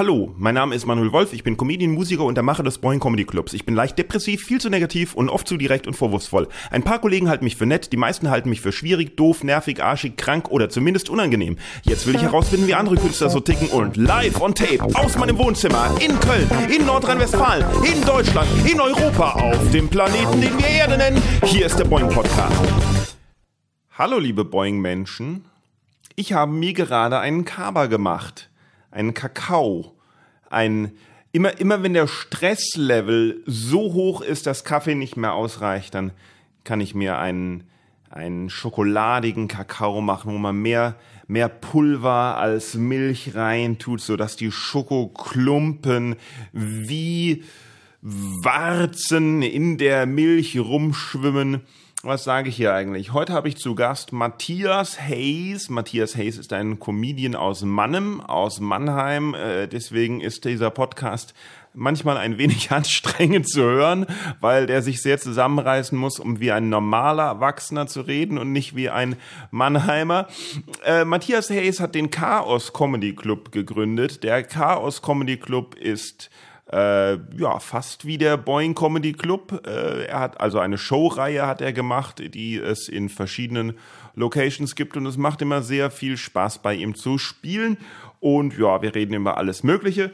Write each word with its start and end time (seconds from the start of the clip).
Hallo, 0.00 0.34
mein 0.38 0.54
Name 0.54 0.74
ist 0.74 0.86
Manuel 0.86 1.12
Wolf, 1.12 1.34
ich 1.34 1.44
bin 1.44 1.58
Comedian, 1.58 1.90
Musiker 1.90 2.24
und 2.24 2.34
der 2.34 2.42
Macher 2.42 2.62
des 2.62 2.78
Boing 2.78 3.00
Comedy 3.00 3.26
Clubs. 3.26 3.52
Ich 3.52 3.66
bin 3.66 3.74
leicht 3.74 3.98
depressiv, 3.98 4.42
viel 4.42 4.58
zu 4.58 4.70
negativ 4.70 5.12
und 5.12 5.28
oft 5.28 5.46
zu 5.46 5.58
direkt 5.58 5.86
und 5.86 5.92
vorwurfsvoll. 5.92 6.48
Ein 6.70 6.82
paar 6.82 7.00
Kollegen 7.00 7.28
halten 7.28 7.44
mich 7.44 7.56
für 7.56 7.66
nett, 7.66 7.92
die 7.92 7.98
meisten 7.98 8.30
halten 8.30 8.48
mich 8.48 8.62
für 8.62 8.72
schwierig, 8.72 9.18
doof, 9.18 9.44
nervig, 9.44 9.82
arschig, 9.82 10.16
krank 10.16 10.50
oder 10.50 10.70
zumindest 10.70 11.10
unangenehm. 11.10 11.58
Jetzt 11.82 12.06
will 12.06 12.14
ich 12.14 12.22
herausfinden, 12.22 12.66
wie 12.66 12.72
andere 12.72 12.96
Künstler 12.96 13.28
so 13.28 13.40
ticken 13.40 13.68
und 13.68 13.98
live 13.98 14.40
on 14.40 14.54
tape 14.54 14.82
aus 14.94 15.18
meinem 15.18 15.36
Wohnzimmer 15.36 15.94
in 16.00 16.18
Köln, 16.18 16.48
in 16.74 16.86
Nordrhein-Westfalen, 16.86 17.66
in 17.84 18.02
Deutschland, 18.06 18.48
in 18.66 18.80
Europa, 18.80 19.32
auf 19.32 19.70
dem 19.70 19.90
Planeten, 19.90 20.40
den 20.40 20.56
wir 20.56 20.66
Erde 20.66 20.96
nennen. 20.96 21.22
Hier 21.44 21.66
ist 21.66 21.78
der 21.78 21.84
Boing 21.84 22.08
Podcast. 22.08 22.56
Hallo 23.98 24.18
liebe 24.18 24.46
Boing 24.46 24.80
Menschen. 24.80 25.44
Ich 26.16 26.32
habe 26.32 26.52
mir 26.52 26.72
gerade 26.72 27.18
einen 27.18 27.44
Kaba 27.44 27.84
gemacht 27.84 28.49
einen 28.90 29.14
Kakao, 29.14 29.94
ein 30.48 30.92
immer 31.32 31.60
immer 31.60 31.82
wenn 31.82 31.94
der 31.94 32.08
Stresslevel 32.08 33.42
so 33.46 33.92
hoch 33.92 34.20
ist, 34.20 34.46
dass 34.46 34.64
Kaffee 34.64 34.94
nicht 34.94 35.16
mehr 35.16 35.34
ausreicht, 35.34 35.94
dann 35.94 36.12
kann 36.64 36.80
ich 36.80 36.94
mir 36.94 37.18
einen 37.18 37.64
einen 38.08 38.50
schokoladigen 38.50 39.46
Kakao 39.46 40.00
machen, 40.00 40.32
wo 40.32 40.38
man 40.38 40.56
mehr 40.56 40.96
mehr 41.28 41.48
Pulver 41.48 42.38
als 42.38 42.74
Milch 42.74 43.36
reintut, 43.36 44.00
so 44.00 44.16
dass 44.16 44.36
die 44.36 44.50
Schokoklumpen 44.50 46.16
wie 46.52 47.44
Warzen 48.02 49.42
in 49.42 49.78
der 49.78 50.06
Milch 50.06 50.58
rumschwimmen 50.58 51.60
was 52.02 52.24
sage 52.24 52.48
ich 52.48 52.56
hier 52.56 52.72
eigentlich? 52.72 53.12
Heute 53.12 53.34
habe 53.34 53.48
ich 53.48 53.58
zu 53.58 53.74
Gast 53.74 54.12
Matthias 54.12 54.98
Hayes. 54.98 55.68
Matthias 55.68 56.16
Hayes 56.16 56.38
ist 56.38 56.50
ein 56.54 56.78
Comedian 56.78 57.34
aus 57.34 57.62
Mannem, 57.62 58.22
aus 58.22 58.58
Mannheim. 58.58 59.34
Äh, 59.34 59.66
deswegen 59.66 60.22
ist 60.22 60.46
dieser 60.46 60.70
Podcast 60.70 61.34
manchmal 61.74 62.16
ein 62.16 62.38
wenig 62.38 62.70
anstrengend 62.72 63.50
zu 63.50 63.60
hören, 63.60 64.06
weil 64.40 64.66
der 64.66 64.80
sich 64.80 65.02
sehr 65.02 65.18
zusammenreißen 65.18 65.96
muss, 65.96 66.18
um 66.18 66.40
wie 66.40 66.52
ein 66.52 66.70
normaler 66.70 67.24
Erwachsener 67.24 67.86
zu 67.86 68.00
reden 68.00 68.38
und 68.38 68.50
nicht 68.50 68.74
wie 68.74 68.88
ein 68.88 69.16
Mannheimer. 69.50 70.28
Äh, 70.86 71.04
Matthias 71.04 71.50
Hayes 71.50 71.80
hat 71.80 71.94
den 71.94 72.10
Chaos 72.10 72.72
Comedy 72.72 73.14
Club 73.14 73.52
gegründet. 73.52 74.24
Der 74.24 74.42
Chaos 74.42 75.02
Comedy 75.02 75.36
Club 75.36 75.74
ist 75.74 76.30
äh, 76.72 77.14
ja, 77.36 77.58
fast 77.58 78.04
wie 78.04 78.18
der 78.18 78.36
Boeing 78.36 78.74
Comedy 78.74 79.12
Club. 79.12 79.66
Äh, 79.66 80.06
er 80.06 80.20
hat 80.20 80.40
also 80.40 80.58
eine 80.58 80.78
Showreihe 80.78 81.46
hat 81.46 81.60
er 81.60 81.72
gemacht, 81.72 82.22
die 82.34 82.56
es 82.56 82.88
in 82.88 83.08
verschiedenen 83.08 83.74
Locations 84.14 84.74
gibt 84.74 84.96
und 84.96 85.06
es 85.06 85.16
macht 85.16 85.42
immer 85.42 85.62
sehr 85.62 85.90
viel 85.90 86.16
Spaß 86.16 86.58
bei 86.58 86.74
ihm 86.74 86.94
zu 86.94 87.18
spielen. 87.18 87.76
Und 88.20 88.56
ja, 88.56 88.82
wir 88.82 88.94
reden 88.94 89.14
über 89.14 89.36
alles 89.36 89.62
Mögliche. 89.62 90.12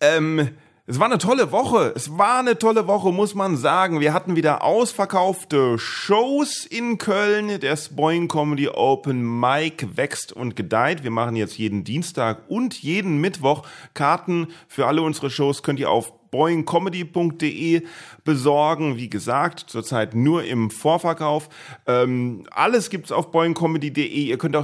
Ähm, 0.00 0.50
es 0.90 0.98
war 0.98 1.04
eine 1.04 1.18
tolle 1.18 1.52
Woche. 1.52 1.92
Es 1.94 2.16
war 2.16 2.38
eine 2.38 2.58
tolle 2.58 2.86
Woche, 2.86 3.12
muss 3.12 3.34
man 3.34 3.58
sagen. 3.58 4.00
Wir 4.00 4.14
hatten 4.14 4.36
wieder 4.36 4.64
ausverkaufte 4.64 5.78
Shows 5.78 6.64
in 6.64 6.96
Köln. 6.96 7.60
Der 7.60 7.78
Boing 7.90 8.26
Comedy 8.26 8.70
Open 8.70 9.38
Mic 9.38 9.86
wächst 9.96 10.32
und 10.32 10.56
gedeiht. 10.56 11.04
Wir 11.04 11.10
machen 11.10 11.36
jetzt 11.36 11.58
jeden 11.58 11.84
Dienstag 11.84 12.38
und 12.48 12.80
jeden 12.80 13.20
Mittwoch 13.20 13.66
Karten 13.92 14.46
für 14.66 14.86
alle 14.86 15.02
unsere 15.02 15.28
Shows 15.28 15.62
könnt 15.62 15.78
ihr 15.78 15.90
auf 15.90 16.14
boingcomedy.de 16.30 17.82
besorgen. 18.24 18.96
Wie 18.96 19.08
gesagt, 19.08 19.60
zurzeit 19.68 20.14
nur 20.14 20.44
im 20.44 20.70
Vorverkauf. 20.70 21.48
Ähm, 21.86 22.44
alles 22.50 22.90
gibt's 22.90 23.12
auf 23.12 23.30
boingcomedy.de. 23.30 24.06
Ihr 24.06 24.38
könnt 24.38 24.56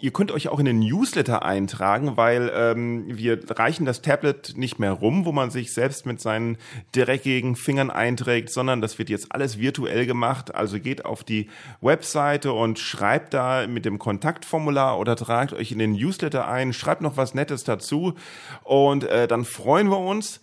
ihr 0.00 0.10
könnt 0.12 0.32
euch 0.32 0.48
auch 0.48 0.58
in 0.58 0.64
den 0.64 0.78
Newsletter 0.78 1.44
eintragen, 1.44 2.16
weil 2.16 2.50
ähm, 2.54 3.04
wir 3.08 3.40
reichen 3.50 3.86
das 3.86 4.02
Tablet 4.02 4.54
nicht 4.56 4.78
mehr 4.78 4.92
rum, 4.92 5.24
wo 5.24 5.32
man 5.32 5.50
sich 5.50 5.72
selbst 5.72 6.06
mit 6.06 6.20
seinen 6.20 6.58
dreckigen 6.92 7.56
Fingern 7.56 7.90
einträgt, 7.90 8.50
sondern 8.50 8.80
das 8.80 8.98
wird 8.98 9.10
jetzt 9.10 9.32
alles 9.32 9.58
virtuell 9.58 10.06
gemacht. 10.06 10.54
Also 10.54 10.78
geht 10.78 11.04
auf 11.04 11.24
die 11.24 11.48
Webseite 11.80 12.52
und 12.52 12.78
schreibt 12.78 13.34
da 13.34 13.66
mit 13.66 13.84
dem 13.84 13.98
Kontaktformular 13.98 14.98
oder 14.98 15.16
tragt 15.16 15.52
euch 15.52 15.72
in 15.72 15.78
den 15.78 15.92
Newsletter 15.92 16.48
ein, 16.48 16.72
schreibt 16.72 17.02
noch 17.02 17.16
was 17.16 17.34
Nettes 17.34 17.64
dazu 17.64 18.14
und 18.64 19.04
äh, 19.04 19.26
dann 19.26 19.44
freuen 19.44 19.88
wir 19.88 19.98
uns. 19.98 20.40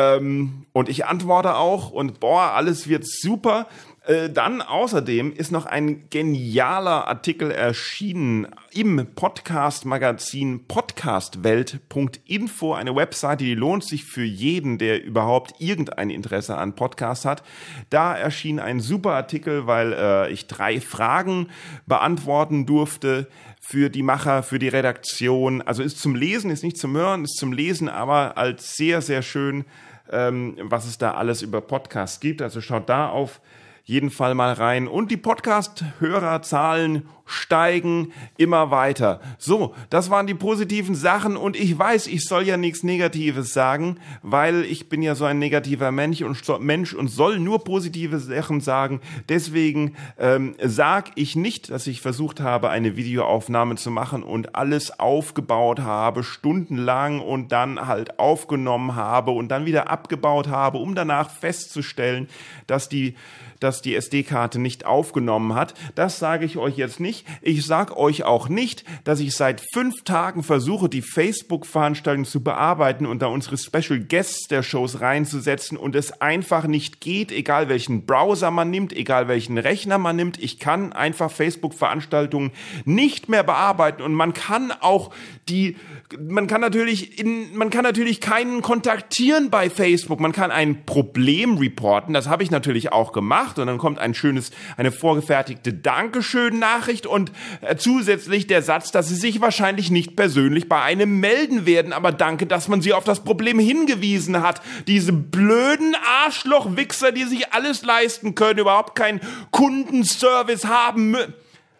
Ähm, 0.00 0.66
und 0.72 0.88
ich 0.88 1.06
antworte 1.06 1.56
auch 1.56 1.90
und 1.90 2.20
boah, 2.20 2.52
alles 2.54 2.88
wird 2.88 3.06
super. 3.06 3.66
Äh, 4.06 4.30
dann 4.30 4.62
außerdem 4.62 5.30
ist 5.32 5.52
noch 5.52 5.66
ein 5.66 6.08
genialer 6.08 7.06
Artikel 7.06 7.50
erschienen 7.50 8.46
im 8.72 9.08
Podcast-Magazin 9.14 10.66
podcastwelt.info, 10.66 12.72
eine 12.72 12.96
Webseite, 12.96 13.44
die 13.44 13.54
lohnt 13.54 13.84
sich 13.84 14.04
für 14.04 14.24
jeden, 14.24 14.78
der 14.78 15.04
überhaupt 15.04 15.52
irgendein 15.58 16.08
Interesse 16.08 16.56
an 16.56 16.74
Podcasts 16.74 17.26
hat. 17.26 17.42
Da 17.90 18.16
erschien 18.16 18.58
ein 18.58 18.80
super 18.80 19.12
Artikel, 19.12 19.66
weil 19.66 19.92
äh, 19.92 20.32
ich 20.32 20.46
drei 20.46 20.80
Fragen 20.80 21.48
beantworten 21.86 22.64
durfte 22.64 23.28
für 23.60 23.90
die 23.90 24.02
Macher, 24.02 24.42
für 24.42 24.58
die 24.58 24.68
Redaktion. 24.68 25.60
Also 25.60 25.82
ist 25.82 26.00
zum 26.00 26.14
Lesen, 26.14 26.50
ist 26.50 26.64
nicht 26.64 26.78
zum 26.78 26.96
Hören, 26.96 27.24
ist 27.24 27.36
zum 27.36 27.52
Lesen, 27.52 27.90
aber 27.90 28.38
als 28.38 28.76
sehr, 28.76 29.02
sehr 29.02 29.20
schön 29.20 29.66
ähm, 30.12 30.56
was 30.60 30.86
es 30.86 30.98
da 30.98 31.14
alles 31.14 31.42
über 31.42 31.60
Podcasts 31.60 32.20
gibt. 32.20 32.42
Also 32.42 32.60
schaut 32.60 32.88
da 32.88 33.08
auf 33.08 33.40
jeden 33.84 34.10
Fall 34.10 34.34
mal 34.34 34.52
rein. 34.52 34.86
Und 34.88 35.10
die 35.10 35.16
Podcast-Hörerzahlen 35.16 37.08
steigen 37.30 38.12
immer 38.36 38.70
weiter. 38.72 39.20
So, 39.38 39.74
das 39.88 40.10
waren 40.10 40.26
die 40.26 40.34
positiven 40.34 40.96
Sachen 40.96 41.36
und 41.36 41.56
ich 41.56 41.78
weiß, 41.78 42.08
ich 42.08 42.24
soll 42.24 42.42
ja 42.42 42.56
nichts 42.56 42.82
Negatives 42.82 43.52
sagen, 43.52 43.98
weil 44.22 44.64
ich 44.64 44.88
bin 44.88 45.00
ja 45.00 45.14
so 45.14 45.24
ein 45.24 45.38
negativer 45.38 45.92
Mensch 45.92 46.22
und, 46.22 46.60
Mensch 46.60 46.92
und 46.92 47.08
soll 47.08 47.38
nur 47.38 47.62
positive 47.62 48.18
Sachen 48.18 48.60
sagen. 48.60 49.00
Deswegen 49.28 49.94
ähm, 50.18 50.56
sag 50.60 51.12
ich 51.14 51.36
nicht, 51.36 51.70
dass 51.70 51.86
ich 51.86 52.00
versucht 52.00 52.40
habe, 52.40 52.70
eine 52.70 52.96
Videoaufnahme 52.96 53.76
zu 53.76 53.92
machen 53.92 54.24
und 54.24 54.56
alles 54.56 54.98
aufgebaut 54.98 55.80
habe, 55.80 56.24
stundenlang 56.24 57.20
und 57.20 57.52
dann 57.52 57.86
halt 57.86 58.18
aufgenommen 58.18 58.96
habe 58.96 59.30
und 59.30 59.48
dann 59.48 59.66
wieder 59.66 59.88
abgebaut 59.88 60.48
habe, 60.48 60.78
um 60.78 60.96
danach 60.96 61.30
festzustellen, 61.30 62.28
dass 62.66 62.88
die 62.88 63.14
dass 63.60 63.82
die 63.82 63.94
SD-Karte 63.94 64.58
nicht 64.58 64.86
aufgenommen 64.86 65.54
hat. 65.54 65.74
Das 65.94 66.18
sage 66.18 66.44
ich 66.44 66.56
euch 66.56 66.76
jetzt 66.76 66.98
nicht. 66.98 67.19
Ich 67.42 67.66
sage 67.66 67.96
euch 67.96 68.24
auch 68.24 68.48
nicht, 68.48 68.84
dass 69.04 69.20
ich 69.20 69.34
seit 69.34 69.62
fünf 69.72 70.02
Tagen 70.04 70.42
versuche, 70.42 70.88
die 70.88 71.02
Facebook-Veranstaltung 71.02 72.24
zu 72.24 72.42
bearbeiten 72.42 73.06
und 73.06 73.20
da 73.22 73.26
unsere 73.26 73.58
Special 73.58 74.00
Guests 74.00 74.48
der 74.48 74.62
Shows 74.62 75.00
reinzusetzen 75.00 75.76
und 75.76 75.94
es 75.94 76.20
einfach 76.20 76.66
nicht 76.66 77.00
geht, 77.00 77.32
egal 77.32 77.68
welchen 77.68 78.06
Browser 78.06 78.50
man 78.50 78.70
nimmt, 78.70 78.92
egal 78.92 79.28
welchen 79.28 79.58
Rechner 79.58 79.98
man 79.98 80.16
nimmt. 80.16 80.42
Ich 80.42 80.58
kann 80.58 80.92
einfach 80.92 81.30
Facebook-Veranstaltungen 81.30 82.52
nicht 82.84 83.28
mehr 83.28 83.42
bearbeiten 83.42 84.02
und 84.02 84.14
man 84.14 84.34
kann 84.34 84.72
auch 84.80 85.10
die, 85.48 85.76
man 86.18 86.46
kann 86.46 86.60
natürlich 86.60 87.18
in, 87.18 87.56
man 87.56 87.70
kann 87.70 87.82
natürlich 87.82 88.20
keinen 88.20 88.62
kontaktieren 88.62 89.50
bei 89.50 89.68
Facebook. 89.68 90.20
Man 90.20 90.32
kann 90.32 90.50
ein 90.50 90.84
Problem 90.86 91.58
reporten. 91.58 92.14
Das 92.14 92.28
habe 92.28 92.42
ich 92.42 92.50
natürlich 92.50 92.92
auch 92.92 93.12
gemacht 93.12 93.58
und 93.58 93.66
dann 93.66 93.78
kommt 93.78 93.98
ein 93.98 94.14
schönes, 94.14 94.50
eine 94.76 94.92
vorgefertigte 94.92 95.72
Dankeschön-Nachricht 95.72 97.06
und 97.10 97.32
äh, 97.60 97.76
zusätzlich 97.76 98.46
der 98.46 98.62
Satz, 98.62 98.92
dass 98.92 99.08
sie 99.08 99.14
sich 99.14 99.40
wahrscheinlich 99.40 99.90
nicht 99.90 100.16
persönlich 100.16 100.68
bei 100.68 100.80
einem 100.82 101.20
melden 101.20 101.66
werden, 101.66 101.92
aber 101.92 102.12
danke, 102.12 102.46
dass 102.46 102.68
man 102.68 102.80
sie 102.80 102.92
auf 102.92 103.04
das 103.04 103.24
Problem 103.24 103.58
hingewiesen 103.58 104.42
hat. 104.42 104.62
Diese 104.86 105.12
blöden 105.12 105.94
Arschloch-Wichser, 106.24 107.12
die 107.12 107.24
sich 107.24 107.52
alles 107.52 107.82
leisten 107.82 108.34
können, 108.34 108.60
überhaupt 108.60 108.94
keinen 108.94 109.20
Kundenservice 109.50 110.64
haben. 110.64 111.16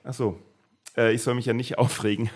Ach 0.04 0.14
so. 0.14 0.38
Äh, 0.97 1.15
ich 1.15 1.23
soll 1.23 1.34
mich 1.34 1.47
ja 1.47 1.53
nicht 1.53 1.78
aufregen. 1.78 2.31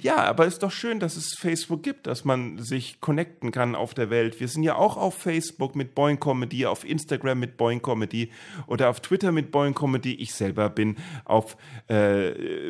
ja, 0.00 0.16
aber 0.16 0.46
ist 0.46 0.62
doch 0.62 0.72
schön, 0.72 1.00
dass 1.00 1.16
es 1.16 1.34
Facebook 1.38 1.82
gibt, 1.82 2.06
dass 2.06 2.24
man 2.24 2.58
sich 2.58 3.00
connecten 3.00 3.50
kann 3.50 3.74
auf 3.74 3.94
der 3.94 4.10
Welt. 4.10 4.40
Wir 4.40 4.48
sind 4.48 4.62
ja 4.62 4.76
auch 4.76 4.96
auf 4.96 5.14
Facebook 5.14 5.76
mit 5.76 5.94
Boing 5.94 6.20
Comedy, 6.20 6.66
auf 6.66 6.84
Instagram 6.84 7.38
mit 7.40 7.56
Boing 7.56 7.82
Comedy 7.82 8.30
oder 8.66 8.90
auf 8.90 9.00
Twitter 9.00 9.32
mit 9.32 9.50
Boing 9.50 9.74
Comedy. 9.74 10.14
Ich 10.14 10.34
selber 10.34 10.68
bin 10.68 10.96
auf 11.24 11.56
äh, 11.88 12.68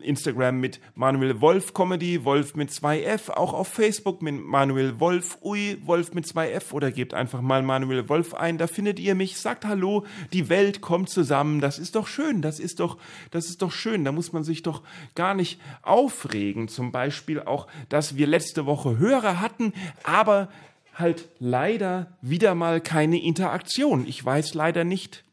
Instagram 0.00 0.60
mit 0.60 0.80
Manuel 0.94 1.40
Wolf 1.40 1.74
Comedy, 1.74 2.24
Wolf 2.24 2.54
mit 2.54 2.70
2F, 2.70 3.30
auch 3.30 3.52
auf 3.52 3.68
Facebook 3.68 4.22
mit 4.22 4.42
Manuel 4.42 5.00
Wolf, 5.00 5.38
ui, 5.42 5.78
Wolf 5.84 6.14
mit 6.14 6.26
2F 6.26 6.72
oder 6.72 6.90
gebt 6.90 7.14
einfach 7.14 7.40
mal 7.40 7.62
Manuel 7.62 8.08
Wolf 8.08 8.34
ein, 8.34 8.58
da 8.58 8.66
findet 8.66 8.98
ihr 8.98 9.14
mich, 9.14 9.38
sagt 9.38 9.64
Hallo, 9.64 10.04
die 10.32 10.48
Welt 10.48 10.80
kommt 10.80 11.10
zusammen, 11.10 11.60
das 11.60 11.78
ist 11.78 11.94
doch 11.94 12.06
schön, 12.06 12.42
das 12.42 12.58
ist 12.58 12.80
doch, 12.80 12.98
das 13.30 13.46
ist 13.46 13.62
doch 13.62 13.72
schön, 13.72 14.04
da 14.04 14.12
muss 14.12 14.32
man 14.32 14.44
sich 14.44 14.61
doch 14.66 14.72
doch 14.72 14.82
gar 15.14 15.34
nicht 15.34 15.60
aufregen. 15.82 16.68
Zum 16.68 16.92
Beispiel 16.92 17.40
auch, 17.40 17.66
dass 17.88 18.16
wir 18.16 18.26
letzte 18.26 18.66
Woche 18.66 18.98
Hörer 18.98 19.40
hatten, 19.40 19.72
aber 20.04 20.48
halt 20.94 21.28
leider 21.38 22.18
wieder 22.20 22.54
mal 22.54 22.80
keine 22.80 23.22
Interaktion. 23.22 24.06
Ich 24.06 24.24
weiß 24.24 24.54
leider 24.54 24.84
nicht, 24.84 25.24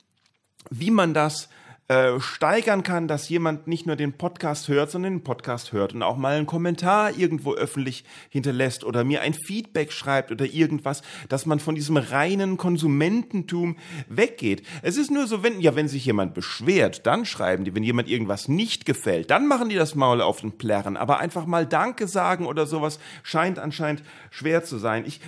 wie 0.69 0.91
man 0.91 1.13
das 1.13 1.49
äh, 1.89 2.19
steigern 2.19 2.83
kann, 2.83 3.07
dass 3.07 3.29
jemand 3.29 3.65
nicht 3.65 3.87
nur 3.87 3.95
den 3.95 4.13
Podcast 4.13 4.67
hört, 4.67 4.91
sondern 4.91 5.13
den 5.13 5.23
Podcast 5.23 5.73
hört 5.73 5.91
und 5.95 6.03
auch 6.03 6.17
mal 6.17 6.37
einen 6.37 6.45
Kommentar 6.45 7.17
irgendwo 7.17 7.55
öffentlich 7.55 8.03
hinterlässt 8.29 8.83
oder 8.83 9.03
mir 9.03 9.21
ein 9.21 9.33
Feedback 9.33 9.91
schreibt 9.91 10.31
oder 10.31 10.45
irgendwas, 10.45 11.01
dass 11.29 11.47
man 11.47 11.59
von 11.59 11.73
diesem 11.73 11.97
reinen 11.97 12.57
Konsumententum 12.57 13.75
weggeht. 14.07 14.61
Es 14.83 14.97
ist 14.97 15.09
nur 15.09 15.25
so, 15.25 15.41
wenn, 15.41 15.61
ja, 15.61 15.75
wenn 15.75 15.87
sich 15.87 16.05
jemand 16.05 16.35
beschwert, 16.35 17.07
dann 17.07 17.25
schreiben 17.25 17.65
die, 17.65 17.73
wenn 17.73 17.81
jemand 17.81 18.07
irgendwas 18.07 18.47
nicht 18.47 18.85
gefällt, 18.85 19.31
dann 19.31 19.47
machen 19.47 19.69
die 19.69 19.75
das 19.75 19.95
Maul 19.95 20.21
auf 20.21 20.41
den 20.41 20.59
Plärren, 20.59 20.95
aber 20.95 21.17
einfach 21.17 21.47
mal 21.47 21.65
Danke 21.65 22.07
sagen 22.07 22.45
oder 22.45 22.67
sowas 22.67 22.99
scheint 23.23 23.57
anscheinend 23.57 24.03
schwer 24.29 24.63
zu 24.63 24.77
sein. 24.77 25.05
Ich, 25.07 25.21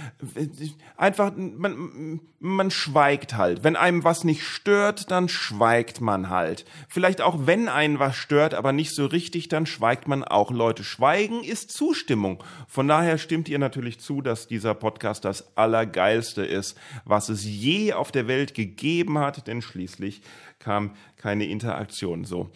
einfach, 0.95 1.31
man, 1.35 2.19
man 2.37 2.69
schweigt 2.69 3.35
halt. 3.35 3.63
Wenn 3.63 3.75
einem 3.75 4.03
was 4.03 4.23
nicht 4.23 4.43
stört, 4.43 5.09
dann 5.09 5.27
schweigt 5.27 6.01
man 6.01 6.29
halt 6.29 6.50
halt. 6.51 6.65
Vielleicht 6.89 7.21
auch 7.21 7.47
wenn 7.47 7.69
einen 7.69 7.99
was 7.99 8.15
stört, 8.15 8.53
aber 8.53 8.73
nicht 8.73 8.93
so 8.93 9.05
richtig, 9.05 9.47
dann 9.47 9.65
schweigt 9.65 10.07
man 10.07 10.23
auch. 10.23 10.51
Leute, 10.51 10.83
Schweigen 10.83 11.43
ist 11.43 11.71
Zustimmung. 11.71 12.43
Von 12.67 12.87
daher 12.87 13.17
stimmt 13.17 13.47
ihr 13.47 13.59
natürlich 13.59 13.99
zu, 13.99 14.21
dass 14.21 14.47
dieser 14.47 14.73
Podcast 14.73 15.23
das 15.23 15.55
Allergeilste 15.55 16.43
ist, 16.43 16.77
was 17.05 17.29
es 17.29 17.45
je 17.45 17.93
auf 17.93 18.11
der 18.11 18.27
Welt 18.27 18.53
gegeben 18.53 19.17
hat, 19.17 19.47
denn 19.47 19.61
schließlich 19.61 20.21
kam 20.59 20.91
keine 21.15 21.45
Interaktion. 21.45 22.25
So. 22.25 22.51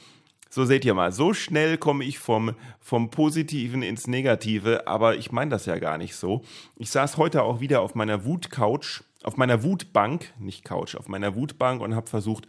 So 0.50 0.64
seht 0.64 0.86
ihr 0.86 0.94
mal, 0.94 1.12
so 1.12 1.34
schnell 1.34 1.78
komme 1.78 2.06
ich 2.06 2.18
vom, 2.18 2.56
vom 2.80 3.10
Positiven 3.10 3.82
ins 3.82 4.08
Negative, 4.08 4.88
aber 4.88 5.18
ich 5.18 5.34
meine 5.34 5.52
das 5.52 5.66
ja 5.66 5.78
gar 5.80 5.98
nicht 5.98 6.16
so. 6.16 6.44
Ich 6.78 6.92
saß 6.92 7.18
heute 7.18 7.44
auch 7.44 7.60
wieder 7.60 7.82
auf 7.82 7.94
meiner 7.94 8.24
Wutcouch 8.24 9.04
auf 9.26 9.38
meiner 9.38 9.64
Wutbank, 9.64 10.34
nicht 10.38 10.64
Couch, 10.64 10.96
auf 10.96 11.08
meiner 11.08 11.36
Wutbank 11.36 11.82
und 11.82 11.96
habe 11.96 12.08
versucht 12.08 12.48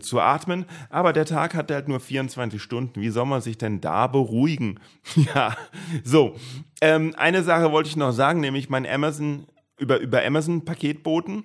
zu 0.00 0.20
atmen. 0.20 0.66
Aber 0.90 1.14
der 1.14 1.24
Tag 1.24 1.54
hat 1.54 1.70
halt 1.70 1.88
nur 1.88 1.98
24 1.98 2.60
Stunden. 2.60 3.00
Wie 3.00 3.08
soll 3.08 3.24
man 3.24 3.40
sich 3.40 3.56
denn 3.56 3.80
da 3.80 4.06
beruhigen? 4.06 4.80
ja, 5.34 5.56
so. 6.04 6.36
Ähm, 6.82 7.14
eine 7.16 7.42
Sache 7.42 7.72
wollte 7.72 7.88
ich 7.88 7.96
noch 7.96 8.12
sagen, 8.12 8.40
nämlich 8.40 8.68
mein 8.68 8.86
Amazon, 8.86 9.46
über, 9.78 9.98
über 9.98 10.22
Amazon 10.24 10.66
Paketboten. 10.66 11.44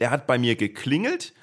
Der 0.00 0.10
hat 0.10 0.26
bei 0.26 0.38
mir 0.38 0.56
geklingelt 0.56 1.34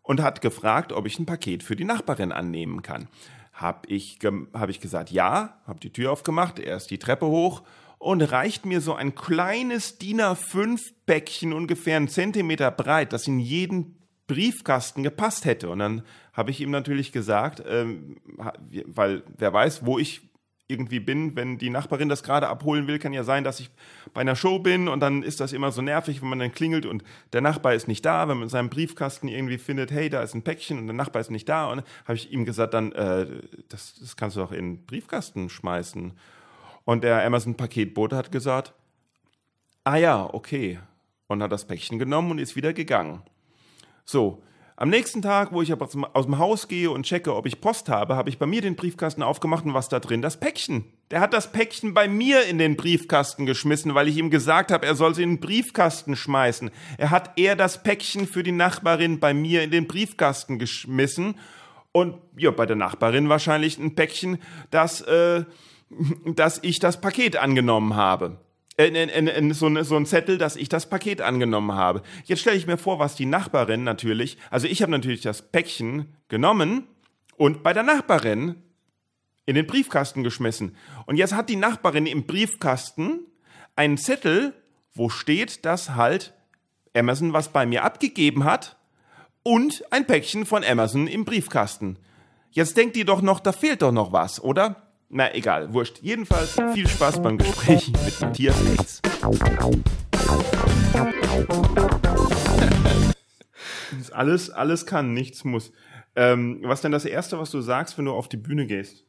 und 0.00 0.22
hat 0.22 0.40
gefragt, 0.40 0.92
ob 0.92 1.06
ich 1.06 1.18
ein 1.18 1.26
Paket 1.26 1.62
für 1.62 1.76
die 1.76 1.84
Nachbarin 1.84 2.32
annehmen 2.32 2.80
kann. 2.80 3.08
Hab 3.52 3.88
ich, 3.90 4.18
hab 4.54 4.70
ich 4.70 4.80
gesagt, 4.80 5.10
ja, 5.10 5.60
hab 5.66 5.80
die 5.80 5.92
Tür 5.92 6.12
aufgemacht, 6.12 6.58
er 6.58 6.78
ist 6.78 6.90
die 6.90 6.98
Treppe 6.98 7.26
hoch 7.26 7.62
und 8.02 8.20
reicht 8.20 8.66
mir 8.66 8.80
so 8.80 8.94
ein 8.94 9.14
kleines 9.14 9.96
DIN 9.96 10.20
A5 10.20 10.80
Päckchen, 11.06 11.52
ungefähr 11.52 11.96
einen 11.96 12.08
Zentimeter 12.08 12.72
breit, 12.72 13.12
das 13.12 13.28
in 13.28 13.38
jeden 13.38 13.96
Briefkasten 14.26 15.04
gepasst 15.04 15.44
hätte. 15.44 15.70
Und 15.70 15.78
dann 15.78 16.02
habe 16.32 16.50
ich 16.50 16.60
ihm 16.60 16.72
natürlich 16.72 17.12
gesagt, 17.12 17.62
ähm, 17.64 18.16
weil 18.86 19.22
wer 19.38 19.52
weiß, 19.52 19.86
wo 19.86 20.00
ich 20.00 20.20
irgendwie 20.66 20.98
bin, 20.98 21.36
wenn 21.36 21.58
die 21.58 21.70
Nachbarin 21.70 22.08
das 22.08 22.24
gerade 22.24 22.48
abholen 22.48 22.88
will, 22.88 22.98
kann 22.98 23.12
ja 23.12 23.22
sein, 23.22 23.44
dass 23.44 23.60
ich 23.60 23.70
bei 24.14 24.22
einer 24.22 24.34
Show 24.34 24.58
bin 24.58 24.88
und 24.88 24.98
dann 24.98 25.22
ist 25.22 25.38
das 25.38 25.52
immer 25.52 25.70
so 25.70 25.80
nervig, 25.80 26.22
wenn 26.22 26.28
man 26.28 26.40
dann 26.40 26.50
klingelt 26.50 26.86
und 26.86 27.04
der 27.32 27.40
Nachbar 27.40 27.74
ist 27.74 27.86
nicht 27.86 28.04
da, 28.04 28.22
wenn 28.26 28.38
man 28.38 28.44
in 28.44 28.48
seinem 28.48 28.70
Briefkasten 28.70 29.28
irgendwie 29.28 29.58
findet, 29.58 29.92
hey, 29.92 30.08
da 30.10 30.22
ist 30.22 30.34
ein 30.34 30.42
Päckchen 30.42 30.78
und 30.78 30.86
der 30.86 30.96
Nachbar 30.96 31.20
ist 31.20 31.30
nicht 31.30 31.48
da 31.48 31.70
und 31.70 31.84
habe 32.04 32.14
ich 32.16 32.32
ihm 32.32 32.44
gesagt, 32.44 32.74
dann 32.74 32.90
äh, 32.92 33.26
das, 33.68 33.94
das 34.00 34.16
kannst 34.16 34.36
du 34.36 34.40
doch 34.40 34.50
in 34.50 34.76
den 34.76 34.86
Briefkasten 34.86 35.50
schmeißen. 35.50 36.14
Und 36.84 37.04
der 37.04 37.24
Amazon-Paketbote 37.24 38.16
hat 38.16 38.32
gesagt, 38.32 38.72
ah 39.84 39.96
ja, 39.96 40.28
okay. 40.32 40.78
Und 41.28 41.42
hat 41.42 41.52
das 41.52 41.66
Päckchen 41.66 41.98
genommen 41.98 42.32
und 42.32 42.38
ist 42.38 42.56
wieder 42.56 42.72
gegangen. 42.72 43.22
So, 44.04 44.42
am 44.76 44.88
nächsten 44.88 45.22
Tag, 45.22 45.52
wo 45.52 45.62
ich 45.62 45.72
aus 45.72 46.26
dem 46.26 46.38
Haus 46.38 46.66
gehe 46.66 46.90
und 46.90 47.04
checke, 47.04 47.36
ob 47.36 47.46
ich 47.46 47.60
Post 47.60 47.88
habe, 47.88 48.16
habe 48.16 48.28
ich 48.30 48.38
bei 48.38 48.46
mir 48.46 48.62
den 48.62 48.74
Briefkasten 48.74 49.22
aufgemacht 49.22 49.64
und 49.64 49.74
was 49.74 49.88
da 49.88 50.00
drin? 50.00 50.22
Das 50.22 50.40
Päckchen. 50.40 50.84
Der 51.10 51.20
hat 51.20 51.34
das 51.34 51.52
Päckchen 51.52 51.94
bei 51.94 52.08
mir 52.08 52.46
in 52.46 52.58
den 52.58 52.76
Briefkasten 52.76 53.46
geschmissen, 53.46 53.94
weil 53.94 54.08
ich 54.08 54.16
ihm 54.16 54.30
gesagt 54.30 54.72
habe, 54.72 54.84
er 54.84 54.96
soll 54.96 55.14
sie 55.14 55.22
in 55.22 55.36
den 55.36 55.40
Briefkasten 55.40 56.16
schmeißen. 56.16 56.70
Er 56.98 57.10
hat 57.10 57.32
er 57.36 57.54
das 57.54 57.82
Päckchen 57.82 58.26
für 58.26 58.42
die 58.42 58.50
Nachbarin 58.50 59.20
bei 59.20 59.34
mir 59.34 59.62
in 59.62 59.70
den 59.70 59.86
Briefkasten 59.86 60.58
geschmissen 60.58 61.36
und 61.92 62.16
ja, 62.36 62.50
bei 62.50 62.66
der 62.66 62.76
Nachbarin 62.76 63.28
wahrscheinlich 63.28 63.78
ein 63.78 63.94
Päckchen, 63.94 64.38
das 64.70 65.02
äh, 65.02 65.44
dass 66.34 66.58
ich 66.62 66.78
das 66.78 67.00
Paket 67.00 67.36
angenommen 67.36 67.96
habe. 67.96 68.38
Äh, 68.76 68.88
äh, 68.88 69.04
äh, 69.04 69.52
so, 69.52 69.82
so 69.82 69.96
ein 69.96 70.06
Zettel, 70.06 70.38
dass 70.38 70.56
ich 70.56 70.68
das 70.68 70.88
Paket 70.88 71.20
angenommen 71.20 71.72
habe. 71.72 72.02
Jetzt 72.24 72.40
stelle 72.40 72.56
ich 72.56 72.66
mir 72.66 72.78
vor, 72.78 72.98
was 72.98 73.14
die 73.14 73.26
Nachbarin 73.26 73.84
natürlich, 73.84 74.38
also 74.50 74.66
ich 74.66 74.82
habe 74.82 74.92
natürlich 74.92 75.20
das 75.20 75.42
Päckchen 75.42 76.14
genommen 76.28 76.86
und 77.36 77.62
bei 77.62 77.72
der 77.72 77.82
Nachbarin 77.82 78.56
in 79.44 79.56
den 79.56 79.66
Briefkasten 79.66 80.22
geschmissen. 80.22 80.76
Und 81.06 81.16
jetzt 81.16 81.34
hat 81.34 81.48
die 81.48 81.56
Nachbarin 81.56 82.06
im 82.06 82.24
Briefkasten 82.26 83.26
einen 83.76 83.98
Zettel, 83.98 84.54
wo 84.94 85.08
steht, 85.08 85.64
dass 85.64 85.94
halt 85.94 86.32
Amazon 86.94 87.32
was 87.32 87.48
bei 87.52 87.66
mir 87.66 87.84
abgegeben 87.84 88.44
hat 88.44 88.76
und 89.42 89.82
ein 89.90 90.06
Päckchen 90.06 90.46
von 90.46 90.64
Amazon 90.64 91.06
im 91.06 91.24
Briefkasten. 91.24 91.98
Jetzt 92.50 92.76
denkt 92.76 92.96
ihr 92.96 93.04
doch 93.04 93.22
noch, 93.22 93.40
da 93.40 93.52
fehlt 93.52 93.82
doch 93.82 93.92
noch 93.92 94.12
was, 94.12 94.42
oder? 94.42 94.91
Na 95.14 95.34
egal, 95.34 95.74
wurscht. 95.74 95.98
Jedenfalls 96.00 96.56
viel 96.72 96.88
Spaß 96.88 97.20
beim 97.20 97.36
Gespräch 97.36 97.92
mit 98.02 98.18
Matthias 98.22 98.56
Reitz. 98.64 99.02
alles, 104.12 104.48
alles 104.48 104.86
kann, 104.86 105.12
nichts 105.12 105.44
muss. 105.44 105.70
Ähm, 106.16 106.60
was 106.62 106.80
denn 106.80 106.92
das 106.92 107.04
Erste, 107.04 107.38
was 107.38 107.50
du 107.50 107.60
sagst, 107.60 107.98
wenn 107.98 108.06
du 108.06 108.12
auf 108.12 108.26
die 108.30 108.38
Bühne 108.38 108.66
gehst? 108.66 109.04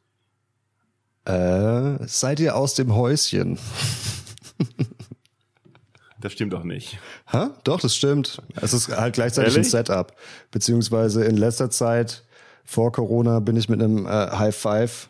Äh, 1.24 2.06
seid 2.06 2.38
ihr 2.38 2.54
aus 2.54 2.74
dem 2.74 2.94
Häuschen? 2.94 3.58
Das 6.20 6.32
stimmt 6.32 6.52
doch 6.52 6.64
nicht. 6.64 6.98
Ha? 7.32 7.56
Doch, 7.64 7.80
das 7.80 7.96
stimmt. 7.96 8.42
Es 8.60 8.74
ist 8.74 8.88
halt 8.88 9.14
gleichzeitig 9.14 9.54
Ehrlich? 9.54 9.68
ein 9.68 9.70
Setup. 9.70 10.14
Beziehungsweise 10.50 11.24
in 11.24 11.38
letzter 11.38 11.70
Zeit 11.70 12.24
vor 12.62 12.92
Corona 12.92 13.40
bin 13.40 13.56
ich 13.56 13.70
mit 13.70 13.82
einem 13.82 14.06
äh, 14.06 14.10
High 14.10 14.54
Five 14.54 15.08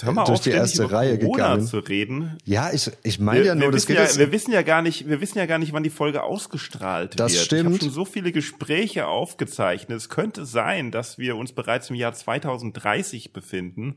hör 0.00 0.12
mal 0.12 0.24
durch 0.24 0.38
auf, 0.38 0.44
die 0.44 0.50
erste 0.50 0.90
Reihe 0.90 1.18
Corona 1.18 1.36
gegangen. 1.36 1.66
zu 1.66 1.78
reden. 1.78 2.38
Ja, 2.44 2.70
ich, 2.72 2.90
ich 3.02 3.18
meine 3.18 3.44
ja 3.44 3.54
nur, 3.54 3.72
das 3.72 3.86
geht 3.86 3.96
ja, 3.96 4.16
Wir 4.16 4.32
wissen 4.32 4.52
ja 4.52 4.62
gar 4.62 4.82
nicht, 4.82 5.08
wir 5.08 5.20
wissen 5.20 5.38
ja 5.38 5.46
gar 5.46 5.58
nicht, 5.58 5.72
wann 5.72 5.82
die 5.82 5.90
Folge 5.90 6.22
ausgestrahlt 6.22 7.18
das 7.18 7.32
wird. 7.32 7.42
Stimmt. 7.44 7.60
Ich 7.60 7.66
habe 7.66 7.84
schon 7.84 7.90
so 7.90 8.04
viele 8.04 8.32
Gespräche 8.32 9.06
aufgezeichnet. 9.06 9.96
Es 9.96 10.08
könnte 10.08 10.44
sein, 10.44 10.90
dass 10.90 11.18
wir 11.18 11.36
uns 11.36 11.52
bereits 11.52 11.90
im 11.90 11.96
Jahr 11.96 12.12
2030 12.12 13.32
befinden 13.32 13.96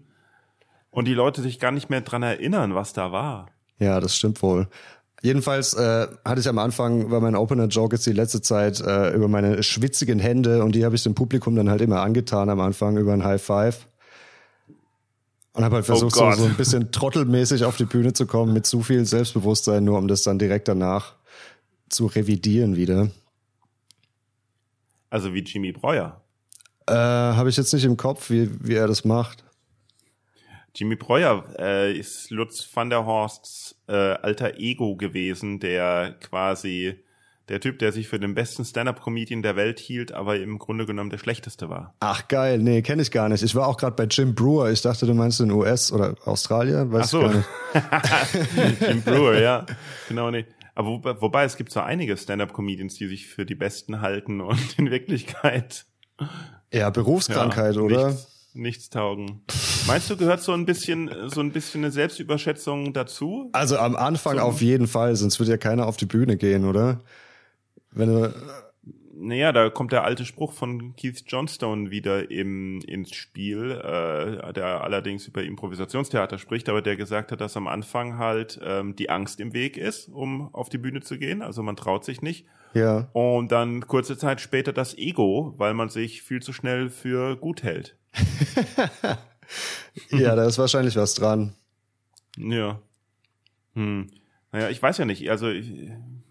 und 0.89 1.07
die 1.07 1.13
Leute 1.13 1.41
sich 1.41 1.59
gar 1.59 1.71
nicht 1.71 1.89
mehr 1.89 2.01
dran 2.01 2.23
erinnern, 2.23 2.75
was 2.75 2.93
da 2.93 3.11
war. 3.11 3.47
Ja, 3.79 3.99
das 3.99 4.15
stimmt 4.15 4.41
wohl. 4.41 4.67
Jedenfalls 5.23 5.73
äh, 5.73 6.07
hatte 6.25 6.41
ich 6.41 6.49
am 6.49 6.57
Anfang, 6.57 7.09
war 7.09 7.21
mein 7.21 7.35
Opener-Joke 7.35 7.95
jetzt 7.95 8.05
die 8.05 8.11
letzte 8.11 8.41
Zeit 8.41 8.81
äh, 8.81 9.11
über 9.13 9.29
meine 9.29 9.63
schwitzigen 9.63 10.19
Hände 10.19 10.63
und 10.63 10.75
die 10.75 10.83
habe 10.83 10.95
ich 10.95 11.03
dem 11.03 11.15
Publikum 11.15 11.55
dann 11.55 11.69
halt 11.69 11.79
immer 11.79 12.01
angetan 12.01 12.49
am 12.49 12.59
Anfang 12.59 12.97
über 12.97 13.13
ein 13.13 13.23
High 13.23 13.41
Five. 13.41 13.87
Und 15.53 15.63
habe 15.63 15.75
halt 15.75 15.85
oh 15.85 15.93
versucht, 15.93 16.15
oh 16.17 16.31
so, 16.31 16.43
so 16.43 16.45
ein 16.45 16.55
bisschen 16.55 16.91
trottelmäßig 16.91 17.63
auf 17.63 17.77
die 17.77 17.85
Bühne 17.85 18.13
zu 18.13 18.25
kommen 18.25 18.53
mit 18.53 18.65
zu 18.65 18.81
viel 18.81 19.05
Selbstbewusstsein, 19.05 19.83
nur 19.83 19.97
um 19.99 20.07
das 20.07 20.23
dann 20.23 20.39
direkt 20.39 20.67
danach 20.67 21.15
zu 21.89 22.07
revidieren 22.07 22.75
wieder. 22.75 23.11
Also 25.09 25.33
wie 25.33 25.41
Jimmy 25.41 25.71
Breuer. 25.71 26.21
Äh, 26.87 26.93
habe 26.93 27.49
ich 27.49 27.57
jetzt 27.57 27.71
nicht 27.71 27.85
im 27.85 27.97
Kopf, 27.97 28.31
wie, 28.31 28.49
wie 28.67 28.73
er 28.73 28.87
das 28.87 29.05
macht. 29.05 29.43
Jimmy 30.75 30.95
Breuer 30.95 31.45
äh, 31.59 31.95
ist 31.95 32.31
Lutz 32.31 32.67
van 32.73 32.89
der 32.89 33.05
Horsts 33.05 33.79
äh, 33.87 33.93
alter 33.93 34.57
Ego 34.57 34.95
gewesen, 34.95 35.59
der 35.59 36.15
quasi 36.19 37.02
der 37.49 37.59
Typ, 37.59 37.79
der 37.79 37.91
sich 37.91 38.07
für 38.07 38.19
den 38.19 38.33
besten 38.35 38.63
Stand-up-Comedian 38.63 39.41
der 39.41 39.55
Welt 39.55 39.79
hielt, 39.79 40.11
aber 40.13 40.39
im 40.39 40.59
Grunde 40.59 40.85
genommen 40.85 41.09
der 41.09 41.17
schlechteste 41.17 41.69
war. 41.69 41.93
Ach 41.99 42.27
geil, 42.27 42.59
nee, 42.59 42.81
kenne 42.81 43.01
ich 43.01 43.11
gar 43.11 43.29
nicht. 43.29 43.43
Ich 43.43 43.53
war 43.55 43.67
auch 43.67 43.77
gerade 43.77 43.95
bei 43.95 44.05
Jim 44.05 44.33
Brewer. 44.33 44.71
Ich 44.71 44.81
dachte, 44.81 45.05
du 45.05 45.13
meinst 45.13 45.41
in 45.41 45.51
US 45.51 45.91
oder 45.91 46.15
Australien, 46.25 46.91
weiß 46.91 47.05
Ach 47.05 47.09
so. 47.09 47.21
gar 47.21 47.33
nicht. 47.35 47.47
Jim 48.87 49.01
Brewer, 49.01 49.39
ja, 49.39 49.65
genau 50.07 50.31
nee. 50.31 50.45
Aber 50.75 50.87
wo, 50.87 51.03
wobei 51.21 51.43
es 51.43 51.57
gibt 51.57 51.71
so 51.71 51.81
einige 51.81 52.17
Stand-up-Comedians, 52.17 52.95
die 52.95 53.07
sich 53.07 53.27
für 53.27 53.45
die 53.45 53.55
Besten 53.55 54.01
halten 54.01 54.41
und 54.41 54.79
in 54.79 54.89
Wirklichkeit 54.89 55.85
ja 56.73 56.89
Berufskrankheit, 56.89 57.75
ja, 57.75 57.81
oder? 57.81 58.07
Nichts, 58.07 58.49
nichts 58.53 58.89
taugen. 58.89 59.43
Meinst 59.87 60.09
du, 60.09 60.17
gehört 60.17 60.41
so 60.41 60.53
ein 60.53 60.65
bisschen 60.65 61.09
so 61.27 61.41
ein 61.41 61.51
bisschen 61.51 61.83
eine 61.83 61.91
Selbstüberschätzung 61.91 62.93
dazu? 62.93 63.49
Also 63.53 63.77
am 63.77 63.95
Anfang 63.95 64.37
so. 64.37 64.43
auf 64.43 64.61
jeden 64.61 64.87
Fall, 64.87 65.15
sonst 65.15 65.39
wird 65.39 65.49
ja 65.49 65.57
keiner 65.57 65.87
auf 65.87 65.97
die 65.97 66.05
Bühne 66.05 66.37
gehen, 66.37 66.65
oder? 66.65 67.01
Wenn 67.93 68.09
du 68.09 68.33
naja, 69.15 69.51
da 69.51 69.69
kommt 69.69 69.91
der 69.91 70.03
alte 70.03 70.25
Spruch 70.25 70.53
von 70.53 70.95
Keith 70.95 71.23
Johnstone 71.27 71.91
wieder 71.91 72.29
im, 72.31 72.81
ins 72.81 73.13
Spiel, 73.13 73.71
äh, 73.71 74.53
der 74.53 74.81
allerdings 74.81 75.27
über 75.27 75.43
Improvisationstheater 75.43 76.37
spricht, 76.37 76.67
aber 76.67 76.81
der 76.81 76.95
gesagt 76.95 77.31
hat, 77.31 77.39
dass 77.39 77.55
am 77.55 77.67
Anfang 77.67 78.17
halt 78.17 78.59
ähm, 78.63 78.95
die 78.95 79.09
Angst 79.09 79.39
im 79.39 79.53
Weg 79.53 79.77
ist, 79.77 80.09
um 80.09 80.53
auf 80.53 80.69
die 80.69 80.77
Bühne 80.77 81.01
zu 81.01 81.17
gehen. 81.17 81.41
Also 81.41 81.63
man 81.63 81.75
traut 81.75 82.03
sich 82.03 82.21
nicht. 82.21 82.45
Ja. 82.73 83.09
Und 83.13 83.51
dann 83.51 83.87
kurze 83.87 84.17
Zeit 84.17 84.41
später 84.41 84.73
das 84.73 84.97
Ego, 84.97 85.53
weil 85.57 85.73
man 85.73 85.89
sich 85.89 86.23
viel 86.23 86.41
zu 86.41 86.51
schnell 86.51 86.89
für 86.89 87.35
gut 87.37 87.63
hält. 87.63 87.95
ja, 90.09 90.35
da 90.35 90.45
ist 90.45 90.57
wahrscheinlich 90.57 90.95
was 90.95 91.13
dran. 91.13 91.53
Ja. 92.37 92.79
Hm. 93.75 94.09
Naja, 94.51 94.69
ich 94.69 94.81
weiß 94.81 94.97
ja 94.97 95.05
nicht. 95.05 95.29
Also 95.29 95.49
ich, 95.49 95.71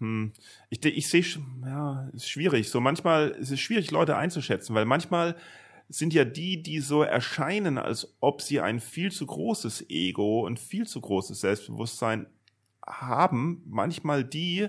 hm, 0.03 0.33
ich, 0.69 0.83
ich 0.83 1.07
sehe, 1.07 1.23
ja, 1.65 2.09
ist 2.11 2.29
schwierig. 2.29 2.69
So 2.69 2.81
manchmal 2.81 3.29
ist 3.29 3.51
es 3.51 3.61
schwierig, 3.61 3.89
Leute 3.89 4.17
einzuschätzen, 4.17 4.75
weil 4.75 4.83
manchmal 4.83 5.37
sind 5.87 6.13
ja 6.13 6.25
die, 6.25 6.61
die 6.61 6.81
so 6.81 7.03
erscheinen, 7.03 7.77
als 7.77 8.13
ob 8.19 8.41
sie 8.41 8.59
ein 8.59 8.81
viel 8.81 9.13
zu 9.13 9.25
großes 9.25 9.89
Ego 9.89 10.45
und 10.45 10.59
viel 10.59 10.87
zu 10.87 10.99
großes 10.99 11.39
Selbstbewusstsein 11.39 12.27
haben, 12.85 13.63
manchmal 13.65 14.25
die, 14.25 14.67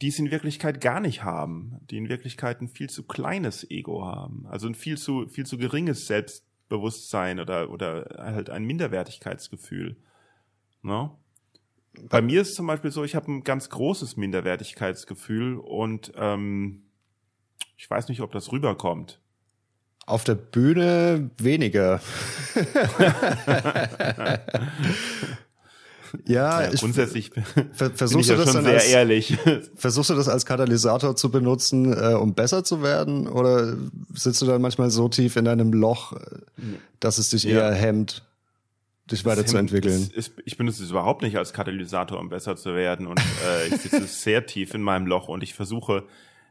die 0.00 0.08
es 0.08 0.18
in 0.18 0.32
Wirklichkeit 0.32 0.80
gar 0.80 0.98
nicht 0.98 1.22
haben, 1.22 1.76
die 1.88 1.98
in 1.98 2.08
Wirklichkeit 2.08 2.60
ein 2.60 2.68
viel 2.68 2.90
zu 2.90 3.04
kleines 3.04 3.70
Ego 3.70 4.04
haben, 4.04 4.46
also 4.48 4.66
ein 4.66 4.74
viel 4.74 4.98
zu 4.98 5.28
viel 5.28 5.46
zu 5.46 5.56
geringes 5.56 6.08
Selbstbewusstsein 6.08 7.38
oder 7.38 7.70
oder 7.70 8.16
halt 8.18 8.50
ein 8.50 8.64
Minderwertigkeitsgefühl. 8.64 9.96
No? 10.82 11.21
Bei 12.08 12.22
mir 12.22 12.42
ist 12.42 12.50
es 12.50 12.54
zum 12.54 12.66
Beispiel 12.66 12.90
so, 12.90 13.04
ich 13.04 13.14
habe 13.14 13.30
ein 13.30 13.44
ganz 13.44 13.68
großes 13.68 14.16
Minderwertigkeitsgefühl 14.16 15.58
und 15.58 16.12
ähm, 16.16 16.82
ich 17.76 17.88
weiß 17.88 18.08
nicht, 18.08 18.20
ob 18.20 18.32
das 18.32 18.50
rüberkommt. 18.52 19.20
Auf 20.06 20.24
der 20.24 20.34
Bühne 20.34 21.30
weniger. 21.38 22.00
ja, 26.26 26.62
ja, 26.62 26.70
grundsätzlich 26.70 27.30
ver 27.72 27.90
versuchst 27.90 28.30
du 28.30 28.36
das 28.36 28.52
dann 28.52 28.64
sehr 28.64 28.74
als, 28.74 28.88
ehrlich. 28.88 29.38
Versuchst 29.76 30.10
du 30.10 30.14
das 30.14 30.28
als 30.28 30.44
Katalysator 30.44 31.14
zu 31.14 31.30
benutzen, 31.30 31.92
äh, 31.92 32.14
um 32.14 32.34
besser 32.34 32.64
zu 32.64 32.82
werden? 32.82 33.28
Oder 33.28 33.76
sitzt 34.12 34.42
du 34.42 34.46
dann 34.46 34.60
manchmal 34.60 34.90
so 34.90 35.08
tief 35.08 35.36
in 35.36 35.44
deinem 35.44 35.72
Loch, 35.72 36.14
dass 37.00 37.18
es 37.18 37.30
dich 37.30 37.44
Ja. 37.44 37.68
eher 37.68 37.74
hemmt, 37.74 38.24
dich 39.10 39.24
weiterzuentwickeln? 39.24 40.08
Das 40.08 40.08
ist, 40.16 40.34
ich 40.44 40.56
benutze 40.56 40.82
es 40.84 40.90
überhaupt 40.90 41.22
nicht 41.22 41.36
als 41.36 41.52
Katalysator, 41.52 42.18
um 42.18 42.28
besser 42.28 42.56
zu 42.56 42.74
werden. 42.74 43.06
Und 43.06 43.20
äh, 43.46 43.66
ich 43.68 43.80
sitze 43.82 44.02
sehr 44.06 44.46
tief 44.46 44.74
in 44.74 44.82
meinem 44.82 45.06
Loch 45.06 45.28
und 45.28 45.42
ich 45.42 45.54
versuche 45.54 46.04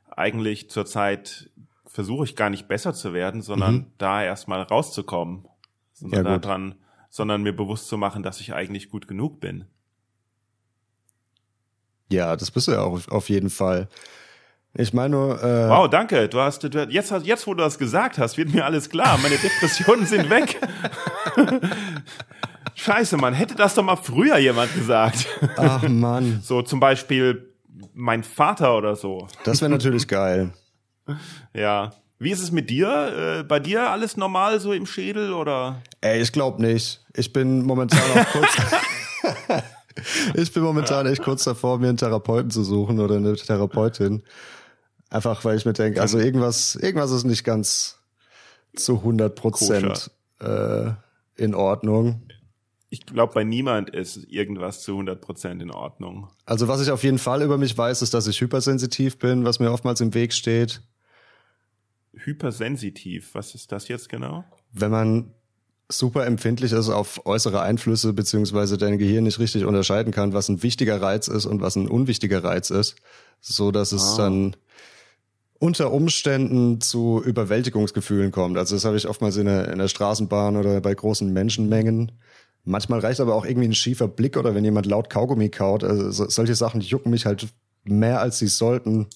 eigentlich 0.09 0.69
zurzeit, 0.69 1.49
versuche 1.85 2.25
ich 2.25 2.35
gar 2.35 2.49
nicht 2.49 2.67
besser 2.67 2.93
zu 2.93 3.13
werden, 3.13 3.41
sondern 3.41 3.87
da 3.97 4.23
erstmal 4.23 4.61
rauszukommen. 4.63 5.45
Sondern 5.93 6.21
Mhm. 6.23 6.27
Ja, 6.27 6.37
daran, 6.39 6.75
sondern 7.09 7.43
mir 7.43 7.55
bewusst 7.55 7.87
zu 7.87 7.97
machen, 7.97 8.23
dass 8.23 8.39
ich 8.41 8.53
eigentlich 8.53 8.89
gut 8.89 9.07
genug 9.07 9.39
bin. 9.39 9.65
Ja, 12.11 12.35
das 12.35 12.51
bist 12.51 12.67
du 12.67 12.71
ja 12.73 12.81
auch 12.81 13.07
auf- 13.07 13.29
jeden 13.29 13.49
Fall. 13.49 13.87
Ich 14.73 14.93
meine 14.93 15.09
nur, 15.15 15.43
äh, 15.43 15.69
Wow, 15.69 15.89
danke. 15.89 16.27
Du 16.29 16.39
hast, 16.39 16.63
du, 16.63 16.67
jetzt, 16.89 17.11
jetzt, 17.23 17.45
wo 17.47 17.53
du 17.53 17.61
das 17.63 17.77
gesagt 17.77 18.17
hast, 18.17 18.37
wird 18.37 18.53
mir 18.53 18.65
alles 18.65 18.89
klar. 18.89 19.17
Meine 19.21 19.37
Depressionen 19.37 20.05
sind 20.05 20.29
weg. 20.29 20.59
Scheiße, 22.75 23.17
man 23.17 23.33
hätte 23.33 23.55
das 23.55 23.75
doch 23.75 23.83
mal 23.83 23.95
früher 23.95 24.37
jemand 24.37 24.73
gesagt. 24.73 25.27
ach 25.57 25.87
Mann, 25.87 26.41
So 26.43 26.61
zum 26.61 26.79
Beispiel 26.79 27.53
mein 27.93 28.23
Vater 28.23 28.77
oder 28.77 28.95
so. 28.95 29.27
das 29.43 29.61
wäre 29.61 29.71
natürlich 29.71 30.07
geil. 30.07 30.53
Ja. 31.53 31.91
Wie 32.19 32.29
ist 32.29 32.41
es 32.41 32.51
mit 32.51 32.69
dir? 32.69 33.39
Äh, 33.39 33.43
bei 33.43 33.59
dir 33.59 33.89
alles 33.89 34.15
normal 34.15 34.59
so 34.59 34.73
im 34.73 34.85
Schädel 34.85 35.33
oder? 35.33 35.81
Ey, 36.01 36.21
ich 36.21 36.31
glaube 36.31 36.61
nicht. 36.61 37.03
Ich 37.15 37.33
bin 37.33 37.63
momentan 37.63 37.99
auch 37.99 38.25
kurz. 38.31 39.63
ich 40.35 40.53
bin 40.53 40.61
momentan 40.61 41.07
echt 41.07 41.23
kurz 41.23 41.43
davor, 41.45 41.79
mir 41.79 41.89
einen 41.89 41.97
Therapeuten 41.97 42.51
zu 42.51 42.63
suchen 42.63 42.99
oder 42.99 43.15
eine 43.15 43.35
Therapeutin. 43.35 44.21
Einfach, 45.09 45.43
weil 45.43 45.57
ich 45.57 45.65
mir 45.65 45.73
denke, 45.73 45.99
also 45.99 46.19
irgendwas, 46.19 46.75
irgendwas 46.75 47.09
ist 47.11 47.23
nicht 47.23 47.43
ganz 47.43 47.99
zu 48.75 48.97
100 48.97 49.35
Prozent 49.35 50.11
äh, 50.39 50.91
in 51.35 51.55
Ordnung. 51.55 52.21
Ich 52.93 53.05
glaube, 53.05 53.33
bei 53.33 53.45
niemand 53.45 53.89
ist 53.89 54.17
irgendwas 54.29 54.81
zu 54.83 54.91
100% 54.99 55.61
in 55.61 55.71
Ordnung. 55.71 56.27
Also 56.45 56.67
was 56.67 56.81
ich 56.81 56.91
auf 56.91 57.03
jeden 57.03 57.19
Fall 57.19 57.41
über 57.41 57.57
mich 57.57 57.77
weiß, 57.77 58.01
ist, 58.01 58.13
dass 58.13 58.27
ich 58.27 58.41
hypersensitiv 58.41 59.17
bin, 59.17 59.45
was 59.45 59.59
mir 59.59 59.71
oftmals 59.71 60.01
im 60.01 60.13
Weg 60.13 60.33
steht. 60.33 60.81
Hypersensitiv, 62.13 63.33
was 63.33 63.55
ist 63.55 63.71
das 63.71 63.87
jetzt 63.87 64.09
genau? 64.09 64.43
Wenn 64.73 64.91
man 64.91 65.33
super 65.87 66.25
empfindlich 66.25 66.73
ist 66.73 66.89
auf 66.89 67.25
äußere 67.25 67.61
Einflüsse, 67.61 68.11
beziehungsweise 68.11 68.77
dein 68.77 68.97
Gehirn 68.97 69.23
nicht 69.23 69.39
richtig 69.39 69.63
unterscheiden 69.63 70.11
kann, 70.11 70.33
was 70.33 70.49
ein 70.49 70.61
wichtiger 70.61 71.01
Reiz 71.01 71.29
ist 71.29 71.45
und 71.45 71.61
was 71.61 71.77
ein 71.77 71.87
unwichtiger 71.87 72.43
Reiz 72.43 72.69
ist, 72.69 72.95
so 73.39 73.71
dass 73.71 73.93
es 73.93 74.15
Ah. 74.15 74.23
dann 74.23 74.55
unter 75.59 75.91
Umständen 75.93 76.81
zu 76.81 77.21
Überwältigungsgefühlen 77.23 78.31
kommt. 78.31 78.57
Also 78.57 78.75
das 78.75 78.83
habe 78.83 78.97
ich 78.97 79.07
oftmals 79.07 79.37
in 79.37 79.45
der, 79.45 79.71
in 79.71 79.79
der 79.79 79.87
Straßenbahn 79.87 80.57
oder 80.57 80.81
bei 80.81 80.93
großen 80.93 81.31
Menschenmengen. 81.31 82.11
Manchmal 82.63 82.99
reicht 82.99 83.19
aber 83.19 83.35
auch 83.35 83.45
irgendwie 83.45 83.67
ein 83.67 83.73
schiefer 83.73 84.07
Blick 84.07 84.37
oder 84.37 84.53
wenn 84.53 84.63
jemand 84.63 84.85
laut 84.85 85.09
Kaugummi 85.09 85.49
kaut. 85.49 85.83
Also 85.83 86.11
so, 86.11 86.29
solche 86.29 86.55
Sachen 86.55 86.81
jucken 86.81 87.11
mich 87.11 87.25
halt 87.25 87.47
mehr, 87.83 88.21
als 88.21 88.37
sie 88.37 88.47
sollten. 88.47 89.07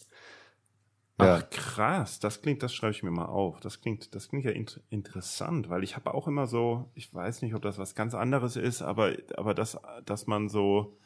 Ja. 1.20 1.36
Ach 1.36 1.50
krass, 1.50 2.20
das 2.20 2.42
klingt, 2.42 2.62
das 2.62 2.74
schreibe 2.74 2.92
ich 2.92 3.04
mir 3.04 3.12
mal 3.12 3.26
auf. 3.26 3.60
Das 3.62 3.80
klingt, 3.80 4.16
das 4.16 4.28
klingt 4.28 4.44
ja 4.44 4.52
int 4.52 4.82
interessant, 4.90 5.70
weil 5.70 5.84
ich 5.84 5.96
habe 5.96 6.14
auch 6.14 6.28
immer 6.28 6.46
so, 6.46 6.90
ich 6.94 7.14
weiß 7.14 7.42
nicht, 7.42 7.56
ob 7.56 7.62
das 7.62 7.78
was 7.78 7.96
ganz 7.96 8.14
anderes 8.14 8.58
ist, 8.58 8.82
aber 8.82 9.14
aber 9.38 9.54
dass 9.54 9.78
dass 10.04 10.28
man 10.28 10.50
so 10.50 10.98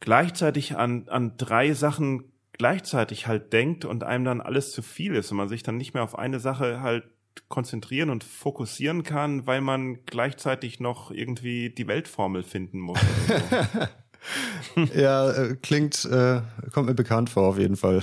gleichzeitig 0.00 0.76
an 0.76 1.08
an 1.08 1.36
drei 1.36 1.74
Sachen 1.74 2.32
gleichzeitig 2.52 3.26
halt 3.26 3.52
denkt 3.52 3.84
und 3.84 4.04
einem 4.04 4.24
dann 4.24 4.40
alles 4.40 4.72
zu 4.72 4.80
viel 4.80 5.14
ist 5.14 5.30
und 5.30 5.36
man 5.36 5.48
sich 5.48 5.62
dann 5.62 5.76
nicht 5.76 5.92
mehr 5.92 6.04
auf 6.04 6.16
eine 6.16 6.40
Sache 6.40 6.80
halt 6.80 7.04
konzentrieren 7.48 8.10
und 8.10 8.24
fokussieren 8.24 9.02
kann, 9.02 9.46
weil 9.46 9.60
man 9.60 10.04
gleichzeitig 10.06 10.80
noch 10.80 11.10
irgendwie 11.10 11.70
die 11.70 11.86
Weltformel 11.86 12.42
finden 12.42 12.80
muss. 12.80 13.00
So. 13.00 13.34
Ja, 14.94 15.30
äh, 15.30 15.56
klingt, 15.56 16.04
äh, 16.06 16.40
kommt 16.72 16.86
mir 16.86 16.94
bekannt 16.94 17.28
vor 17.30 17.48
auf 17.48 17.58
jeden 17.58 17.76
Fall. 17.76 18.02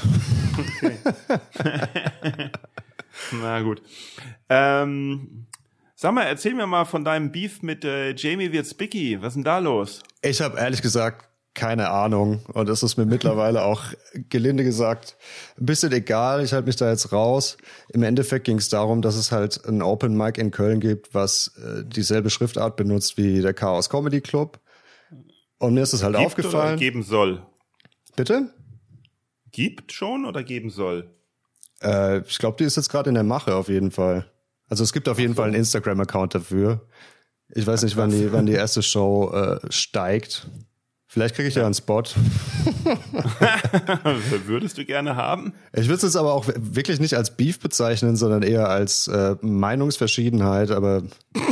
Na 3.31 3.61
gut. 3.61 3.81
Ähm, 4.47 5.47
sag 5.95 6.13
mal, 6.13 6.23
erzähl 6.23 6.53
mir 6.53 6.67
mal 6.67 6.85
von 6.85 7.03
deinem 7.03 7.31
Beef 7.31 7.61
mit 7.61 7.83
äh, 7.83 8.13
Jamie 8.15 8.51
Wirzbicki. 8.51 9.21
Was 9.21 9.29
ist 9.29 9.35
denn 9.35 9.43
da 9.43 9.59
los? 9.59 10.03
Ich 10.21 10.41
habe 10.41 10.59
ehrlich 10.59 10.81
gesagt 10.81 11.30
keine 11.53 11.89
Ahnung 11.89 12.43
und 12.53 12.69
es 12.69 12.83
ist 12.83 12.97
mir 12.97 13.05
mittlerweile 13.07 13.63
auch 13.63 13.83
gelinde 14.29 14.63
gesagt 14.63 15.17
ein 15.59 15.65
bisschen 15.65 15.91
egal. 15.91 16.43
Ich 16.43 16.53
halte 16.53 16.67
mich 16.67 16.75
da 16.75 16.89
jetzt 16.89 17.11
raus. 17.11 17.57
Im 17.89 18.03
Endeffekt 18.03 18.45
ging 18.45 18.57
es 18.57 18.69
darum, 18.69 19.01
dass 19.01 19.15
es 19.15 19.31
halt 19.31 19.65
ein 19.65 19.81
Open 19.81 20.15
Mic 20.15 20.39
in 20.39 20.51
Köln 20.51 20.79
gibt, 20.79 21.13
was 21.13 21.51
äh, 21.57 21.83
dieselbe 21.85 22.29
Schriftart 22.29 22.75
benutzt 22.75 23.17
wie 23.17 23.41
der 23.41 23.53
Chaos 23.53 23.89
Comedy 23.89 24.21
Club. 24.21 24.59
Und 25.59 25.73
mir 25.75 25.83
ist 25.83 25.93
es 25.93 26.03
halt 26.03 26.15
Gibt 26.15 26.25
aufgefallen. 26.25 26.73
Oder 26.73 26.77
geben 26.77 27.03
soll. 27.03 27.45
Bitte? 28.15 28.53
Gibt 29.51 29.91
schon 29.91 30.25
oder 30.25 30.43
geben 30.43 30.69
soll? 30.69 31.13
Äh, 31.81 32.21
ich 32.21 32.37
glaube, 32.39 32.57
die 32.57 32.63
ist 32.63 32.77
jetzt 32.77 32.89
gerade 32.89 33.09
in 33.09 33.15
der 33.15 33.23
Mache 33.23 33.55
auf 33.55 33.67
jeden 33.67 33.91
Fall. 33.91 34.31
Also 34.69 34.83
es 34.83 34.93
gibt 34.93 35.09
auf 35.09 35.19
jeden 35.19 35.35
Fall 35.35 35.47
einen 35.47 35.55
Instagram-Account 35.55 36.33
dafür. 36.33 36.87
Ich 37.49 37.67
weiß 37.67 37.83
nicht, 37.83 37.97
wann 37.97 38.09
die, 38.09 38.31
wann 38.31 38.45
die 38.45 38.53
erste 38.53 38.81
Show 38.81 39.31
äh, 39.33 39.59
steigt. 39.69 40.47
Vielleicht 41.11 41.35
kriege 41.35 41.49
ich 41.49 41.55
ja 41.55 41.65
einen 41.65 41.73
Spot. 41.73 42.03
Würdest 44.45 44.77
du 44.77 44.85
gerne 44.85 45.17
haben? 45.17 45.51
Ich 45.73 45.87
würde 45.87 45.95
es 45.95 46.03
jetzt 46.03 46.15
aber 46.15 46.33
auch 46.33 46.45
wirklich 46.55 47.01
nicht 47.01 47.17
als 47.17 47.35
Beef 47.35 47.59
bezeichnen, 47.59 48.15
sondern 48.15 48.43
eher 48.43 48.69
als 48.69 49.09
äh, 49.09 49.35
Meinungsverschiedenheit. 49.41 50.71
Aber 50.71 51.03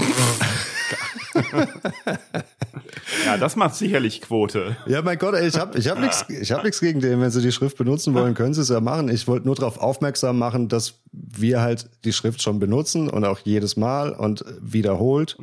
Ja, 3.25 3.35
das 3.35 3.57
macht 3.57 3.75
sicherlich 3.75 4.21
Quote. 4.21 4.77
ja, 4.87 5.01
mein 5.01 5.17
Gott, 5.17 5.35
ey, 5.35 5.49
ich 5.49 5.59
habe 5.59 5.77
ich 5.77 5.89
hab 5.89 5.99
nichts 5.99 6.23
ich 6.29 6.53
hab 6.53 6.63
nichts 6.63 6.79
gegen 6.79 7.01
den. 7.01 7.19
Wenn 7.19 7.29
sie 7.29 7.41
die 7.41 7.51
Schrift 7.51 7.77
benutzen 7.77 8.13
wollen, 8.13 8.35
können 8.35 8.53
sie 8.53 8.61
es 8.61 8.69
ja 8.69 8.79
machen. 8.79 9.09
Ich 9.09 9.27
wollte 9.27 9.45
nur 9.45 9.55
darauf 9.55 9.77
aufmerksam 9.77 10.39
machen, 10.39 10.69
dass 10.69 11.01
wir 11.11 11.59
halt 11.59 11.89
die 12.05 12.13
Schrift 12.13 12.41
schon 12.41 12.59
benutzen 12.59 13.09
und 13.09 13.25
auch 13.25 13.39
jedes 13.39 13.75
Mal 13.75 14.13
und 14.13 14.45
wiederholt. 14.61 15.37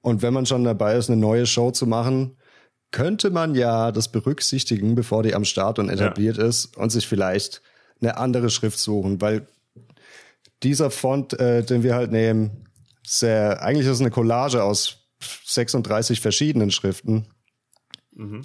Und 0.00 0.22
wenn 0.22 0.32
man 0.32 0.46
schon 0.46 0.64
dabei 0.64 0.96
ist, 0.96 1.10
eine 1.10 1.20
neue 1.20 1.44
Show 1.44 1.70
zu 1.70 1.86
machen, 1.86 2.38
könnte 2.92 3.30
man 3.30 3.54
ja 3.54 3.90
das 3.90 4.12
berücksichtigen, 4.12 4.94
bevor 4.94 5.22
die 5.22 5.34
am 5.34 5.44
Start 5.44 5.78
und 5.78 5.88
etabliert 5.88 6.38
ist 6.38 6.76
und 6.76 6.90
sich 6.90 7.08
vielleicht 7.08 7.62
eine 8.00 8.16
andere 8.16 8.50
Schrift 8.50 8.78
suchen, 8.78 9.20
weil 9.20 9.46
dieser 10.62 10.90
Font, 10.90 11.38
äh, 11.40 11.64
den 11.64 11.82
wir 11.82 11.94
halt 11.94 12.12
nehmen, 12.12 12.68
sehr, 13.04 13.62
eigentlich 13.62 13.86
ist 13.86 13.94
es 13.94 14.00
eine 14.00 14.10
Collage 14.10 14.62
aus 14.62 15.08
36 15.44 16.20
verschiedenen 16.20 16.70
Schriften. 16.70 17.26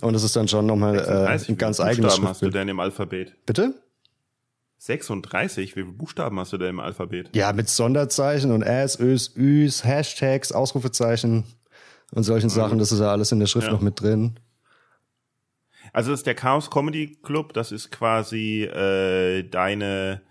Und 0.01 0.15
es 0.15 0.23
ist 0.23 0.35
dann 0.35 0.47
schon 0.47 0.65
nochmal 0.65 0.97
äh, 0.97 1.03
30 1.03 1.49
ein 1.49 1.57
ganz 1.57 1.77
Buchstaben 1.77 1.89
eigenes 1.89 2.21
hast 2.21 2.41
du 2.41 2.49
denn 2.49 2.69
im 2.69 2.79
Alphabet? 2.79 3.35
Bitte? 3.45 3.73
36? 4.77 5.75
Wie 5.75 5.81
viele 5.81 5.93
Buchstaben 5.93 6.39
hast 6.39 6.53
du 6.53 6.57
da 6.57 6.69
im 6.69 6.79
Alphabet? 6.79 7.35
Ja, 7.35 7.51
mit 7.51 7.67
Sonderzeichen 7.67 8.51
und 8.51 8.61
S, 8.61 8.99
Ös, 8.99 9.35
Üs, 9.35 9.83
Hashtags, 9.83 10.51
Ausrufezeichen 10.51 11.43
und 12.11 12.23
solchen 12.23 12.49
Sachen. 12.49 12.79
Das 12.79 12.91
ist 12.91 12.99
ja 12.99 13.11
alles 13.11 13.31
in 13.31 13.39
der 13.39 13.47
Schrift 13.47 13.67
ja. 13.67 13.73
noch 13.73 13.81
mit 13.81 14.01
drin. 14.01 14.39
Also 15.93 16.11
das 16.11 16.21
ist 16.21 16.27
der 16.27 16.35
Chaos 16.35 16.69
Comedy 16.69 17.17
Club. 17.23 17.53
Das 17.53 17.71
ist 17.71 17.91
quasi 17.91 18.63
äh, 18.63 19.43
deine 19.43 20.21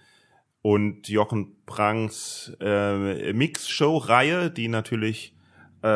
und 0.62 1.09
Jochen 1.09 1.64
Prangs 1.64 2.52
äh, 2.61 3.33
Mix-Show-Reihe, 3.33 4.50
die 4.50 4.68
natürlich 4.68 5.37
äh, 5.83 5.88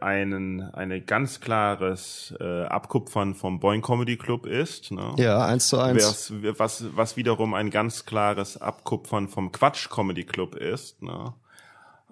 einen, 0.00 0.62
eine 0.74 1.00
ganz 1.00 1.40
klares 1.40 2.34
äh, 2.38 2.64
Abkupfern 2.64 3.34
vom 3.34 3.60
Boing 3.60 3.80
Comedy 3.80 4.18
Club 4.18 4.44
ist. 4.44 4.90
Ne? 4.90 5.14
Ja, 5.16 5.46
eins 5.46 5.68
zu 5.68 5.78
eins. 5.78 6.30
Was, 6.32 6.58
was, 6.58 6.84
was 6.94 7.16
wiederum 7.16 7.54
ein 7.54 7.70
ganz 7.70 8.04
klares 8.04 8.60
Abkupfern 8.60 9.28
vom 9.28 9.52
Quatsch 9.52 9.88
Comedy 9.88 10.24
Club 10.24 10.54
ist. 10.54 11.00
Ne? 11.00 11.32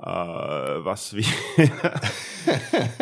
Äh, 0.00 0.04
was 0.04 1.14
wie 1.14 1.26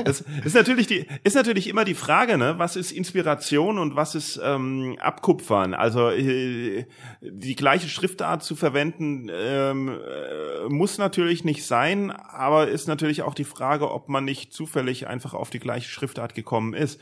das 0.05 0.25
ist 0.45 0.55
natürlich 0.55 0.87
die 0.87 1.07
ist 1.25 1.35
natürlich 1.35 1.69
immer 1.69 1.85
die 1.85 1.95
Frage 1.95 2.39
ne? 2.39 2.59
Was 2.59 2.77
ist 2.77 2.91
Inspiration 2.91 3.79
und 3.79 3.97
was 3.97 4.15
ist 4.15 4.41
ähm, 4.43 4.97
Abkupfern? 5.01 5.75
Also 5.75 6.11
äh, 6.11 6.87
die 7.21 7.55
gleiche 7.55 7.89
Schriftart 7.89 8.43
zu 8.43 8.57
verwenden 8.57 9.31
ähm, 9.31 9.89
äh, 9.89 10.69
muss 10.69 10.99
natürlich 10.99 11.45
nicht 11.45 11.67
sein 11.67 12.11
aber 12.11 12.69
ist 12.69 12.89
natürlich 12.89 13.23
auch 13.23 13.35
die 13.35 13.45
Frage 13.45 13.91
ob 13.91 14.09
man 14.09 14.25
nicht 14.25 14.53
zufällig 14.53 15.07
einfach 15.07 15.35
auf 15.35 15.51
die 15.51 15.61
gleiche 15.61 15.91
Schriftart 15.91 16.35
gekommen 16.35 16.75
ist. 16.75 17.01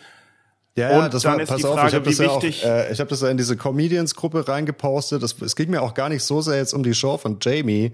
Ja, 0.76 0.90
ja, 0.90 1.08
das 1.08 1.24
war, 1.24 1.38
pass 1.38 1.64
auf, 1.64 1.74
Frage, 1.74 1.88
ich 1.88 1.94
habe 1.94 2.04
das, 2.04 2.18
ja 2.18 2.28
auch, 2.30 2.42
äh, 2.42 2.92
ich 2.92 3.00
hab 3.00 3.08
das 3.08 3.20
ja 3.20 3.28
in 3.28 3.36
diese 3.36 3.56
Comedians-Gruppe 3.56 4.48
reingepostet. 4.48 5.22
Das, 5.22 5.40
es 5.40 5.54
ging 5.54 5.70
mir 5.70 5.82
auch 5.82 5.94
gar 5.94 6.08
nicht 6.08 6.24
so 6.24 6.40
sehr 6.40 6.56
jetzt 6.56 6.72
um 6.72 6.82
die 6.82 6.94
Show 6.94 7.16
von 7.16 7.38
Jamie, 7.40 7.92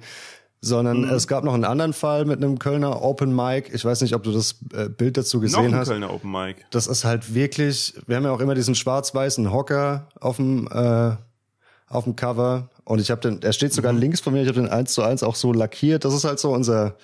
sondern 0.61 1.03
mhm. 1.03 1.11
es 1.11 1.27
gab 1.27 1.45
noch 1.45 1.55
einen 1.55 1.65
anderen 1.65 1.93
Fall 1.93 2.25
mit 2.25 2.43
einem 2.43 2.59
Kölner 2.59 3.03
Open 3.03 3.35
Mic. 3.35 3.71
Ich 3.73 3.85
weiß 3.85 4.03
nicht, 4.03 4.15
ob 4.15 4.23
du 4.23 4.33
das 4.33 4.57
äh, 4.75 4.89
Bild 4.89 5.17
dazu 5.17 5.41
gesehen 5.41 5.63
noch 5.63 5.69
ein 5.69 5.75
hast. 5.75 5.89
Kölner 5.89 6.13
Open 6.13 6.31
Mic. 6.31 6.57
Das 6.71 6.87
ist 6.87 7.05
halt 7.05 7.35
wirklich, 7.35 7.95
wir 8.07 8.17
haben 8.17 8.25
ja 8.25 8.31
auch 8.31 8.41
immer 8.41 8.55
diesen 8.55 8.75
schwarz-weißen 8.75 9.53
Hocker 9.53 10.09
auf 10.21 10.37
dem 10.37 10.69
äh, 10.69 11.17
auf 11.89 12.05
dem 12.05 12.15
Cover 12.15 12.69
und 12.85 13.01
ich 13.01 13.11
habe 13.11 13.21
den, 13.21 13.43
er 13.43 13.53
steht 13.53 13.75
sogar 13.75 13.93
mhm. 13.93 13.99
links 13.99 14.21
von 14.21 14.33
mir, 14.33 14.43
ich 14.43 14.49
habe 14.49 14.61
den 14.61 14.69
eins 14.69 14.95
zu 14.95 15.03
eins 15.03 15.23
auch 15.23 15.35
so 15.35 15.53
lackiert. 15.53 16.05
Das 16.05 16.15
ist 16.15 16.25
halt 16.25 16.39
so 16.39 16.53
unser 16.53 16.95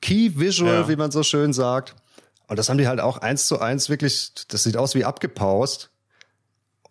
Key 0.00 0.32
Visual, 0.36 0.72
ja. 0.72 0.88
wie 0.88 0.96
man 0.96 1.10
so 1.10 1.22
schön 1.22 1.52
sagt. 1.52 1.94
Und 2.48 2.58
das 2.58 2.68
haben 2.68 2.78
die 2.78 2.88
halt 2.88 3.00
auch 3.00 3.18
eins 3.18 3.46
zu 3.46 3.60
eins 3.60 3.88
wirklich, 3.88 4.32
das 4.48 4.64
sieht 4.64 4.76
aus 4.76 4.94
wie 4.94 5.04
abgepaust. 5.04 5.91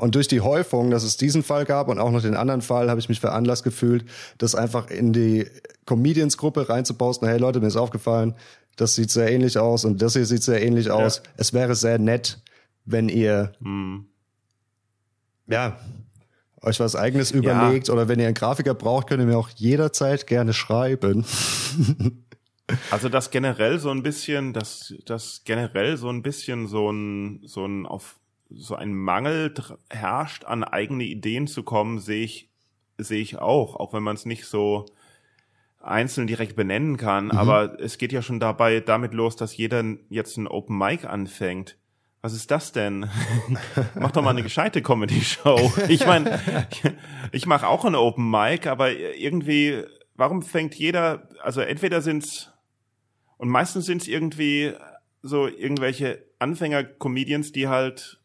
Und 0.01 0.15
durch 0.15 0.27
die 0.27 0.41
Häufung, 0.41 0.89
dass 0.89 1.03
es 1.03 1.15
diesen 1.15 1.43
Fall 1.43 1.63
gab 1.63 1.87
und 1.87 1.99
auch 1.99 2.09
noch 2.09 2.23
den 2.23 2.35
anderen 2.35 2.63
Fall, 2.63 2.89
habe 2.89 2.99
ich 2.99 3.07
mich 3.07 3.19
veranlasst 3.19 3.63
gefühlt, 3.63 4.03
das 4.39 4.55
einfach 4.55 4.89
in 4.89 5.13
die 5.13 5.45
Comedians-Gruppe 5.85 6.69
reinzuposten. 6.69 7.27
Hey 7.27 7.37
Leute, 7.37 7.59
mir 7.59 7.67
ist 7.67 7.75
aufgefallen, 7.75 8.33
das 8.77 8.95
sieht 8.95 9.11
sehr 9.11 9.31
ähnlich 9.31 9.59
aus 9.59 9.85
und 9.85 10.01
das 10.01 10.13
hier 10.13 10.25
sieht 10.25 10.41
sehr 10.41 10.63
ähnlich 10.63 10.87
ja. 10.87 10.93
aus. 10.93 11.21
Es 11.37 11.53
wäre 11.53 11.75
sehr 11.75 11.99
nett, 11.99 12.41
wenn 12.83 13.09
ihr 13.09 13.51
hm. 13.61 14.07
ja 15.45 15.77
euch 16.63 16.79
was 16.79 16.95
eigenes 16.95 17.29
überlegt 17.29 17.89
ja. 17.89 17.93
oder 17.93 18.07
wenn 18.07 18.19
ihr 18.19 18.25
einen 18.25 18.33
Grafiker 18.33 18.73
braucht, 18.73 19.05
könnt 19.07 19.21
ihr 19.21 19.27
mir 19.27 19.37
auch 19.37 19.49
jederzeit 19.49 20.25
gerne 20.25 20.53
schreiben. 20.53 21.25
Also 22.89 23.09
das 23.09 23.31
generell 23.31 23.79
so 23.79 23.89
ein 23.89 24.01
bisschen, 24.01 24.53
das, 24.53 24.93
das 25.05 25.41
generell 25.43 25.97
so 25.97 26.07
ein 26.07 26.21
bisschen 26.21 26.67
so 26.67 26.89
ein, 26.89 27.41
so 27.43 27.65
ein 27.65 27.85
auf 27.85 28.20
so 28.53 28.75
ein 28.75 28.93
Mangel 28.93 29.53
herrscht, 29.89 30.45
an 30.45 30.63
eigene 30.63 31.03
Ideen 31.03 31.47
zu 31.47 31.63
kommen, 31.63 31.99
sehe 31.99 32.23
ich, 32.23 32.49
sehe 32.97 33.21
ich 33.21 33.39
auch, 33.39 33.75
auch 33.75 33.93
wenn 33.93 34.03
man 34.03 34.15
es 34.15 34.25
nicht 34.25 34.45
so 34.45 34.85
einzeln 35.79 36.27
direkt 36.27 36.55
benennen 36.55 36.97
kann. 36.97 37.25
Mhm. 37.25 37.31
Aber 37.31 37.79
es 37.79 37.97
geht 37.97 38.11
ja 38.11 38.21
schon 38.21 38.39
dabei 38.39 38.79
damit 38.79 39.13
los, 39.13 39.35
dass 39.35 39.55
jeder 39.55 39.83
jetzt 40.09 40.37
ein 40.37 40.47
Open 40.47 40.77
Mic 40.77 41.05
anfängt. 41.07 41.77
Was 42.21 42.33
ist 42.33 42.51
das 42.51 42.71
denn? 42.71 43.09
mach 43.95 44.11
doch 44.11 44.21
mal 44.21 44.29
eine 44.29 44.43
gescheite 44.43 44.81
Comedy-Show. 44.83 45.73
Ich 45.87 46.05
meine, 46.05 46.39
ich, 46.69 46.83
ich 47.31 47.45
mache 47.47 47.67
auch 47.67 47.83
ein 47.83 47.95
Open 47.95 48.29
Mic, 48.29 48.67
aber 48.67 48.91
irgendwie, 48.91 49.83
warum 50.15 50.43
fängt 50.43 50.75
jeder, 50.75 51.27
also 51.41 51.61
entweder 51.61 52.01
sind's, 52.01 52.51
und 53.37 53.49
meistens 53.49 53.87
sind's 53.87 54.07
irgendwie 54.07 54.73
so 55.23 55.47
irgendwelche 55.47 56.23
Anfänger-Comedians, 56.37 57.53
die 57.53 57.67
halt 57.67 58.20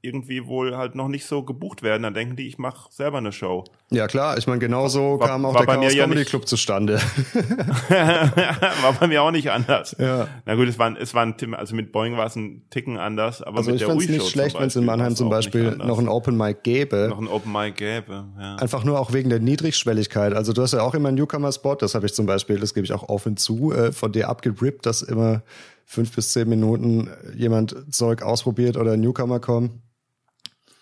irgendwie 0.00 0.46
wohl 0.46 0.76
halt 0.76 0.94
noch 0.94 1.08
nicht 1.08 1.26
so 1.26 1.42
gebucht 1.42 1.82
werden, 1.82 2.04
dann 2.04 2.14
denken 2.14 2.36
die, 2.36 2.46
ich 2.46 2.56
mache 2.56 2.88
selber 2.92 3.18
eine 3.18 3.32
Show. 3.32 3.64
Ja 3.90 4.06
klar, 4.06 4.38
ich 4.38 4.46
meine, 4.46 4.60
genauso 4.60 5.18
war, 5.18 5.26
kam 5.26 5.44
auch 5.44 5.56
der 5.56 5.66
Chaos 5.66 5.92
Comedy 5.92 6.20
ja 6.20 6.24
Club 6.24 6.46
zustande. 6.46 6.94
war 7.88 8.92
bei 9.00 9.08
mir 9.08 9.22
auch 9.22 9.32
nicht 9.32 9.50
anders. 9.50 9.96
Ja. 9.98 10.28
Na 10.46 10.54
gut, 10.54 10.68
es 10.68 10.78
war, 10.78 10.96
es 10.96 11.14
war 11.14 11.26
ein 11.26 11.54
also 11.54 11.74
mit 11.74 11.90
Boeing 11.90 12.16
war 12.16 12.26
es 12.26 12.36
ein 12.36 12.62
Ticken 12.70 12.96
anders, 12.96 13.42
aber 13.42 13.58
also 13.58 13.72
mit 13.72 13.80
ich 13.80 13.86
der 13.86 13.96
es 13.96 14.08
nicht 14.08 14.28
schlecht, 14.28 14.58
wenn 14.60 14.68
es 14.68 14.76
in 14.76 14.84
Mannheim 14.84 15.16
zum 15.16 15.30
Beispiel 15.30 15.72
noch 15.76 15.98
ein 15.98 16.08
Open 16.08 16.36
Mic 16.36 16.58
gäbe. 16.62 17.08
Noch 17.10 17.18
ein 17.18 17.28
Open 17.28 17.50
Mic 17.50 17.74
gäbe, 17.76 18.24
ja. 18.38 18.56
Einfach 18.56 18.84
nur 18.84 19.00
auch 19.00 19.12
wegen 19.12 19.30
der 19.30 19.40
Niedrigschwelligkeit. 19.40 20.32
Also 20.32 20.52
du 20.52 20.62
hast 20.62 20.74
ja 20.74 20.82
auch 20.82 20.94
immer 20.94 21.08
einen 21.08 21.16
Newcomer-Spot, 21.16 21.74
das 21.74 21.96
habe 21.96 22.06
ich 22.06 22.14
zum 22.14 22.26
Beispiel, 22.26 22.60
das 22.60 22.72
gebe 22.72 22.84
ich 22.84 22.92
auch 22.92 23.08
offen 23.08 23.36
zu, 23.36 23.72
äh, 23.72 23.90
von 23.90 24.12
dir 24.12 24.28
abgerippt, 24.28 24.86
dass 24.86 25.02
immer 25.02 25.42
fünf 25.86 26.14
bis 26.14 26.34
zehn 26.34 26.48
Minuten 26.48 27.08
jemand 27.34 27.74
Zeug 27.90 28.22
ausprobiert 28.22 28.76
oder 28.76 28.92
ein 28.92 29.00
Newcomer 29.00 29.40
kommt. 29.40 29.72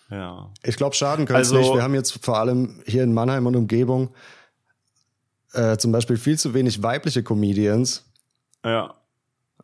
Ja. 0.09 0.51
Ich 0.63 0.77
glaube, 0.77 0.95
schaden 0.95 1.25
könnte 1.25 1.37
also, 1.37 1.57
nicht. 1.57 1.73
Wir 1.73 1.83
haben 1.83 1.93
jetzt 1.93 2.23
vor 2.23 2.37
allem 2.37 2.81
hier 2.85 3.03
in 3.03 3.13
Mannheim 3.13 3.45
und 3.45 3.55
Umgebung 3.55 4.09
äh, 5.53 5.77
zum 5.77 5.91
Beispiel 5.91 6.17
viel 6.17 6.37
zu 6.37 6.53
wenig 6.53 6.83
weibliche 6.83 7.23
Comedians. 7.23 8.05
Ja. 8.63 8.96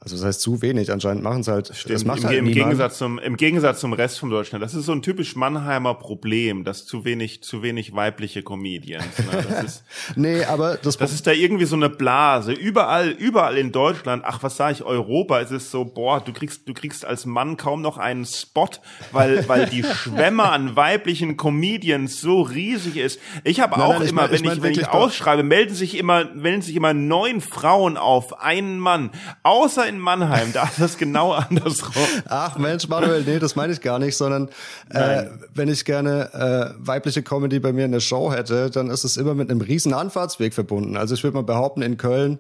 Also 0.04 0.18
das 0.18 0.26
heißt 0.26 0.42
zu 0.42 0.62
wenig, 0.62 0.92
anscheinend 0.92 1.24
machen 1.24 1.42
es 1.42 1.48
halt. 1.48 1.74
Stimmt, 1.74 1.96
das 1.96 2.04
macht 2.04 2.20
im, 2.20 2.26
halt 2.26 2.38
im 2.40 2.52
Gegensatz 2.52 2.98
zum 2.98 3.20
im 3.20 3.38
Gegensatz 3.38 3.80
zum 3.80 3.94
Rest 3.94 4.20
von 4.20 4.30
Deutschland. 4.30 4.62
Das 4.62 4.74
ist 4.74 4.86
so 4.86 4.92
ein 4.92 5.02
typisch 5.02 5.38
Mannheimer 5.38 5.94
Problem, 5.94 6.66
dass 6.66 6.86
zu 6.86 7.06
wenig 7.06 7.42
zu 7.42 7.64
wenig 7.64 7.96
weibliche 7.96 8.44
Comedians. 8.44 9.06
Ne? 9.20 9.46
Das 9.48 9.64
ist, 9.64 9.84
nee, 10.18 10.44
aber 10.44 10.76
das, 10.76 10.98
das 10.98 11.14
ist 11.14 11.26
da 11.26 11.32
irgendwie 11.32 11.64
so 11.64 11.78
eine 11.78 11.90
Blase. 11.90 12.52
Überall 12.52 13.12
überall 13.12 13.58
in 13.58 13.72
Deutschland. 13.72 14.24
Ach, 14.26 14.44
was 14.44 14.58
sage 14.58 14.74
ich? 14.74 14.84
Europa. 14.84 15.40
Es 15.40 15.52
ist 15.52 15.72
so, 15.72 15.86
boah, 15.86 16.20
du 16.20 16.34
kriegst 16.34 16.68
du 16.68 16.74
kriegst 16.74 17.06
als 17.06 17.26
Mann 17.26 17.56
kaum 17.56 17.82
noch 17.82 17.98
einen 17.98 18.26
Spot, 18.26 18.68
weil 19.14 19.48
weil 19.48 19.68
die 19.68 19.84
Schwemme 19.96 20.44
an 20.50 20.76
weiblichen 20.76 21.38
Comedians 21.38 22.20
so 22.20 22.42
riesig 22.42 22.98
ist. 22.98 23.22
Ich 23.46 23.62
habe 23.62 23.78
auch 23.78 24.00
nein, 24.00 24.10
immer, 24.10 24.30
ich 24.34 24.44
mein, 24.44 24.44
wenn 24.44 24.58
ich, 24.58 24.64
wenn 24.64 24.72
ich 24.74 24.90
ausschreibe, 24.90 25.44
melden 25.44 25.74
sich 25.74 25.98
immer 25.98 26.26
melden 26.26 26.62
sich 26.62 26.76
immer 26.76 26.94
neun 26.94 27.40
Frauen 27.40 27.96
auf 27.96 28.42
einen 28.42 28.80
Mann, 28.80 29.12
außer 29.44 29.93
in 29.94 30.00
Mannheim, 30.00 30.52
da 30.54 30.64
ist 30.64 30.82
das 30.82 30.98
genau 30.98 31.32
andersrum. 31.34 32.04
Ach 32.28 32.58
Mensch, 32.58 32.88
Manuel, 32.88 33.24
nee, 33.24 33.40
das 33.40 33.56
meine 33.56 33.74
ich 33.74 33.82
gar 33.82 34.00
nicht, 34.00 34.18
sondern 34.18 34.50
äh, 34.90 35.26
wenn 35.54 35.70
ich 35.70 35.86
gerne 35.86 36.34
äh, 36.34 36.86
weibliche 36.86 37.24
Comedy 37.24 37.60
bei 37.60 37.72
mir 37.72 37.86
in 37.86 37.92
der 37.92 38.00
Show 38.00 38.32
hätte, 38.32 38.70
dann 38.70 38.90
ist 38.90 39.04
es 39.04 39.18
immer 39.18 39.36
mit 39.36 39.50
einem 39.50 39.62
riesen 39.62 39.94
Anfahrtsweg 39.94 40.54
verbunden. 40.54 40.98
Also 40.98 41.14
ich 41.14 41.24
würde 41.24 41.36
mal 41.36 41.44
behaupten, 41.44 41.82
in 41.82 41.98
Köln 41.98 42.40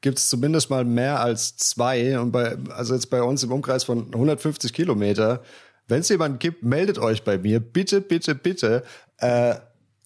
gibt 0.00 0.18
es 0.18 0.28
zumindest 0.28 0.70
mal 0.70 0.84
mehr 0.84 1.20
als 1.20 1.56
zwei 1.56 2.18
und 2.18 2.32
bei, 2.32 2.56
also 2.74 2.94
jetzt 2.94 3.10
bei 3.10 3.22
uns 3.22 3.42
im 3.42 3.52
Umkreis 3.52 3.84
von 3.84 4.06
150 4.06 4.72
Kilometer. 4.72 5.42
Wenn 5.88 6.00
es 6.00 6.08
jemanden 6.08 6.38
gibt, 6.38 6.62
meldet 6.62 6.98
euch 6.98 7.24
bei 7.24 7.38
mir. 7.38 7.60
Bitte, 7.60 8.00
bitte, 8.00 8.34
bitte. 8.34 8.82
Äh, 9.18 9.56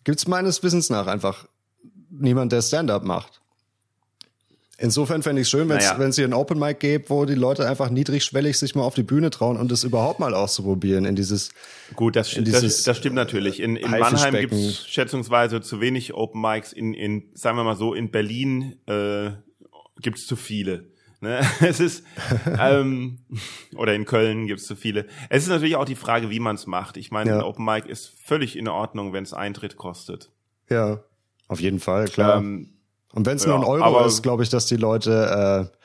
gibt 0.05 0.19
es 0.19 0.29
meines 0.29 0.63
Wissens 0.63 0.91
nach 0.91 1.07
einfach 1.07 1.47
niemand, 2.11 2.53
der 2.53 2.63
Stand-up 2.63 3.05
macht. 3.05 3.41
Insofern 4.79 5.23
fände 5.23 5.41
ich 5.41 5.47
es 5.47 5.51
schön, 5.51 5.69
wenn 5.71 5.79
es 5.79 5.97
naja. 5.97 6.13
hier 6.13 6.25
ein 6.27 6.35
Open 6.35 6.59
Mic 6.59 6.81
gäbe, 6.81 7.09
wo 7.09 7.25
die 7.25 7.35
Leute 7.35 7.67
einfach 7.67 7.89
niedrigschwellig 7.89 8.59
sich 8.59 8.75
mal 8.75 8.83
auf 8.83 8.95
die 8.95 9.03
Bühne 9.03 9.31
trauen 9.31 9.57
und 9.57 9.73
es 9.73 9.85
überhaupt 9.85 10.21
mal 10.21 10.35
auszuprobieren 10.35 11.07
in 11.07 11.17
dieses. 11.17 11.51
Gut, 11.95 12.15
das, 12.15 12.37
das, 12.39 12.83
das 12.83 12.97
stimmt 12.97 13.15
natürlich. 13.15 13.61
In, 13.61 13.77
in 13.77 13.91
Mannheim 13.91 14.35
gibt 14.35 14.53
es 14.53 14.87
schätzungsweise 14.87 15.63
zu 15.63 15.81
wenig 15.81 16.13
Open 16.13 16.43
Mics. 16.43 16.75
In, 16.75 16.93
in, 16.93 17.31
sagen 17.33 17.57
wir 17.57 17.65
mal 17.65 17.77
so, 17.77 17.95
in 17.95 18.11
Berlin 18.11 18.77
äh, 18.87 19.31
gibt 20.03 20.19
es 20.19 20.27
zu 20.27 20.37
viele. 20.37 20.91
Ne? 21.21 21.41
Es 21.61 21.81
ist 21.81 22.05
ähm, 22.61 23.21
oder 23.77 23.95
in 23.95 24.05
Köln 24.05 24.47
gibt 24.47 24.61
es 24.61 24.67
zu 24.67 24.77
viele. 24.77 25.07
Es 25.31 25.45
ist 25.45 25.49
natürlich 25.49 25.77
auch 25.77 25.87
die 25.87 25.95
Frage, 25.95 26.29
wie 26.29 26.41
man 26.41 26.57
es 26.57 26.67
macht. 26.67 26.99
Ich 26.99 27.11
meine, 27.11 27.31
ja. 27.31 27.37
ein 27.39 27.43
Open 27.43 27.65
Mic 27.65 27.89
ist 27.89 28.13
völlig 28.23 28.57
in 28.57 28.69
Ordnung, 28.69 29.15
wenn 29.15 29.25
es 29.25 29.33
Eintritt 29.33 29.77
kostet. 29.77 30.31
Ja, 30.69 31.03
auf 31.49 31.61
jeden 31.61 31.81
Fall, 31.81 32.07
klar. 32.07 32.39
Ähm, 32.39 32.76
und 33.17 33.25
wenn 33.25 33.37
es 33.37 33.47
ja, 33.47 33.57
nur 33.57 33.61
ein 33.61 33.83
Euro 33.83 34.05
ist, 34.05 34.23
glaube 34.23 34.43
ich, 34.43 34.51
dass 34.51 34.67
die 34.67 34.77
Leute 34.77 35.71
äh, 35.73 35.77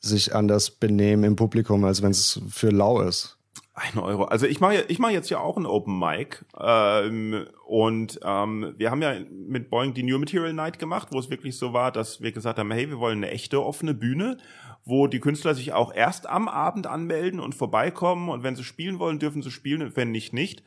sich 0.00 0.34
anders 0.34 0.70
benehmen 0.70 1.24
im 1.24 1.36
Publikum, 1.36 1.84
als 1.84 2.00
wenn 2.00 2.10
es 2.10 2.40
für 2.48 2.70
lau 2.70 3.02
ist. 3.02 3.36
Ein 3.74 3.98
Euro. 3.98 4.24
Also 4.24 4.46
ich 4.46 4.58
mache 4.58 4.82
ich 4.88 4.98
mach 4.98 5.10
jetzt 5.10 5.28
ja 5.28 5.40
auch 5.40 5.58
ein 5.58 5.66
Open 5.66 5.98
Mic 5.98 6.44
ähm, 6.58 7.46
und 7.66 8.18
ähm, 8.24 8.74
wir 8.78 8.90
haben 8.90 9.02
ja 9.02 9.12
mit 9.30 9.68
Boeing 9.68 9.92
die 9.92 10.02
New 10.02 10.18
Material 10.18 10.54
Night 10.54 10.78
gemacht, 10.78 11.08
wo 11.10 11.18
es 11.18 11.28
wirklich 11.28 11.58
so 11.58 11.74
war, 11.74 11.92
dass 11.92 12.22
wir 12.22 12.32
gesagt 12.32 12.58
haben, 12.58 12.70
hey, 12.70 12.88
wir 12.88 12.98
wollen 12.98 13.18
eine 13.18 13.30
echte 13.30 13.62
offene 13.62 13.92
Bühne, 13.92 14.38
wo 14.86 15.06
die 15.06 15.20
Künstler 15.20 15.54
sich 15.54 15.74
auch 15.74 15.94
erst 15.94 16.26
am 16.26 16.48
Abend 16.48 16.86
anmelden 16.86 17.40
und 17.40 17.54
vorbeikommen 17.54 18.30
und 18.30 18.42
wenn 18.42 18.56
sie 18.56 18.64
spielen 18.64 18.98
wollen, 18.98 19.18
dürfen 19.18 19.42
sie 19.42 19.50
spielen 19.50 19.82
und 19.82 19.96
wenn 19.96 20.12
nicht, 20.12 20.32
nicht. 20.32 20.62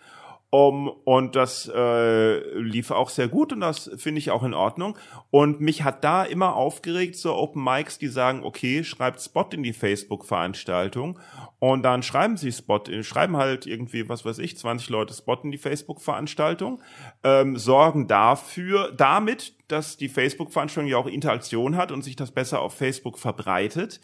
Um, 0.53 0.89
und 1.05 1.37
das 1.37 1.71
äh, 1.73 2.59
lief 2.59 2.91
auch 2.91 3.07
sehr 3.07 3.29
gut 3.29 3.53
und 3.53 3.61
das 3.61 3.89
finde 3.95 4.19
ich 4.19 4.31
auch 4.31 4.43
in 4.43 4.53
Ordnung. 4.53 4.97
Und 5.29 5.61
mich 5.61 5.83
hat 5.83 6.03
da 6.03 6.25
immer 6.25 6.57
aufgeregt, 6.57 7.15
so 7.15 7.33
Open 7.35 7.63
Mics, 7.63 7.99
die 7.99 8.09
sagen, 8.09 8.43
okay, 8.43 8.83
schreibt 8.83 9.21
Spot 9.21 9.47
in 9.53 9.63
die 9.63 9.71
Facebook-Veranstaltung. 9.71 11.17
Und 11.59 11.83
dann 11.83 12.03
schreiben 12.03 12.35
sie 12.35 12.51
Spot, 12.51 12.83
schreiben 13.01 13.37
halt 13.37 13.65
irgendwie, 13.65 14.09
was 14.09 14.25
weiß 14.25 14.39
ich, 14.39 14.57
20 14.57 14.89
Leute 14.89 15.13
Spot 15.13 15.37
in 15.41 15.51
die 15.51 15.57
Facebook-Veranstaltung, 15.57 16.81
ähm, 17.23 17.55
sorgen 17.57 18.09
dafür, 18.09 18.91
damit, 18.91 19.53
dass 19.69 19.95
die 19.95 20.09
Facebook-Veranstaltung 20.09 20.91
ja 20.91 20.97
auch 20.97 21.07
Interaktion 21.07 21.77
hat 21.77 21.93
und 21.93 22.01
sich 22.01 22.17
das 22.17 22.31
besser 22.31 22.59
auf 22.59 22.73
Facebook 22.73 23.17
verbreitet. 23.17 24.01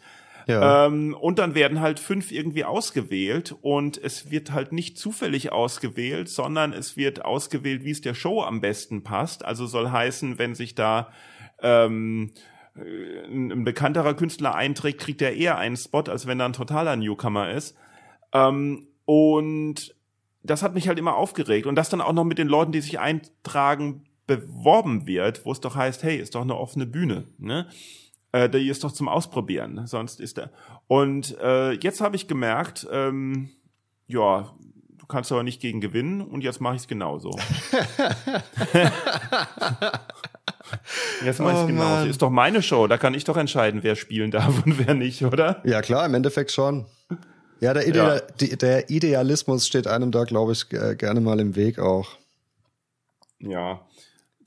Ähm, 0.86 1.14
und 1.14 1.38
dann 1.38 1.54
werden 1.54 1.80
halt 1.80 2.00
fünf 2.00 2.32
irgendwie 2.32 2.64
ausgewählt 2.64 3.54
und 3.60 3.98
es 3.98 4.30
wird 4.30 4.52
halt 4.52 4.72
nicht 4.72 4.96
zufällig 4.96 5.52
ausgewählt, 5.52 6.30
sondern 6.30 6.72
es 6.72 6.96
wird 6.96 7.24
ausgewählt, 7.24 7.84
wie 7.84 7.90
es 7.90 8.00
der 8.00 8.14
Show 8.14 8.42
am 8.42 8.62
besten 8.62 9.04
passt. 9.04 9.44
Also 9.44 9.66
soll 9.66 9.90
heißen, 9.90 10.38
wenn 10.38 10.54
sich 10.54 10.74
da 10.74 11.12
ähm, 11.60 12.32
ein, 12.74 13.52
ein 13.52 13.64
bekannterer 13.64 14.14
Künstler 14.14 14.54
einträgt, 14.54 15.00
kriegt 15.00 15.20
er 15.20 15.34
eher 15.34 15.58
einen 15.58 15.76
Spot, 15.76 16.04
als 16.08 16.26
wenn 16.26 16.40
er 16.40 16.46
ein 16.46 16.54
totaler 16.54 16.96
Newcomer 16.96 17.50
ist. 17.50 17.76
Ähm, 18.32 18.88
und 19.04 19.94
das 20.42 20.62
hat 20.62 20.74
mich 20.74 20.88
halt 20.88 20.98
immer 20.98 21.16
aufgeregt. 21.16 21.66
Und 21.66 21.74
das 21.74 21.90
dann 21.90 22.00
auch 22.00 22.12
noch 22.12 22.24
mit 22.24 22.38
den 22.38 22.48
Leuten, 22.48 22.72
die 22.72 22.80
sich 22.80 22.98
eintragen, 22.98 24.04
beworben 24.26 25.06
wird, 25.06 25.44
wo 25.44 25.52
es 25.52 25.60
doch 25.60 25.74
heißt, 25.74 26.02
hey, 26.02 26.16
ist 26.16 26.34
doch 26.34 26.42
eine 26.42 26.56
offene 26.56 26.86
Bühne. 26.86 27.24
Ne? 27.38 27.66
Äh, 28.32 28.48
die 28.48 28.68
ist 28.68 28.84
doch 28.84 28.92
zum 28.92 29.08
Ausprobieren, 29.08 29.86
sonst 29.86 30.20
ist 30.20 30.38
er. 30.38 30.50
Und 30.86 31.36
äh, 31.40 31.72
jetzt 31.72 32.00
habe 32.00 32.16
ich 32.16 32.28
gemerkt, 32.28 32.86
ähm, 32.90 33.50
ja, 34.06 34.54
du 34.96 35.06
kannst 35.06 35.32
aber 35.32 35.42
nicht 35.42 35.60
gegen 35.60 35.80
gewinnen 35.80 36.20
und 36.20 36.42
jetzt 36.42 36.60
mache 36.60 36.76
ich 36.76 36.82
es 36.82 36.88
genauso. 36.88 37.30
jetzt 41.24 41.40
mache 41.40 41.52
ich 41.52 41.58
es 41.58 41.64
oh, 41.64 41.66
genauso. 41.66 42.06
Ist 42.06 42.22
doch 42.22 42.30
meine 42.30 42.62
Show, 42.62 42.86
da 42.86 42.98
kann 42.98 43.14
ich 43.14 43.24
doch 43.24 43.36
entscheiden, 43.36 43.82
wer 43.82 43.96
spielen 43.96 44.30
darf 44.30 44.64
und 44.64 44.86
wer 44.86 44.94
nicht, 44.94 45.24
oder? 45.24 45.62
Ja 45.64 45.82
klar, 45.82 46.06
im 46.06 46.14
Endeffekt 46.14 46.52
schon. 46.52 46.86
Ja, 47.60 47.74
der, 47.74 47.88
Ideal, 47.88 48.22
ja. 48.40 48.56
der 48.56 48.88
Idealismus 48.88 49.66
steht 49.66 49.88
einem 49.88 50.12
da, 50.12 50.24
glaube 50.24 50.52
ich, 50.52 50.68
gerne 50.68 51.20
mal 51.20 51.40
im 51.40 51.56
Weg 51.56 51.80
auch. 51.80 52.10
Ja, 53.40 53.80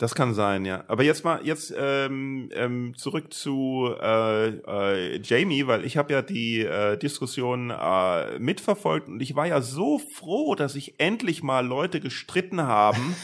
das 0.02 0.16
kann 0.16 0.34
sein, 0.34 0.66
ja. 0.66 0.84
Aber 0.88 1.04
jetzt 1.04 1.24
mal 1.24 1.42
jetzt 1.44 1.72
ähm, 1.78 2.50
ähm, 2.56 2.94
zurück 2.98 3.32
zu 3.32 3.94
äh, 4.02 4.48
äh, 4.48 5.22
Jamie, 5.22 5.68
weil 5.68 5.86
ich 5.86 5.96
habe 5.96 6.12
ja 6.12 6.24
die 6.24 6.62
äh, 6.62 6.98
Diskussion 6.98 7.70
äh, 7.70 8.40
mitverfolgt 8.40 9.08
und 9.08 9.22
ich 9.22 9.36
war 9.36 9.46
ja 9.46 9.62
so 9.62 10.00
froh, 10.00 10.56
dass 10.56 10.74
sich 10.74 11.00
endlich 11.00 11.44
mal 11.44 11.64
Leute 11.64 12.00
gestritten 12.00 12.64
haben, 12.64 13.16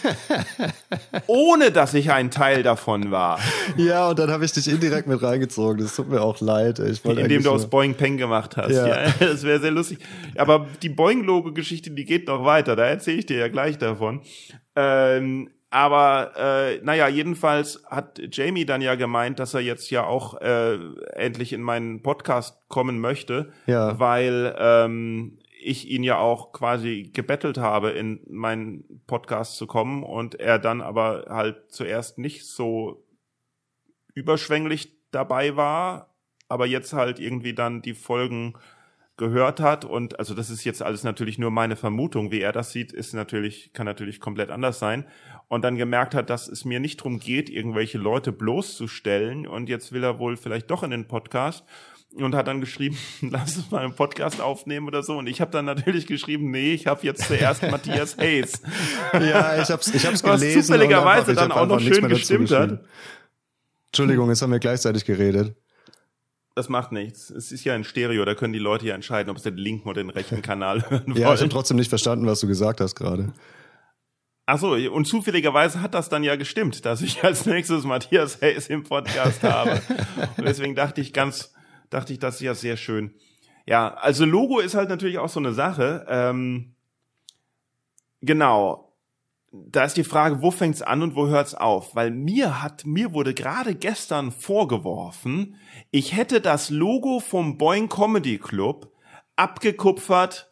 ohne 1.28 1.72
dass 1.72 1.96
ich 1.96 2.12
ein 2.12 2.30
Teil 2.30 2.62
davon 2.62 3.10
war. 3.10 3.40
Ja, 3.76 4.10
und 4.10 4.20
dann 4.20 4.30
habe 4.30 4.46
ich 4.46 4.52
dich 4.52 4.68
indirekt 4.68 5.08
mit 5.08 5.24
reingezogen. 5.24 5.80
Das 5.80 5.96
tut 5.96 6.10
mir 6.10 6.22
auch 6.22 6.40
leid. 6.42 6.78
Ich 6.78 7.04
Indem 7.04 7.42
du 7.42 7.50
aus 7.50 7.68
Boing 7.68 7.96
Peng 7.96 8.18
gemacht 8.18 8.56
hast. 8.56 8.72
Ja, 8.72 8.88
ja 8.88 9.14
das 9.20 9.42
wäre 9.42 9.60
sehr 9.60 9.72
lustig. 9.72 9.98
Aber 10.36 10.68
die 10.84 10.90
Boing-Logo-Geschichte, 10.90 11.90
die 11.90 12.06
geht 12.06 12.28
noch 12.28 12.46
weiter. 12.46 12.76
Da 12.76 12.86
erzähle 12.86 13.18
ich 13.18 13.26
dir 13.26 13.38
ja 13.38 13.48
gleich 13.48 13.80
davon. 13.80 14.22
Ähm, 14.76 15.50
aber 15.70 16.32
äh, 16.38 16.82
naja, 16.82 17.08
jedenfalls 17.10 17.84
hat 17.88 18.22
Jamie 18.32 18.66
dann 18.66 18.82
ja 18.82 18.96
gemeint, 18.96 19.40
dass 19.40 19.54
er 19.54 19.60
jetzt 19.60 19.90
ja 19.90 20.06
auch 20.06 20.40
äh, 20.40 20.76
endlich 21.14 21.52
in 21.52 21.62
meinen 21.62 22.02
Podcast 22.02 22.58
kommen 22.70 23.00
möchte, 23.00 23.52
ja. 23.66 24.00
weil 24.00 24.56
ähm, 24.58 25.40
ich 25.62 25.90
ihn 25.90 26.04
ja 26.04 26.20
auch 26.20 26.54
quasi 26.54 27.12
gebettelt 27.14 27.58
habe, 27.58 27.90
in 27.90 28.22
meinen 28.30 29.04
Podcast 29.08 29.58
zu 29.58 29.68
kommen 29.68 30.04
und 30.04 30.40
er 30.40 30.60
dann 30.60 30.82
aber 30.82 31.26
halt 31.28 31.70
zuerst 31.70 32.18
nicht 32.18 32.46
so 32.46 33.06
überschwänglich 34.14 34.94
dabei 35.12 35.58
war, 35.58 36.16
aber 36.48 36.66
jetzt 36.66 36.94
halt 36.94 37.20
irgendwie 37.20 37.54
dann 37.54 37.82
die 37.82 37.94
Folgen 37.94 38.54
gehört 39.18 39.60
hat. 39.60 39.84
Und 39.84 40.20
also 40.20 40.34
das 40.34 40.50
ist 40.50 40.64
jetzt 40.64 40.82
alles 40.82 41.04
natürlich 41.04 41.38
nur 41.38 41.52
meine 41.52 41.76
Vermutung, 41.76 42.32
wie 42.32 42.40
er 42.40 42.54
das 42.54 42.72
sieht, 42.72 42.94
ist 42.94 43.14
natürlich 43.14 43.74
kann 43.74 43.86
natürlich 43.86 44.22
komplett 44.22 44.50
anders 44.50 44.80
sein 44.80 45.06
und 45.48 45.64
dann 45.64 45.78
gemerkt 45.78 46.14
hat, 46.14 46.30
dass 46.30 46.48
es 46.48 46.66
mir 46.66 46.80
nicht 46.80 46.98
drum 46.98 47.20
geht, 47.20 47.50
irgendwelche 47.50 47.98
Leute 47.98 48.32
bloßzustellen 48.32 49.48
und 49.48 49.70
jetzt 49.70 49.92
will 49.92 50.04
er 50.04 50.20
wohl 50.20 50.38
vielleicht 50.38 50.70
doch 50.70 50.84
in 50.84 50.92
den 50.92 51.08
Podcast 51.08 51.64
und 52.16 52.36
hat 52.36 52.48
dann 52.48 52.62
geschrieben, 52.62 52.98
lass 53.22 53.58
uns 53.58 53.72
mal 53.72 53.84
einen 53.84 53.94
Podcast 53.94 54.42
aufnehmen 54.42 54.88
oder 54.88 55.04
so. 55.04 55.18
Und 55.18 55.28
ich 55.28 55.42
habe 55.42 55.52
dann 55.52 55.66
natürlich 55.66 56.08
geschrieben, 56.08 56.52
nee, 56.52 56.74
ich 56.74 56.88
habe 56.88 57.06
jetzt 57.06 57.28
zuerst 57.28 57.64
Matthias 57.72 58.18
Hayes. 58.18 58.62
Ja, 59.14 59.62
ich 59.62 59.70
hab's, 59.70 59.94
ich 59.94 60.06
hab's 60.06 60.24
gelesen. 60.24 60.60
Was 60.60 60.68
zufälligerweise 60.68 61.34
dann 61.34 61.52
auch 61.52 61.68
noch 61.68 61.80
schön 61.80 62.08
gestimmt 62.08 62.52
hat. 62.52 62.84
Entschuldigung, 63.88 64.30
jetzt 64.30 64.42
haben 64.42 64.52
wir 64.52 64.60
gleichzeitig 64.60 65.06
geredet. 65.06 65.56
Das 66.56 66.70
macht 66.70 66.92
nichts. 66.92 67.30
Es 67.30 67.52
ist 67.52 67.64
ja 67.66 67.76
ein 67.76 67.84
Stereo, 67.84 68.26
da 68.26 68.34
können 68.34 68.52
die 68.52 68.60
Leute 68.60 68.88
ja 68.88 68.96
entscheiden, 68.96 69.30
ob 69.30 69.38
sie 69.38 69.52
den 69.52 69.60
linken 69.60 69.88
oder 69.88 70.02
den 70.02 70.10
rechten 70.10 70.42
Kanal 70.42 70.90
hören 70.90 71.06
wollen. 71.06 71.22
Ja, 71.22 71.34
ich 71.34 71.40
habe 71.40 71.50
trotzdem 71.50 71.78
nicht 71.78 71.90
verstanden, 71.90 72.26
was 72.26 72.40
du 72.40 72.48
gesagt 72.48 72.82
hast 72.82 72.96
gerade. 72.96 73.32
Ach 74.50 74.58
so, 74.58 74.76
und 74.76 75.06
zufälligerweise 75.06 75.82
hat 75.82 75.94
das 75.94 76.08
dann 76.08 76.24
ja 76.24 76.38
gestimmt, 76.38 76.86
dass 76.86 77.02
ich 77.02 77.22
als 77.22 77.46
nächstes 77.46 77.84
Matthias 77.84 78.42
Hayes 78.42 78.68
im 78.68 78.84
Podcast 78.84 79.44
habe. 79.44 79.82
Und 80.38 80.48
deswegen 80.48 80.74
dachte 80.74 81.02
ich 81.02 81.12
ganz, 81.12 81.54
dachte 81.90 82.14
ich, 82.14 82.20
das 82.20 82.36
ist 82.36 82.42
ja 82.42 82.56
sehr 82.56 82.78
schön. 82.78 83.14
Ja, 83.66 83.94
also 83.96 84.24
Logo 84.24 84.60
ist 84.60 84.74
halt 84.74 84.88
natürlich 84.88 85.18
auch 85.18 85.28
so 85.28 85.42
eine 85.42 85.52
Sache. 85.52 86.06
Ähm, 86.08 86.76
genau. 88.22 88.94
Da 89.52 89.84
ist 89.84 89.98
die 89.98 90.06
Frage, 90.06 90.42
wo 90.42 90.50
fängt's 90.50 90.82
an 90.82 91.02
und 91.02 91.16
wo 91.16 91.28
hört's 91.28 91.54
auf? 91.54 91.94
Weil 91.94 92.12
mir 92.12 92.64
hat, 92.64 92.86
mir 92.86 93.12
wurde 93.12 93.34
gerade 93.34 93.76
gestern 93.76 94.32
vorgeworfen, 94.32 95.56
ich 95.92 96.16
hätte 96.16 96.40
das 96.40 96.70
Logo 96.70 97.20
vom 97.20 97.58
Boing 97.58 97.90
Comedy 97.90 98.38
Club 98.38 98.94
abgekupfert 99.36 100.50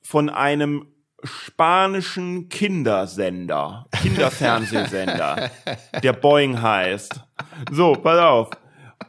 von 0.00 0.28
einem 0.28 0.88
spanischen 1.24 2.48
Kindersender, 2.48 3.86
Kinderfernsehsender, 4.02 5.50
der 6.02 6.12
Boing 6.12 6.60
heißt. 6.62 7.20
So, 7.72 7.94
pass 7.94 8.20
auf. 8.20 8.50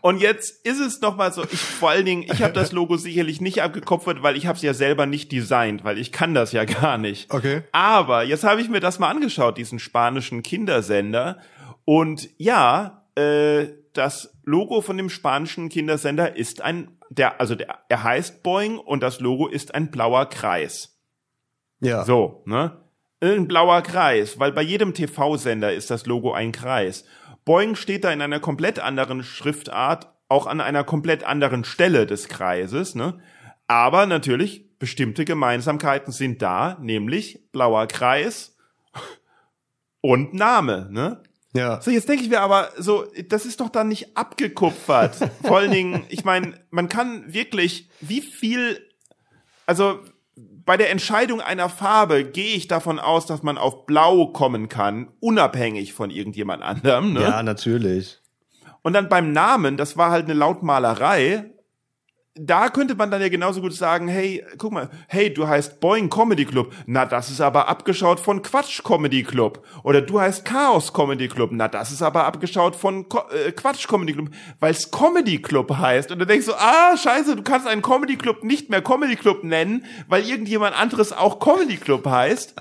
Und 0.02 0.22
jetzt 0.22 0.66
ist 0.66 0.80
es 0.80 1.02
noch 1.02 1.18
mal 1.18 1.34
so, 1.34 1.44
ich 1.44 1.60
vor 1.60 1.90
allen 1.90 2.06
Dingen, 2.06 2.24
ich 2.24 2.42
habe 2.42 2.54
das 2.54 2.72
Logo 2.72 2.96
sicherlich 2.96 3.42
nicht 3.42 3.62
abgekopfert, 3.62 4.24
weil 4.24 4.38
ich 4.38 4.48
habe 4.48 4.56
es 4.56 4.62
ja 4.62 4.74
selber 4.74 5.06
nicht 5.06 5.32
designt, 5.32 5.84
weil 5.84 5.98
ich 5.98 6.12
kann 6.12 6.34
das 6.34 6.52
ja 6.52 6.64
gar 6.66 6.98
nicht. 6.98 7.34
Okay. 7.34 7.64
Aber 7.72 8.24
jetzt 8.24 8.44
habe 8.44 8.62
ich 8.62 8.70
mir 8.70 8.80
das 8.80 9.00
mal 9.00 9.10
angeschaut, 9.10 9.58
diesen 9.58 9.80
spanischen 9.80 10.42
Kindersender. 10.42 11.40
Und 11.86 12.30
ja, 12.38 13.04
äh, 13.16 13.68
das 13.94 14.34
Logo 14.46 14.82
von 14.82 14.98
dem 14.98 15.10
spanischen 15.10 15.70
Kindersender 15.70 16.36
ist 16.38 16.62
ein, 16.62 16.98
der, 17.10 17.42
also 17.42 17.56
der, 17.56 17.80
er 17.90 18.04
heißt 18.04 18.44
Boing 18.44 18.78
und 18.78 19.02
das 19.02 19.20
Logo 19.20 19.48
ist 19.48 19.76
ein 19.76 19.92
blauer 19.92 20.28
Kreis. 20.28 20.99
Ja. 21.80 22.04
So, 22.04 22.44
ne? 22.46 22.78
Ein 23.22 23.48
blauer 23.48 23.82
Kreis, 23.82 24.40
weil 24.40 24.52
bei 24.52 24.62
jedem 24.62 24.94
TV-Sender 24.94 25.74
ist 25.74 25.92
das 25.92 26.06
Logo 26.06 26.32
ein 26.32 26.52
Kreis. 26.52 27.04
Boing 27.46 27.76
steht 27.76 28.04
da 28.04 28.12
in 28.12 28.22
einer 28.22 28.40
komplett 28.40 28.80
anderen 28.80 29.24
Schriftart, 29.24 30.08
auch 30.30 30.46
an 30.48 30.62
einer 30.62 30.84
komplett 30.84 31.24
anderen 31.24 31.64
Stelle 31.64 32.06
des 32.06 32.28
Kreises, 32.28 32.96
ne? 32.96 33.20
Aber 33.68 34.06
natürlich, 34.06 34.78
bestimmte 34.80 35.26
Gemeinsamkeiten 35.26 36.14
sind 36.14 36.42
da, 36.42 36.78
nämlich 36.82 37.52
blauer 37.52 37.88
Kreis 37.88 38.56
und 40.02 40.34
Name, 40.34 40.88
ne? 40.92 41.24
Ja. 41.54 41.82
So, 41.82 41.92
jetzt 41.92 42.08
denke 42.08 42.24
ich 42.24 42.30
mir 42.30 42.42
aber, 42.42 42.70
so, 42.78 43.06
das 43.28 43.46
ist 43.46 43.60
doch 43.60 43.70
dann 43.70 43.88
nicht 43.88 44.16
abgekupfert. 44.16 45.16
Vor 45.44 45.58
allen 45.58 45.72
Dingen, 45.72 46.06
ich 46.10 46.24
meine, 46.24 46.54
man 46.70 46.90
kann 46.90 47.34
wirklich, 47.34 47.90
wie 48.00 48.22
viel, 48.22 48.88
also 49.66 50.00
bei 50.70 50.78
der 50.78 50.92
Entscheidung 50.92 51.42
einer 51.42 51.68
Farbe 51.68 52.24
gehe 52.24 52.56
ich 52.56 52.68
davon 52.68 53.00
aus, 53.00 53.26
dass 53.26 53.42
man 53.42 53.58
auf 53.58 53.88
Blau 53.88 54.28
kommen 54.28 54.70
kann, 54.70 55.08
unabhängig 55.20 55.94
von 55.94 56.12
irgendjemand 56.12 56.62
anderem. 56.62 57.14
Ne? 57.14 57.22
Ja, 57.24 57.42
natürlich. 57.42 58.20
Und 58.84 58.94
dann 58.94 59.10
beim 59.10 59.32
Namen, 59.32 59.78
das 59.78 59.98
war 59.98 60.12
halt 60.12 60.26
eine 60.26 60.36
Lautmalerei, 60.36 61.50
da 62.36 62.70
könnte 62.70 62.96
man 62.96 63.12
dann 63.12 63.22
ja 63.22 63.30
genauso 63.30 63.60
gut 63.60 63.74
sagen, 63.74 64.08
hey, 64.08 64.46
guck 64.58 64.72
mal, 64.72 64.90
hey, 65.08 65.34
du 65.34 65.48
heißt 65.48 65.80
Boing 65.80 66.10
Comedy 66.10 66.46
Club. 66.46 66.74
Na, 66.86 67.06
das 67.06 67.30
ist 67.30 67.42
aber 67.42 67.68
abgeschaut 67.68 68.20
von 68.20 68.42
Quatsch 68.42 68.84
Comedy 68.84 69.24
Club. 69.24 69.66
Oder 69.84 70.02
du 70.02 70.20
heißt 70.20 70.46
Chaos 70.46 70.94
Comedy 70.94 71.28
Club. 71.28 71.50
Na, 71.52 71.68
das 71.68 71.92
ist 71.92 72.02
aber 72.02 72.26
abgeschaut 72.26 72.76
von 72.76 73.10
Ko 73.10 73.22
äh, 73.30 73.52
Quatsch 73.52 73.88
Comedy 73.88 74.14
Club, 74.14 74.30
weil 74.60 74.72
es 74.72 74.90
Comedy 74.92 75.42
Club 75.42 75.76
heißt. 75.76 76.12
Und 76.12 76.20
dann 76.20 76.28
denkst 76.28 76.46
du, 76.46 76.54
ah, 76.54 76.96
scheiße, 76.96 77.36
du 77.36 77.44
kannst 77.44 77.68
einen 77.68 77.82
Comedy 77.82 78.16
Club 78.16 78.44
nicht 78.44 78.70
mehr 78.70 78.82
Comedy 78.82 79.16
Club 79.16 79.44
nennen, 79.44 79.86
weil 80.08 80.24
irgendjemand 80.28 80.80
anderes 80.80 81.12
auch 81.12 81.40
Comedy 81.40 81.78
Club 81.78 82.06
heißt. 82.06 82.56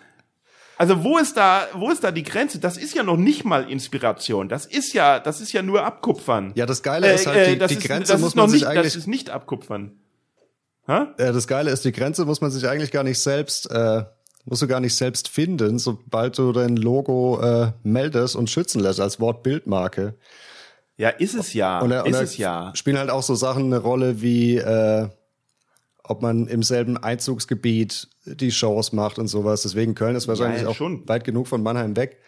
Also 0.78 1.02
wo 1.02 1.18
ist 1.18 1.36
da, 1.36 1.66
wo 1.74 1.90
ist 1.90 2.04
da 2.04 2.12
die 2.12 2.22
Grenze? 2.22 2.60
Das 2.60 2.76
ist 2.76 2.94
ja 2.94 3.02
noch 3.02 3.16
nicht 3.16 3.44
mal 3.44 3.68
Inspiration. 3.68 4.48
Das 4.48 4.64
ist 4.64 4.94
ja, 4.94 5.18
das 5.18 5.40
ist 5.40 5.52
ja 5.52 5.60
nur 5.60 5.84
Abkupfern. 5.84 6.52
Ja, 6.54 6.66
das 6.66 6.82
Geile 6.82 7.12
ist 7.12 7.26
halt, 7.26 7.36
äh, 7.36 7.56
die, 7.56 7.66
die 7.66 7.74
ist, 7.74 7.84
Grenze 7.84 8.16
muss 8.18 8.34
man 8.34 8.48
sich 8.48 8.60
nicht, 8.60 8.68
eigentlich. 8.68 8.94
Das 8.94 8.96
ist 8.96 9.08
nicht 9.08 9.30
Abkupfern. 9.30 9.92
Ha? 10.86 11.14
Ja, 11.18 11.32
das 11.32 11.46
Geile 11.48 11.70
ist, 11.70 11.84
die 11.84 11.92
Grenze 11.92 12.24
muss 12.24 12.40
man 12.40 12.50
sich 12.50 12.66
eigentlich 12.68 12.92
gar 12.92 13.02
nicht 13.02 13.18
selbst 13.18 13.70
äh, 13.70 14.04
Musst 14.48 14.62
du 14.62 14.66
gar 14.66 14.80
nicht 14.80 14.96
selbst 14.96 15.28
finden, 15.28 15.78
sobald 15.78 16.38
du 16.38 16.52
dein 16.52 16.76
Logo 16.76 17.38
äh, 17.42 17.72
meldest 17.82 18.34
und 18.34 18.48
schützen 18.48 18.80
lässt 18.80 18.98
als 18.98 19.20
Wortbildmarke. 19.20 20.14
Ja, 20.96 21.10
ist 21.10 21.34
es 21.34 21.52
ja. 21.52 21.80
Und, 21.80 21.90
da, 21.90 22.00
ist 22.00 22.16
und 22.16 22.22
es 22.22 22.38
ja. 22.38 22.72
Spielen 22.74 22.96
halt 22.96 23.10
auch 23.10 23.22
so 23.22 23.34
Sachen 23.34 23.66
eine 23.66 23.76
Rolle 23.76 24.22
wie, 24.22 24.56
äh, 24.56 25.08
ob 26.08 26.22
man 26.22 26.46
im 26.46 26.62
selben 26.62 26.96
Einzugsgebiet 26.96 28.08
die 28.24 28.50
Shows 28.50 28.92
macht 28.92 29.18
und 29.18 29.28
sowas. 29.28 29.62
Deswegen 29.62 29.94
Köln 29.94 30.16
ist 30.16 30.28
wahrscheinlich 30.28 30.62
ja, 30.62 30.68
auch 30.68 30.74
schon. 30.74 31.08
weit 31.08 31.24
genug 31.24 31.46
von 31.46 31.62
Mannheim 31.62 31.96
weg. 31.96 32.18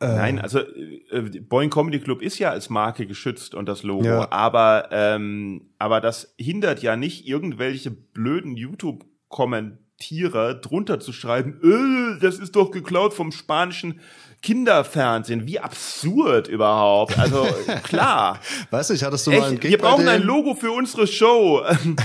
Nein, 0.00 0.38
also 0.38 0.58
äh, 0.58 1.40
Boeing 1.40 1.70
Comedy 1.70 2.00
Club 2.00 2.20
ist 2.20 2.38
ja 2.38 2.50
als 2.50 2.68
Marke 2.68 3.06
geschützt 3.06 3.54
und 3.54 3.66
das 3.68 3.82
Logo, 3.84 4.04
Ja. 4.04 4.30
aber 4.30 4.88
ähm, 4.90 5.70
aber 5.78 6.00
das 6.00 6.34
hindert 6.36 6.82
ja 6.82 6.96
nicht 6.96 7.26
irgendwelche 7.26 7.90
blöden 7.90 8.56
YouTube 8.56 9.06
Kommentierer 9.28 10.54
drunter 10.54 11.00
zu 11.00 11.12
schreiben, 11.12 11.60
äh, 11.62 12.20
das 12.20 12.38
ist 12.38 12.54
doch 12.56 12.70
geklaut 12.70 13.14
vom 13.14 13.32
spanischen 13.32 14.00
Kinderfernsehen. 14.44 15.46
Wie 15.46 15.58
absurd 15.58 16.48
überhaupt. 16.48 17.18
Also 17.18 17.48
klar. 17.82 18.38
Weißt 18.70 18.90
du, 18.90 18.94
ich 18.94 19.02
hattest 19.02 19.26
du 19.26 19.30
mal 19.30 19.42
einen 19.42 19.52
Echt, 19.54 19.62
Gig 19.62 19.70
wir 19.70 19.78
brauchen 19.78 20.06
ein? 20.06 20.22
Logo 20.22 20.54
für 20.54 20.70
unsere 20.70 21.06
Show. 21.06 21.64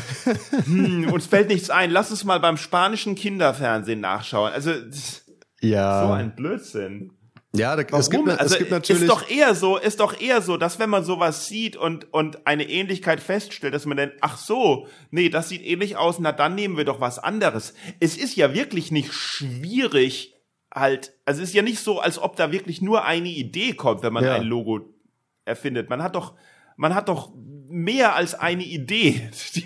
hm, 0.66 1.12
uns 1.12 1.28
fällt 1.28 1.50
nichts 1.50 1.70
ein. 1.70 1.92
Lass 1.92 2.12
uns 2.12 2.24
mal 2.24 2.40
beim 2.40 2.56
spanischen 2.56 3.16
Kinderfernsehen 3.16 4.00
nachschauen. 4.00 4.54
Also 4.54 4.72
Ja. 5.60 6.08
so 6.08 6.14
ein 6.14 6.34
Blödsinn. 6.34 7.12
Ja, 7.54 7.76
da, 7.76 7.84
Warum? 7.90 8.00
es 8.00 8.10
gibt, 8.10 8.30
also 8.30 8.54
es 8.54 8.58
gibt 8.60 8.72
natürlich. 8.72 9.02
ist 9.02 9.10
doch 9.10 9.28
eher 9.30 9.56
so, 9.56 9.78
ist 9.78 10.00
doch 10.00 10.18
eher 10.22 10.42
so, 10.42 10.56
dass 10.56 10.78
wenn 10.80 10.90
man 10.90 11.04
sowas 11.04 11.48
sieht 11.48 11.76
und 11.76 12.14
und 12.14 12.46
eine 12.46 12.70
Ähnlichkeit 12.70 13.20
feststellt, 13.20 13.74
dass 13.74 13.86
man 13.88 13.98
denkt, 13.98 14.18
ach 14.22 14.38
so, 14.38 14.88
nee, 15.10 15.30
das 15.30 15.50
sieht 15.50 15.66
ähnlich 15.66 15.98
aus, 15.98 16.20
na 16.20 16.32
dann 16.32 16.54
nehmen 16.56 16.78
wir 16.78 16.86
doch 16.86 17.02
was 17.02 17.18
anderes. 17.18 17.74
Es 18.00 18.18
ist 18.18 18.36
ja 18.36 18.54
wirklich 18.54 18.92
nicht 18.92 19.12
schwierig, 19.14 20.36
halt, 20.74 21.14
also 21.26 21.42
es 21.42 21.50
ist 21.50 21.56
ja 21.56 21.62
nicht 21.62 21.80
so, 21.80 22.00
als 22.00 22.20
ob 22.20 22.36
da 22.36 22.52
wirklich 22.52 22.82
nur 22.82 23.04
eine 23.06 23.30
Idee 23.30 23.74
kommt, 23.74 24.04
wenn 24.04 24.14
man 24.14 24.24
Ja. 24.24 24.36
ein 24.36 24.44
Logo 24.44 24.82
erfindet. 25.46 25.90
Man 25.90 26.04
hat 26.04 26.16
doch, 26.16 26.36
man 26.78 26.94
hat 26.96 27.10
doch 27.10 27.32
mehr 27.72 28.16
als 28.16 28.34
eine 28.36 28.64
Idee, 28.64 29.30
die, 29.56 29.66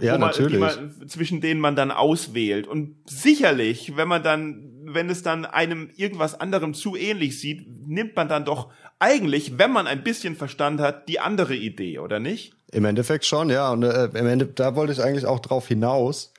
Ja, 0.00 0.18
man. 0.18 0.32
Die 0.36 0.56
man, 0.56 1.08
zwischen 1.08 1.40
denen 1.40 1.60
man 1.60 1.76
dann 1.76 1.90
auswählt. 1.90 2.66
Und 2.66 2.96
sicherlich, 3.06 3.96
wenn 3.96 4.08
man 4.08 4.22
dann, 4.22 4.70
wenn 4.84 5.08
es 5.10 5.22
dann 5.22 5.44
einem 5.44 5.90
irgendwas 5.96 6.38
anderem 6.38 6.74
zu 6.74 6.96
ähnlich 6.96 7.38
sieht, 7.40 7.66
nimmt 7.86 8.16
man 8.16 8.28
dann 8.28 8.44
doch 8.44 8.70
eigentlich, 8.98 9.58
wenn 9.58 9.72
man 9.72 9.86
ein 9.86 10.02
bisschen 10.02 10.36
Verstand 10.36 10.80
hat, 10.80 11.08
die 11.08 11.20
andere 11.20 11.54
Idee, 11.54 11.98
oder 11.98 12.18
nicht? 12.20 12.54
Im 12.72 12.84
Endeffekt 12.84 13.24
schon, 13.24 13.48
ja. 13.50 13.70
Und 13.70 13.82
äh, 13.84 14.06
im 14.06 14.26
Ende, 14.26 14.46
da 14.46 14.74
wollte 14.76 14.92
ich 14.92 15.02
eigentlich 15.02 15.24
auch 15.26 15.40
drauf 15.40 15.68
hinaus 15.68 16.32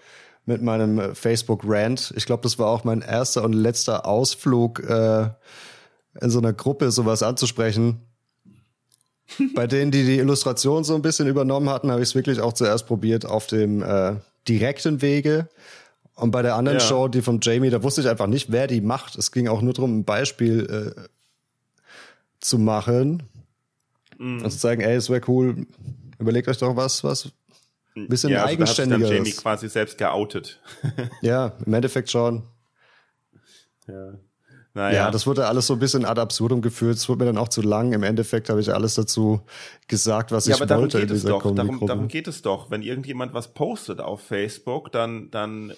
mit 0.50 0.64
meinem 0.64 1.00
äh, 1.00 1.16
Facebook-Rant. 1.16 2.14
Ich 2.18 2.26
glaube, 2.26 2.42
das 2.42 2.60
war 2.60 2.68
auch 2.68 2.84
mein 2.84 3.02
erster 3.02 3.44
und 3.44 3.54
letzter 3.54 4.06
Ausflug 4.06 4.80
äh, 4.80 5.30
in 6.20 6.30
so 6.30 6.40
einer 6.40 6.54
Gruppe, 6.54 6.92
sowas 6.92 7.24
anzusprechen. 7.24 8.02
Bei 9.56 9.68
denen, 9.68 9.92
die 9.92 10.04
die 10.04 10.18
Illustration 10.18 10.84
so 10.84 10.96
ein 10.96 11.04
bisschen 11.04 11.28
übernommen 11.28 11.70
hatten, 11.70 11.92
habe 11.92 12.02
ich 12.02 12.10
es 12.10 12.16
wirklich 12.16 12.42
auch 12.42 12.54
zuerst 12.54 12.88
probiert 12.88 13.28
auf 13.28 13.46
dem 13.46 13.84
äh, 13.84 14.16
direkten 14.48 15.04
Wege. 15.04 15.48
Und 16.16 16.32
bei 16.32 16.42
der 16.42 16.56
anderen 16.56 16.80
Ja. 16.80 16.84
Show, 16.84 17.08
die 17.08 17.22
von 17.22 17.40
Jamie, 17.42 17.70
da 17.70 17.82
wusste 17.82 18.02
ich 18.02 18.10
einfach 18.10 18.28
nicht, 18.28 18.52
wer 18.52 18.68
die 18.68 18.82
macht. 18.82 19.18
Es 19.18 19.32
ging 19.32 19.48
auch 19.48 19.62
nur 19.62 19.74
darum, 19.74 20.00
ein 20.00 20.04
Beispiel 20.04 20.96
äh, 20.98 21.02
zu 22.42 22.58
machen. 22.58 23.24
Mhm. 24.18 24.44
Und 24.44 24.52
zu 24.52 24.58
sagen, 24.58 24.82
ey, 24.82 24.96
es 24.96 25.10
wäre 25.10 25.22
cool, 25.28 25.68
überlegt 26.18 26.48
euch 26.48 26.58
doch 26.58 26.76
was, 26.76 27.04
was 27.04 27.30
ein 27.96 28.08
bisschen 28.08 28.30
ja, 28.32 28.44
also 28.46 28.58
da 28.58 28.66
sich 28.66 28.88
dann 28.88 29.02
Jamie 29.02 29.32
quasi 29.32 29.68
selbst 29.70 29.98
geoutet. 29.98 30.62
Ja, 31.22 31.54
im 31.66 31.74
Endeffekt 31.74 32.10
schon. 32.10 32.44
ja. 33.88 34.12
Ja, 34.76 34.84
Naja. 34.84 35.12
das 35.12 35.26
wurde 35.26 35.48
alles 35.48 35.66
so 35.68 35.74
ein 35.74 35.80
bisschen 35.80 36.06
ad 36.06 36.22
absurdum 36.22 36.62
geführt. 36.62 36.96
Es 36.96 37.10
wurde 37.10 37.26
mir 37.26 37.26
dann 37.26 37.40
auch 37.40 37.48
zu 37.50 37.62
lang. 37.64 37.92
Im 37.92 38.04
Endeffekt 38.04 38.50
habe 38.50 38.62
ich 38.62 38.72
alles 38.72 38.94
dazu 38.94 39.42
gesagt, 39.88 40.32
was 40.32 40.46
Ja, 40.46 40.56
ich 40.56 40.62
aber 40.62 40.68
darum 40.68 40.84
wollte 40.84 41.00
in 41.00 41.08
geht 41.08 41.16
es 41.16 41.22
dieser 41.24 41.30
doch. 41.40 41.56
Darum, 41.56 41.86
darum 41.88 42.08
geht 42.08 42.28
es 42.28 42.44
doch. 42.44 42.70
Wenn 42.70 42.84
irgendjemand 42.84 43.34
was 43.34 43.54
postet 43.54 44.00
auf 44.00 44.22
Facebook, 44.22 44.92
dann, 44.92 45.32
dann 45.32 45.74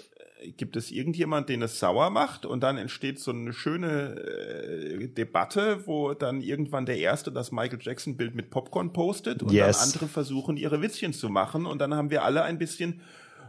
gibt 0.58 0.76
es 0.76 0.92
irgendjemand, 0.92 1.50
den 1.50 1.62
es 1.62 1.80
sauer 1.80 2.10
macht 2.10 2.46
und 2.46 2.62
dann 2.62 2.78
entsteht 2.78 3.20
so 3.20 3.32
eine 3.32 3.54
schöne 3.54 4.16
äh, 4.20 5.08
Debatte, 5.08 5.86
wo 5.86 6.14
dann 6.14 6.42
irgendwann 6.42 6.86
der 6.86 6.98
Erste 6.98 7.32
das 7.32 7.52
Michael 7.52 7.80
Jackson 7.82 8.18
Bild 8.18 8.36
mit 8.36 8.50
Popcorn 8.50 8.92
postet 8.94 9.44
und 9.44 9.52
Yes. 9.52 9.78
dann 9.80 9.88
andere 9.88 10.08
versuchen, 10.08 10.58
ihre 10.58 10.82
Witzchen 10.82 11.14
zu 11.14 11.30
machen 11.30 11.66
und 11.66 11.80
dann 11.80 11.94
haben 11.94 12.10
wir 12.10 12.24
alle 12.24 12.44
ein 12.44 12.58
bisschen 12.58 13.02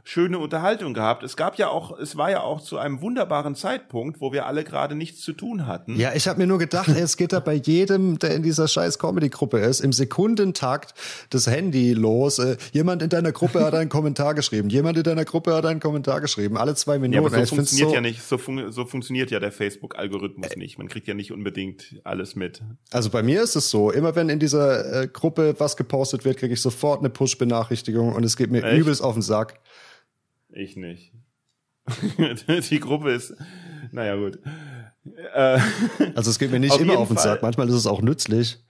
schöne 0.05 0.39
Unterhaltung 0.39 0.95
gehabt. 0.95 1.23
Es 1.23 1.37
gab 1.37 1.59
ja 1.59 1.69
auch, 1.69 1.97
es 1.99 2.17
war 2.17 2.31
ja 2.31 2.43
auch 2.43 2.61
zu 2.61 2.79
einem 2.79 3.01
wunderbaren 3.01 3.55
Zeitpunkt, 3.55 4.21
wo 4.21 4.33
wir 4.33 4.47
alle 4.47 4.65
gerade 4.65 4.97
nichts 4.97 5.21
zu 5.21 5.33
tun 5.33 5.67
hatten. 5.67 5.97
Ja, 5.97 6.13
ich 6.15 6.27
habe 6.27 6.41
mir 6.41 6.47
nur 6.47 6.59
gedacht, 6.59 6.89
es 6.89 7.17
geht 7.17 7.33
da 7.33 7.41
bei 7.41 7.55
jedem, 7.55 8.19
der 8.19 8.35
in 8.35 8.43
dieser 8.43 8.67
scheiß 8.67 8.99
Comedy-Gruppe 8.99 9.59
ist, 9.59 9.81
im 9.81 9.93
Sekundentakt 9.93 10.95
das 11.31 11.47
Handy 11.47 11.93
los. 11.93 12.41
Äh, 12.41 12.57
jemand 12.73 13.03
in 13.03 13.11
deiner 13.11 13.31
Gruppe 13.31 13.65
hat 13.65 13.75
einen 13.75 13.91
Kommentar 13.91 14.35
geschrieben. 14.35 14.71
Jemand 14.71 14.97
in 14.99 15.05
deiner 15.05 15.25
Gruppe 15.25 15.55
hat 15.55 15.67
einen 15.67 15.81
Kommentar 15.81 16.21
geschrieben. 16.21 16.57
Alle 16.57 16.75
zwei 16.75 16.99
Minuten. 16.99 17.15
Ja, 17.15 17.21
aber 17.21 17.31
so 17.31 17.43
ich 17.43 17.49
funktioniert 17.49 17.89
so, 17.91 17.95
ja 17.95 18.01
nicht, 18.01 18.23
so, 18.23 18.39
fun 18.39 18.73
so 18.73 18.85
funktioniert 18.85 19.31
ja 19.31 19.39
der 19.39 19.53
Facebook-Algorithmus 19.53 20.57
nicht. 20.57 20.79
Man 20.79 20.89
kriegt 20.89 21.07
ja 21.07 21.15
nicht 21.15 21.31
unbedingt 21.33 22.01
alles 22.03 22.35
mit. 22.35 22.63
Also 22.91 23.11
bei 23.11 23.23
mir 23.23 23.43
ist 23.43 23.55
es 23.55 23.71
so, 23.71 23.93
immer 23.93 24.17
wenn 24.17 24.29
in 24.29 24.41
dieser 24.41 25.03
äh, 25.03 25.07
Gruppe 25.07 25.55
was 25.59 25.77
gepostet 25.77 26.25
wird, 26.25 26.39
kriege 26.39 26.55
ich 26.55 26.61
sofort 26.61 27.01
eine 27.01 27.11
Push-Benachrichtigung 27.11 28.13
und 28.15 28.25
es 28.25 28.37
geht 28.37 28.51
mir 28.51 28.65
Echt? 28.65 28.81
übelst 28.81 29.03
auf 29.03 29.15
den 29.15 29.23
Sack. 29.23 29.61
Ich 30.53 30.77
nicht. 30.77 31.13
Die 32.71 32.81
Gruppe 32.81 33.11
ist, 33.13 33.35
naja 33.91 34.17
gut. 34.17 34.39
Äh, 35.35 35.59
Also 36.15 36.31
es 36.31 36.39
geht 36.39 36.51
mir 36.53 36.61
nicht 36.61 36.73
Auf 36.73 36.81
immer 36.81 36.99
auf 36.99 37.09
den. 37.09 37.17
Sack. 37.17 37.43
Manchmal 37.43 37.69
ist 37.69 37.75
es 37.75 37.87
auch 37.87 38.03
nützlich. 38.03 38.65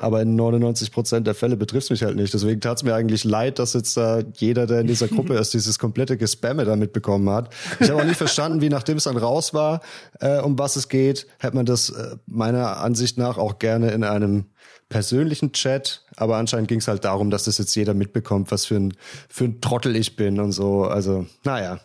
Aber 0.00 0.22
in 0.22 0.34
99 0.34 0.90
Prozent 0.92 1.26
der 1.26 1.34
Fälle 1.34 1.56
betrifft 1.56 1.84
es 1.84 1.90
mich 1.90 2.02
halt 2.02 2.16
nicht. 2.16 2.34
Deswegen 2.34 2.60
tat 2.60 2.78
es 2.78 2.82
mir 2.82 2.94
eigentlich 2.94 3.24
leid, 3.24 3.58
dass 3.58 3.74
jetzt 3.74 3.96
da 3.96 4.22
jeder, 4.34 4.66
der 4.66 4.80
in 4.80 4.86
dieser 4.86 5.08
Gruppe 5.08 5.34
ist, 5.38 5.54
dieses 5.54 5.78
komplette 5.78 6.16
Gespamme 6.16 6.64
da 6.64 6.76
mitbekommen 6.76 7.30
hat. 7.30 7.50
Ich 7.80 7.90
habe 7.90 8.02
auch 8.02 8.06
nicht 8.06 8.16
verstanden, 8.16 8.60
wie 8.60 8.68
nachdem 8.68 8.96
es 8.96 9.04
dann 9.04 9.16
raus 9.16 9.54
war, 9.54 9.80
äh, 10.20 10.40
um 10.40 10.58
was 10.58 10.76
es 10.76 10.88
geht, 10.88 11.26
hätte 11.38 11.56
man 11.56 11.66
das 11.66 11.90
äh, 11.90 12.16
meiner 12.26 12.78
Ansicht 12.78 13.18
nach 13.18 13.38
auch 13.38 13.58
gerne 13.58 13.90
in 13.92 14.04
einem 14.04 14.46
persönlichen 14.88 15.52
Chat. 15.52 16.04
Aber 16.16 16.36
anscheinend 16.36 16.68
ging 16.68 16.80
es 16.80 16.88
halt 16.88 17.04
darum, 17.04 17.30
dass 17.30 17.44
das 17.44 17.58
jetzt 17.58 17.74
jeder 17.74 17.94
mitbekommt, 17.94 18.50
was 18.50 18.66
für 18.66 18.76
ein, 18.76 18.94
für 19.28 19.44
ein 19.44 19.60
Trottel 19.60 19.96
ich 19.96 20.16
bin 20.16 20.40
und 20.40 20.52
so. 20.52 20.84
Also, 20.84 21.26
naja, 21.44 21.80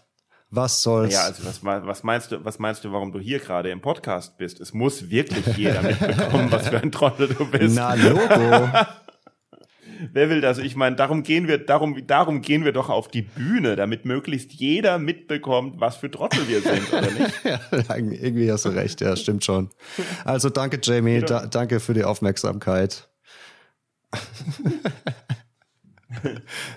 was 0.51 0.81
soll's. 0.81 1.13
ja, 1.13 1.23
also 1.23 1.45
was, 1.45 1.63
was 1.63 2.03
meinst 2.03 2.31
du, 2.31 2.43
was 2.43 2.59
meinst 2.59 2.83
du, 2.83 2.91
warum 2.91 3.11
du 3.11 3.19
hier 3.19 3.39
gerade 3.39 3.69
im 3.69 3.81
Podcast 3.81 4.37
bist? 4.37 4.59
Es 4.59 4.73
muss 4.73 5.09
wirklich 5.09 5.45
jeder 5.57 5.81
mitbekommen, 5.81 6.51
was 6.51 6.69
für 6.69 6.81
ein 6.81 6.91
Trottel 6.91 7.27
du 7.27 7.45
bist. 7.45 7.75
Na, 7.75 7.93
Logo. 7.93 8.69
Wer 10.13 10.29
will 10.29 10.39
das? 10.39 10.57
Ich 10.59 10.75
meine, 10.77 10.95
darum 10.95 11.23
gehen 11.23 11.47
wir, 11.47 11.57
darum, 11.57 12.07
darum 12.07 12.41
gehen 12.41 12.63
wir 12.63 12.71
doch 12.71 12.89
auf 12.89 13.09
die 13.09 13.21
Bühne, 13.21 13.75
damit 13.75 14.05
möglichst 14.05 14.53
jeder 14.53 14.97
mitbekommt, 14.97 15.81
was 15.81 15.97
für 15.97 16.09
Trottel 16.09 16.47
wir 16.47 16.61
sind, 16.61 16.93
oder 16.93 17.11
nicht? 17.11 17.33
Ja, 17.89 17.95
irgendwie 17.95 18.51
hast 18.51 18.65
du 18.65 18.69
recht, 18.69 19.01
ja, 19.01 19.15
stimmt 19.15 19.43
schon. 19.43 19.69
Also 20.23 20.49
danke, 20.49 20.79
Jamie, 20.81 21.21
da, 21.21 21.45
danke 21.45 21.79
für 21.79 21.93
die 21.93 22.03
Aufmerksamkeit. 22.03 23.09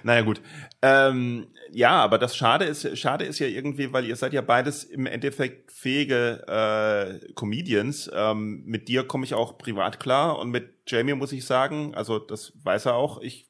Naja, 0.02 0.22
gut. 0.22 0.40
Ähm, 0.82 1.46
ja, 1.74 2.02
aber 2.02 2.18
das 2.18 2.37
Schade 2.37 2.66
ist, 2.66 2.98
schade 2.98 3.24
ist 3.24 3.38
ja 3.38 3.46
irgendwie, 3.46 3.92
weil 3.92 4.04
ihr 4.04 4.16
seid 4.16 4.32
ja 4.32 4.42
beides 4.42 4.85
im 4.85 5.06
Endeffekt 5.06 5.72
fähige 5.72 6.44
äh, 6.46 7.32
Comedians. 7.32 8.11
Ähm, 8.14 8.62
mit 8.64 8.88
dir 8.88 9.04
komme 9.04 9.24
ich 9.24 9.35
auch 9.35 9.56
privat 9.56 9.98
klar 9.98 10.38
und 10.38 10.50
mit 10.50 10.70
Jamie 10.87 11.14
muss 11.14 11.32
ich 11.32 11.46
sagen, 11.46 11.94
also 11.94 12.18
das 12.18 12.52
weiß 12.62 12.87
er 12.87 12.94
auch, 12.94 13.20
ich, 13.22 13.48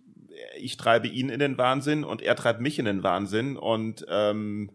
ich 0.57 0.77
treibe 0.77 1.09
ihn 1.09 1.31
in 1.31 1.41
den 1.41 1.59
Wahnsinn 1.59 2.05
und 2.05 2.23
er 2.23 2.37
treibt 2.37 2.61
mich 2.61 2.79
in 2.79 2.85
den 2.85 3.03
Wahnsinn 3.03 3.57
und 3.57 4.07
ähm, 4.09 4.71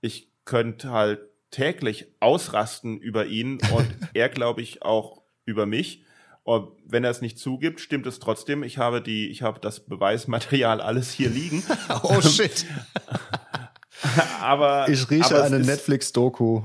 ich 0.00 0.30
könnte 0.44 0.90
halt 0.90 1.20
täglich 1.50 2.06
ausrasten 2.20 2.98
über 2.98 3.26
ihn 3.26 3.58
und 3.74 3.88
er, 4.14 4.28
glaube 4.28 4.62
ich, 4.62 4.82
auch 4.82 5.22
über 5.44 5.66
mich. 5.66 6.04
Und 6.44 6.68
wenn 6.86 7.04
er 7.04 7.10
es 7.10 7.20
nicht 7.22 7.38
zugibt, 7.38 7.80
stimmt 7.80 8.06
es 8.06 8.18
trotzdem. 8.20 8.62
Ich 8.62 8.76
habe 8.78 9.00
die, 9.00 9.28
ich 9.30 9.42
habe 9.42 9.58
das 9.60 9.80
Beweismaterial 9.80 10.80
alles 10.80 11.10
hier 11.10 11.30
liegen. 11.30 11.62
Oh 12.02 12.20
shit. 12.20 12.66
Aber 14.42 14.86
Ich 14.88 15.08
rieche 15.10 15.34
aber 15.34 15.44
eine 15.44 15.60
Netflix-Doku. 15.60 16.62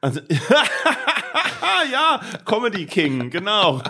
Also, 0.00 0.20
ja, 1.92 2.20
Comedy 2.44 2.86
King, 2.86 3.30
genau. 3.30 3.82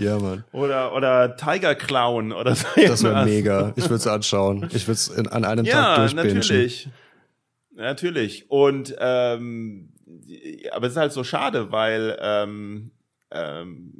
Ja, 0.00 0.18
Mann. 0.18 0.44
Oder 0.52 0.92
oder 0.94 1.36
Tiger 1.36 1.74
Clown 1.76 2.32
oder 2.32 2.56
so. 2.56 2.66
Das 2.76 3.04
wäre 3.04 3.24
mega. 3.24 3.72
Ich 3.76 3.84
würde 3.84 3.96
es 3.96 4.06
anschauen. 4.08 4.68
Ich 4.72 4.88
würde 4.88 4.92
es 4.92 5.10
an 5.16 5.44
einem 5.44 5.64
Ja, 5.64 5.96
Tag 5.96 5.96
durchbingen. 5.98 6.34
natürlich. 6.38 6.88
Natürlich. 7.74 8.50
Und 8.50 8.94
ähm, 8.98 9.92
aber 10.72 10.86
es 10.86 10.92
ist 10.94 10.98
halt 10.98 11.12
so 11.12 11.22
schade, 11.22 11.70
weil 11.70 12.18
ähm, 12.20 12.90
ähm, 13.32 13.92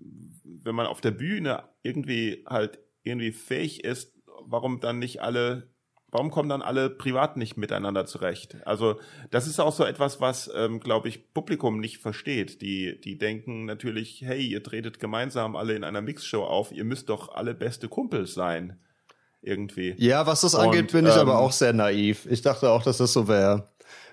wenn 0.45 0.75
man 0.75 0.87
auf 0.87 1.01
der 1.01 1.11
Bühne 1.11 1.65
irgendwie 1.83 2.45
halt 2.49 2.79
irgendwie 3.03 3.33
fähig 3.33 3.85
ist, 3.85 4.15
warum 4.45 4.81
dann 4.81 4.99
nicht 4.99 5.23
alle 5.23 5.73
warum 6.13 6.31
kommen 6.31 6.49
dann 6.49 6.63
alle 6.63 6.91
privat 6.91 7.37
nicht 7.37 7.57
miteinander 7.57 8.07
zurecht? 8.07 8.59
Also 8.65 9.01
das 9.31 9.49
ist 9.49 9.59
auch 9.59 9.73
so 9.73 9.85
etwas, 9.85 10.21
was, 10.21 10.49
ähm, 10.55 10.79
glaube 10.79 11.09
ich, 11.09 11.33
Publikum 11.33 11.81
nicht 11.81 11.99
versteht. 11.99 12.61
Die, 12.61 13.01
die 13.01 13.19
denken 13.19 13.65
natürlich, 13.65 14.23
hey, 14.23 14.47
ihr 14.47 14.63
tretet 14.63 15.01
gemeinsam 15.01 15.57
alle 15.57 15.75
in 15.75 15.83
einer 15.83 16.03
Mixshow 16.03 16.45
auf, 16.45 16.71
ihr 16.71 16.85
müsst 16.85 17.09
doch 17.09 17.35
alle 17.35 17.55
beste 17.55 17.89
Kumpels 17.89 18.35
sein. 18.35 18.79
Irgendwie. 19.45 19.97
Ja, 19.99 20.25
was 20.25 20.43
das 20.43 20.55
angeht, 20.55 20.83
Und, 20.83 20.93
bin 20.93 21.07
ich 21.07 21.15
ähm, 21.15 21.23
aber 21.23 21.41
auch 21.41 21.51
sehr 21.51 21.73
naiv. 21.73 22.29
Ich 22.31 22.43
dachte 22.43 22.71
auch, 22.71 22.85
dass 22.85 22.99
das 22.99 23.13
so 23.13 23.27
wäre. 23.27 23.72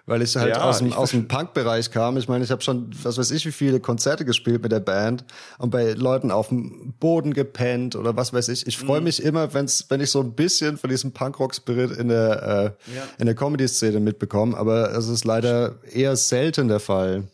Weil 0.09 0.21
ich 0.23 0.35
halt 0.35 0.49
Ja, 0.55 0.63
aus 0.63 0.79
dem, 0.79 0.91
aus 0.93 1.11
dem 1.11 1.27
Punk-Bereich 1.27 1.91
kam. 1.91 2.17
Ich 2.17 2.27
meine, 2.27 2.43
ich 2.43 2.51
habe 2.51 2.61
schon, 2.61 2.89
was 3.03 3.17
weiß 3.17 3.31
ich, 3.31 3.45
wie 3.45 3.51
viele 3.51 3.79
Konzerte 3.79 4.25
gespielt 4.25 4.63
mit 4.63 4.71
der 4.71 4.79
Band 4.79 5.23
und 5.59 5.69
bei 5.69 5.91
Leuten 5.93 6.31
auf 6.31 6.49
dem 6.49 6.93
Boden 6.99 7.33
gepennt 7.33 7.95
oder 7.95 8.15
was 8.17 8.33
weiß 8.33 8.49
ich. 8.49 8.65
Ich 8.67 8.81
Mhm. 8.81 8.87
freue 8.87 9.01
mich 9.01 9.21
immer, 9.23 9.53
wenn's, 9.53 9.85
wenn 9.89 10.01
ich 10.01 10.09
so 10.09 10.21
ein 10.21 10.33
bisschen 10.33 10.77
von 10.77 10.89
diesem 10.89 11.11
Punkrock-Spirit 11.13 11.91
in 11.97 12.09
der, 12.09 12.75
äh, 12.89 12.95
Ja. 12.95 13.03
in 13.19 13.27
der 13.27 13.35
Comedy-Szene 13.35 13.99
mitbekomme. 13.99 14.57
Aber 14.57 14.91
es 14.97 15.07
ist 15.07 15.25
leider 15.25 15.75
eher 15.91 16.15
selten 16.15 16.67
der 16.67 16.79
Fall. 16.79 17.27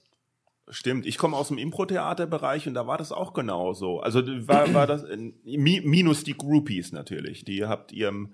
Stimmt, 0.70 1.06
ich 1.06 1.20
komme 1.20 1.38
aus 1.38 1.50
dem 1.50 1.60
Impro-Theater-Bereich 1.60 2.68
und 2.68 2.74
da 2.74 2.88
war 2.88 2.98
das 2.98 3.12
auch 3.12 3.34
genauso. 3.34 4.00
Also 4.00 4.22
war, 4.48 4.74
war 4.74 4.88
das 4.88 5.04
äh, 5.04 5.16
mi- 5.46 5.82
minus 5.86 6.24
die 6.24 6.36
Groupies 6.36 6.92
natürlich. 6.92 7.46
Die 7.46 7.66
habt 7.66 7.92
ihr 7.92 8.08
im 8.10 8.34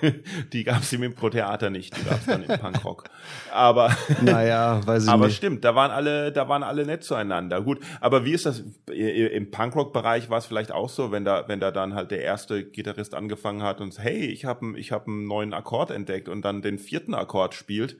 die 0.52 0.64
gab 0.64 0.82
es 0.82 0.92
im 0.92 1.02
Impro-Theater 1.02 1.70
nicht, 1.70 1.96
die 1.96 2.04
gab 2.04 2.20
es 2.20 2.26
dann 2.26 2.42
im 2.42 2.58
Punkrock. 2.58 3.04
Aber 3.52 3.94
Naja, 4.22 4.80
weiß 4.84 5.04
ich 5.04 5.08
aber 5.08 5.26
nicht. 5.26 5.36
stimmt, 5.36 5.64
da 5.64 5.74
waren 5.74 5.90
alle, 5.90 6.32
da 6.32 6.48
waren 6.48 6.62
alle 6.62 6.86
nett 6.86 7.04
zueinander. 7.04 7.60
Gut, 7.62 7.80
aber 8.00 8.24
wie 8.24 8.32
ist 8.32 8.46
das 8.46 8.62
im 8.92 9.50
Punkrock-Bereich? 9.50 10.30
War 10.30 10.38
es 10.38 10.46
vielleicht 10.46 10.72
auch 10.72 10.88
so, 10.88 11.12
wenn 11.12 11.24
da, 11.24 11.44
wenn 11.48 11.60
da 11.60 11.70
dann 11.70 11.94
halt 11.94 12.10
der 12.10 12.22
erste 12.22 12.64
Gitarrist 12.64 13.14
angefangen 13.14 13.62
hat 13.62 13.80
und 13.80 13.98
hey, 13.98 14.26
ich 14.26 14.44
habe 14.44 14.78
ich 14.78 14.92
hab 14.92 15.06
einen 15.06 15.26
neuen 15.26 15.52
Akkord 15.52 15.90
entdeckt 15.90 16.28
und 16.28 16.42
dann 16.44 16.62
den 16.62 16.78
vierten 16.78 17.14
Akkord 17.14 17.54
spielt. 17.54 17.96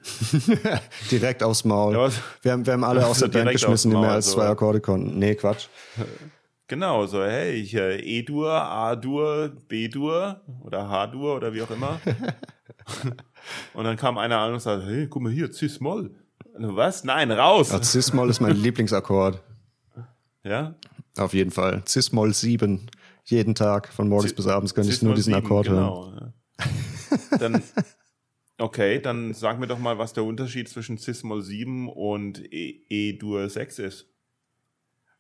Direkt 1.11 1.43
aufs 1.43 1.65
Maul. 1.65 1.95
Ja, 1.95 2.09
wir, 2.43 2.53
haben, 2.53 2.67
wir 2.67 2.73
haben 2.73 2.85
alle 2.85 3.07
aus 3.07 3.19
der 3.19 3.29
Band 3.29 3.51
geschmissen, 3.51 3.91
die 3.91 3.97
mehr 3.97 4.13
als 4.13 4.31
zwei 4.31 4.47
Akkorde 4.47 4.81
konnten. 4.81 5.19
Nee, 5.19 5.35
Quatsch. 5.35 5.69
Genau, 6.69 7.07
so, 7.07 7.23
hey, 7.23 7.65
hier 7.67 8.03
E-Dur, 8.03 8.51
A-Dur, 8.51 9.53
B-Dur 9.69 10.41
oder 10.63 10.89
H-Dur 10.89 11.37
oder 11.37 11.53
wie 11.53 11.63
auch 11.63 11.71
immer. 11.71 12.01
und 13.75 13.85
dann 13.85 13.97
kam 13.97 14.17
einer 14.19 14.39
an 14.39 14.55
und 14.55 14.61
sagte, 14.61 14.87
hey, 14.87 15.07
guck 15.09 15.23
mal 15.23 15.33
hier, 15.33 15.53
Cis-Moll. 15.53 16.15
Was? 16.55 17.05
Nein, 17.05 17.31
raus! 17.31 17.71
Ja, 17.73 17.83
Cis-Moll 17.83 18.31
ist 18.31 18.41
mein 18.41 18.57
Lieblingsakkord. 18.57 19.43
Ja? 20.45 20.75
Auf 21.19 21.35
jeden 21.35 21.51
Fall. 21.51 21.83
Cis-Moll 21.87 22.33
7. 22.35 22.89
Jeden 23.25 23.55
Tag 23.55 23.93
von 23.93 24.09
morgens 24.09 24.33
Cis- 24.33 24.37
bis 24.37 24.47
abends 24.47 24.75
könnte 24.75 24.91
ich 24.93 25.03
nur 25.03 25.15
diesen 25.15 25.35
7, 25.35 25.45
Akkord 25.45 25.69
hören. 25.69 25.85
genau, 25.85 26.13
ja. 26.15 27.39
Dann, 27.39 27.63
okay, 28.59 28.99
dann 29.01 29.35
sag 29.35 29.59
mir 29.61 29.67
doch 29.67 29.79
mal, 29.79 29.99
was 29.99 30.13
der 30.13 30.25
Unterschied 30.25 30.69
zwischen 30.69 30.99
Cis-Moll 30.99 31.43
7 31.43 31.89
und 31.89 32.41
E- 32.53 32.81
E-Dur 32.89 33.49
6 33.49 33.79
ist. 33.79 34.09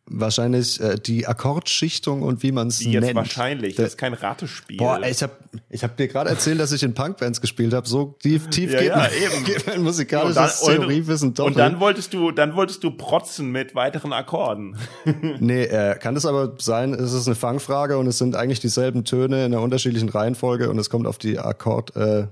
Wahrscheinlich 0.07 0.81
äh, 0.81 0.97
die 0.97 1.29
Akkordschichtung 1.29 2.23
und 2.23 2.43
wie 2.43 2.51
man 2.51 2.67
es 2.69 2.79
Die 2.79 2.91
jetzt 2.91 3.05
nennt. 3.05 3.15
wahrscheinlich, 3.15 3.77
das 3.77 3.91
ist 3.91 3.99
kein 3.99 4.15
Ratespiel. 4.15 4.77
Boah, 4.77 5.01
ich 5.01 5.23
habe 5.23 5.33
ich 5.71 5.85
hab 5.85 5.97
dir 5.97 6.09
gerade 6.09 6.29
erzählt, 6.29 6.59
dass 6.59 6.73
ich 6.73 6.83
in 6.83 6.93
Punkbands 6.93 7.41
gespielt 7.41 7.73
habe. 7.73 7.87
So 7.87 8.17
tief, 8.21 8.49
tief 8.51 8.73
Ja, 8.73 8.81
geht, 8.81 8.89
ja, 8.89 8.97
mein, 8.97 9.11
eben. 9.13 9.45
geht 9.45 9.67
mein 9.67 9.79
und 9.79 9.85
musikalisches 9.85 10.61
dann, 10.61 10.75
Theoriewissen 10.77 11.35
doch 11.35 11.47
und 11.47 11.57
dann 11.57 11.79
wolltest 11.79 12.13
du, 12.15 12.33
dann 12.33 12.57
wolltest 12.57 12.83
du 12.83 12.91
protzen 12.91 13.53
mit 13.53 13.75
weiteren 13.75 14.13
Akkorden. 14.13 14.77
Nee, 15.39 15.65
äh, 15.65 15.97
kann 15.99 16.17
es 16.17 16.27
aber 16.27 16.55
sein, 16.59 16.95
es 16.95 17.13
ist 17.13 17.27
eine 17.27 17.35
Fangfrage 17.37 17.97
und 17.99 18.07
es 18.07 18.19
sind 18.19 18.35
eigentlich 18.37 18.61
dieselben 18.61 19.05
Töne 19.05 19.47
in 19.47 19.53
einer 19.53 19.63
unterschiedlichen 19.63 20.09
Reihenfolge 20.09 20.69
und 20.69 20.79
es 20.79 20.91
kommt 20.91 21.07
auf 21.07 21.19
die 21.19 21.39
Akkord 21.39 21.95
äh, 21.97 22.27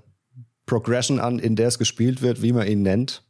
Progression 0.66 1.18
an, 1.20 1.38
in 1.38 1.56
der 1.56 1.68
es 1.68 1.78
gespielt 1.78 2.22
wird, 2.22 2.42
wie 2.42 2.52
man 2.52 2.66
ihn 2.66 2.82
nennt. 2.82 3.22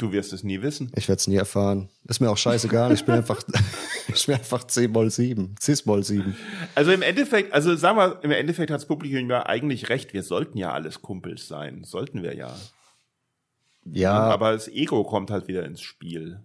Du 0.00 0.12
wirst 0.12 0.32
es 0.32 0.42
nie 0.42 0.62
wissen. 0.62 0.90
Ich 0.96 1.08
werde 1.08 1.20
es 1.20 1.26
nie 1.28 1.36
erfahren. 1.36 1.90
Ist 2.08 2.20
mir 2.20 2.30
auch 2.30 2.38
scheißegal. 2.38 2.92
Ich 2.92 3.04
bin 3.04 3.14
einfach, 3.16 3.42
ich 4.14 4.24
bin 4.26 4.34
einfach 4.36 4.64
C-Moll 4.64 5.10
7, 5.10 5.56
Cis-Moll 5.60 6.02
7. 6.04 6.34
Also 6.74 6.90
im 6.92 7.02
Endeffekt, 7.02 7.52
also 7.52 7.76
sagen 7.76 7.98
wir, 7.98 8.18
im 8.22 8.30
Endeffekt 8.30 8.70
hat 8.70 8.80
das 8.80 8.86
Publikum 8.86 9.28
ja 9.28 9.44
eigentlich 9.44 9.90
recht. 9.90 10.14
Wir 10.14 10.22
sollten 10.22 10.56
ja 10.56 10.72
alles 10.72 11.02
Kumpels 11.02 11.46
sein. 11.48 11.84
Sollten 11.84 12.22
wir 12.22 12.34
ja. 12.34 12.50
Ja, 13.84 14.12
Aber 14.14 14.52
das 14.52 14.68
Ego 14.68 15.04
kommt 15.04 15.30
halt 15.30 15.48
wieder 15.48 15.64
ins 15.64 15.80
Spiel. 15.82 16.40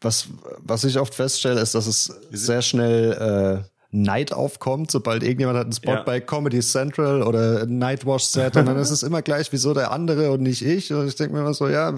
was, 0.00 0.28
was 0.58 0.84
ich 0.84 0.98
oft 0.98 1.14
feststelle, 1.14 1.60
ist, 1.60 1.74
dass 1.74 1.86
es 1.86 2.04
sehr 2.30 2.60
schnell 2.62 3.62
äh, 3.64 3.68
Neid 3.94 4.32
aufkommt, 4.32 4.90
sobald 4.90 5.22
irgendjemand 5.22 5.58
hat 5.58 5.64
einen 5.66 5.72
Spot 5.74 5.92
Ja. 5.92 6.02
bei 6.02 6.20
Comedy 6.20 6.60
Central 6.60 7.22
oder 7.22 7.66
Nightwash 7.66 8.24
Set 8.24 8.56
und 8.56 8.66
dann 8.66 8.76
ist 8.78 8.90
es 8.90 9.02
immer 9.02 9.20
gleich, 9.22 9.52
wieso 9.52 9.74
der 9.74 9.90
andere 9.92 10.32
und 10.32 10.42
nicht 10.42 10.62
ich. 10.62 10.92
Und 10.92 11.06
ich 11.08 11.14
denke 11.16 11.34
mir 11.34 11.40
immer 11.40 11.54
so, 11.54 11.68
ja, 11.68 11.94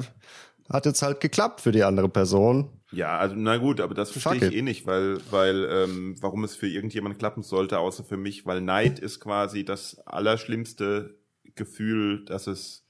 hat 0.70 0.86
jetzt 0.86 1.02
halt 1.02 1.20
geklappt 1.20 1.60
für 1.60 1.72
die 1.72 1.84
andere 1.84 2.08
Person. 2.08 2.70
Ja, 2.92 3.18
also 3.18 3.34
na 3.36 3.56
gut, 3.56 3.80
aber 3.80 3.94
das 3.94 4.10
verstehe 4.12 4.34
Fuck 4.34 4.42
ich 4.42 4.48
it. 4.48 4.54
eh 4.54 4.62
nicht, 4.62 4.86
weil, 4.86 5.18
weil, 5.30 5.68
ähm, 5.70 6.16
warum 6.20 6.44
es 6.44 6.54
für 6.54 6.68
irgendjemand 6.68 7.18
klappen 7.18 7.42
sollte, 7.42 7.78
außer 7.78 8.04
für 8.04 8.16
mich, 8.16 8.46
weil 8.46 8.60
Neid 8.60 8.98
ist 9.00 9.20
quasi 9.20 9.64
das 9.64 9.98
allerschlimmste 10.06 11.18
Gefühl, 11.56 12.24
das 12.24 12.46
es 12.46 12.86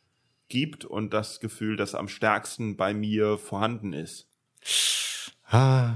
gibt 0.49 0.85
und 0.85 1.15
das 1.15 1.41
Gefühl, 1.41 1.77
das 1.77 1.95
am 1.95 2.09
stärksten 2.09 2.77
bei 2.77 2.93
mir 2.93 3.39
vorhanden 3.39 3.93
ist. 3.95 4.29
Ah, 5.49 5.95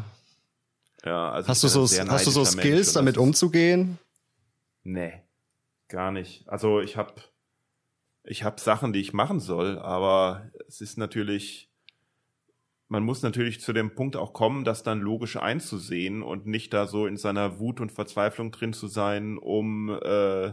Ja, 1.05 1.31
also 1.31 1.49
Hast 1.49 1.63
du 1.65 1.69
so, 1.69 1.83
hast 1.83 2.27
du 2.27 2.31
so 2.31 2.41
Mensch 2.43 2.51
Skills, 2.59 2.89
und 2.89 2.95
damit 2.97 3.19
umzugehen? 3.19 3.99
Nee, 4.85 5.13
gar 5.89 6.13
nicht. 6.13 6.49
Also 6.49 6.81
ich 6.81 6.97
habe 6.97 7.15
ich 8.29 8.45
hab 8.45 8.61
Sachen, 8.61 8.93
die 8.93 9.01
ich 9.01 9.13
machen 9.13 9.41
soll, 9.41 9.79
aber 9.79 10.51
es 10.69 10.81
ist 10.81 10.99
natürlich, 10.99 11.71
man 12.89 13.03
muss 13.03 13.23
natürlich 13.23 13.61
zu 13.61 13.73
dem 13.73 13.95
Punkt 13.95 14.17
auch 14.17 14.33
kommen, 14.33 14.65
das 14.65 14.83
dann 14.83 15.01
logisch 15.01 15.37
einzusehen 15.37 16.23
und 16.23 16.47
nicht 16.47 16.73
da 16.73 16.87
so 16.87 17.07
in 17.07 17.17
seiner 17.17 17.59
Wut 17.59 17.81
und 17.81 17.93
Verzweiflung 17.93 18.51
drin 18.53 18.73
zu 18.73 18.87
sein, 18.87 19.39
um 19.39 19.91
äh, 20.03 20.53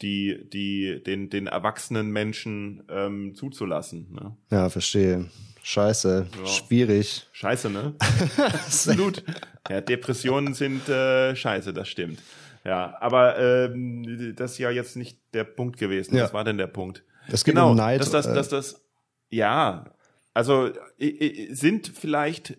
die, 0.00 0.48
die, 0.52 1.02
den, 1.04 1.30
den 1.30 1.46
erwachsenen 1.46 2.10
Menschen 2.10 2.82
ähm, 2.88 3.34
zuzulassen. 3.34 4.12
Ne? 4.12 4.36
Ja, 4.50 4.68
verstehe. 4.68 5.30
Scheiße, 5.64 6.26
Ja. 6.36 6.46
schwierig. 6.46 7.26
Scheiße, 7.32 7.70
ne? 7.70 7.94
Absolut. 8.36 9.22
Ja, 9.70 9.80
Depressionen 9.80 10.54
sind 10.54 10.88
äh, 10.88 11.36
scheiße, 11.36 11.72
das 11.72 11.88
stimmt. 11.88 12.18
Ja, 12.64 12.96
aber 13.00 13.38
ähm, 13.38 14.34
das 14.36 14.52
ist 14.52 14.58
ja 14.58 14.70
jetzt 14.70 14.96
nicht 14.96 15.18
der 15.34 15.44
Punkt 15.44 15.78
gewesen. 15.78 16.16
Ja. 16.16 16.24
Was 16.24 16.32
war 16.32 16.44
denn 16.44 16.58
der 16.58 16.68
Punkt? 16.68 17.04
Geht 17.28 17.44
genau, 17.44 17.70
um 17.70 17.76
Neid. 17.76 18.00
dass 18.00 18.10
das, 18.10 18.26
äh, 18.26 18.34
dass 18.34 18.48
das, 18.48 18.84
ja, 19.30 19.84
also 20.34 20.70
sind 21.50 21.88
vielleicht 21.88 22.56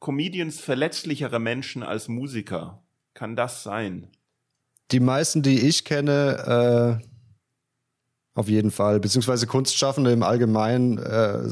Comedians 0.00 0.60
verletzlichere 0.60 1.38
Menschen 1.38 1.82
als 1.82 2.08
Musiker? 2.08 2.82
Kann 3.14 3.36
das 3.36 3.62
sein? 3.62 4.08
Die 4.90 5.00
meisten, 5.00 5.42
die 5.42 5.66
ich 5.66 5.84
kenne, 5.84 7.00
äh, 7.02 7.06
auf 8.34 8.48
jeden 8.48 8.70
Fall, 8.70 9.00
beziehungsweise 9.00 9.46
Kunstschaffende 9.46 10.12
im 10.12 10.22
Allgemeinen 10.22 10.98
äh, 10.98 11.48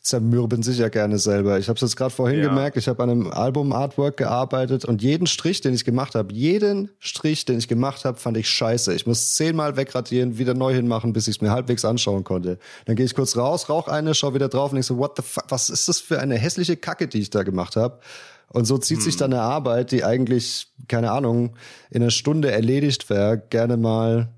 zermürben 0.00 0.62
sich 0.62 0.78
ja 0.78 0.88
gerne 0.88 1.18
selber. 1.18 1.58
Ich 1.58 1.68
habe 1.68 1.76
es 1.76 1.80
jetzt 1.82 1.96
gerade 1.96 2.10
vorhin 2.10 2.40
Ja. 2.40 2.48
gemerkt, 2.48 2.76
ich 2.76 2.88
habe 2.88 3.02
an 3.02 3.10
einem 3.10 3.30
Album-Artwork 3.30 4.16
gearbeitet 4.16 4.84
und 4.84 5.02
jeden 5.02 5.26
Strich, 5.26 5.60
den 5.60 5.74
ich 5.74 5.84
gemacht 5.84 6.14
habe, 6.14 6.32
jeden 6.34 6.90
Strich, 6.98 7.44
den 7.44 7.58
ich 7.58 7.68
gemacht 7.68 8.04
habe, 8.04 8.18
fand 8.18 8.36
ich 8.36 8.48
scheiße. 8.50 8.92
Ich 8.94 9.06
muss 9.06 9.34
zehnmal 9.34 9.76
wegradieren, 9.76 10.38
wieder 10.38 10.54
neu 10.54 10.74
hinmachen, 10.74 11.12
bis 11.12 11.28
ich 11.28 11.36
es 11.36 11.40
mir 11.40 11.50
halbwegs 11.50 11.84
anschauen 11.84 12.24
konnte. 12.24 12.58
Dann 12.86 12.96
gehe 12.96 13.06
ich 13.06 13.14
kurz 13.14 13.36
raus, 13.36 13.68
rauch 13.68 13.88
eine, 13.88 14.14
schau 14.14 14.34
wieder 14.34 14.48
drauf 14.48 14.72
und 14.72 14.78
ich 14.78 14.86
so, 14.86 14.98
what 14.98 15.12
the 15.16 15.22
fuck, 15.22 15.44
was 15.48 15.70
ist 15.70 15.88
das 15.88 16.00
für 16.00 16.18
eine 16.20 16.36
hässliche 16.36 16.76
Kacke, 16.76 17.06
die 17.08 17.20
ich 17.20 17.30
da 17.30 17.42
gemacht 17.42 17.76
habe? 17.76 18.00
Und 18.48 18.66
so 18.66 18.76
zieht 18.76 19.00
sich 19.00 19.16
dann 19.16 19.32
eine 19.32 19.40
Arbeit, 19.42 19.92
die 19.92 20.04
eigentlich, 20.04 20.66
keine 20.86 21.10
Ahnung, 21.12 21.56
in 21.90 22.02
einer 22.02 22.10
Stunde 22.10 22.50
erledigt 22.50 23.08
wäre, 23.08 23.38
gerne 23.38 23.78
mal, 23.78 24.28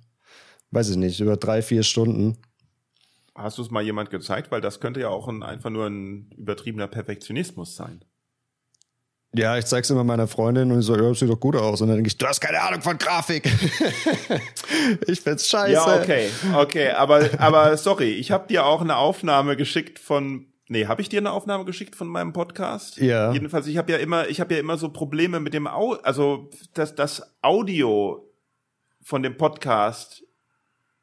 weiß 0.70 0.90
ich 0.90 0.96
nicht, 0.96 1.18
über 1.18 1.36
drei, 1.36 1.62
vier 1.62 1.82
Stunden. 1.82 2.36
Hast 3.34 3.58
du 3.58 3.62
es 3.62 3.70
mal 3.70 3.82
jemand 3.82 4.10
gezeigt? 4.10 4.50
Weil 4.50 4.60
das 4.60 4.80
könnte 4.80 5.00
ja 5.00 5.08
auch 5.08 5.26
ein, 5.28 5.42
einfach 5.42 5.70
nur 5.70 5.86
ein 5.86 6.30
übertriebener 6.36 6.86
Perfektionismus 6.86 7.74
sein. 7.74 8.04
Ja, 9.36 9.58
ich 9.58 9.66
zeig's 9.66 9.90
immer 9.90 10.04
meiner 10.04 10.28
Freundin 10.28 10.70
und 10.70 10.78
ich 10.78 10.86
so, 10.86 10.94
ja, 10.94 11.08
das 11.08 11.18
sieht 11.18 11.28
doch 11.28 11.40
gut 11.40 11.56
aus. 11.56 11.80
Und 11.80 11.88
dann 11.88 11.96
denke 11.96 12.06
ich, 12.06 12.16
du 12.16 12.26
hast 12.26 12.40
keine 12.40 12.60
Ahnung 12.60 12.82
von 12.82 12.96
Grafik. 12.96 13.46
ich 15.08 15.20
find's 15.20 15.48
scheiße. 15.48 15.72
Ja, 15.72 16.00
okay, 16.00 16.30
okay, 16.54 16.90
aber, 16.90 17.28
aber 17.38 17.76
sorry, 17.76 18.10
ich 18.12 18.30
habe 18.30 18.46
dir 18.46 18.64
auch 18.64 18.80
eine 18.80 18.96
Aufnahme 18.96 19.56
geschickt 19.56 19.98
von, 19.98 20.46
nee, 20.68 20.86
habe 20.86 21.02
ich 21.02 21.08
dir 21.08 21.18
eine 21.18 21.32
Aufnahme 21.32 21.64
geschickt 21.64 21.96
von 21.96 22.06
meinem 22.06 22.32
Podcast? 22.32 22.98
Ja. 22.98 23.32
Jedenfalls, 23.32 23.66
ich 23.66 23.76
habe 23.76 23.90
ja 23.90 23.98
immer, 23.98 24.28
ich 24.28 24.38
habe 24.40 24.54
ja 24.54 24.60
immer 24.60 24.76
so 24.76 24.90
Probleme 24.90 25.40
mit 25.40 25.52
dem, 25.52 25.66
Au 25.66 25.94
also 26.04 26.48
das, 26.74 26.94
das 26.94 27.34
Audio 27.42 28.30
von 29.02 29.24
dem 29.24 29.36
Podcast 29.36 30.22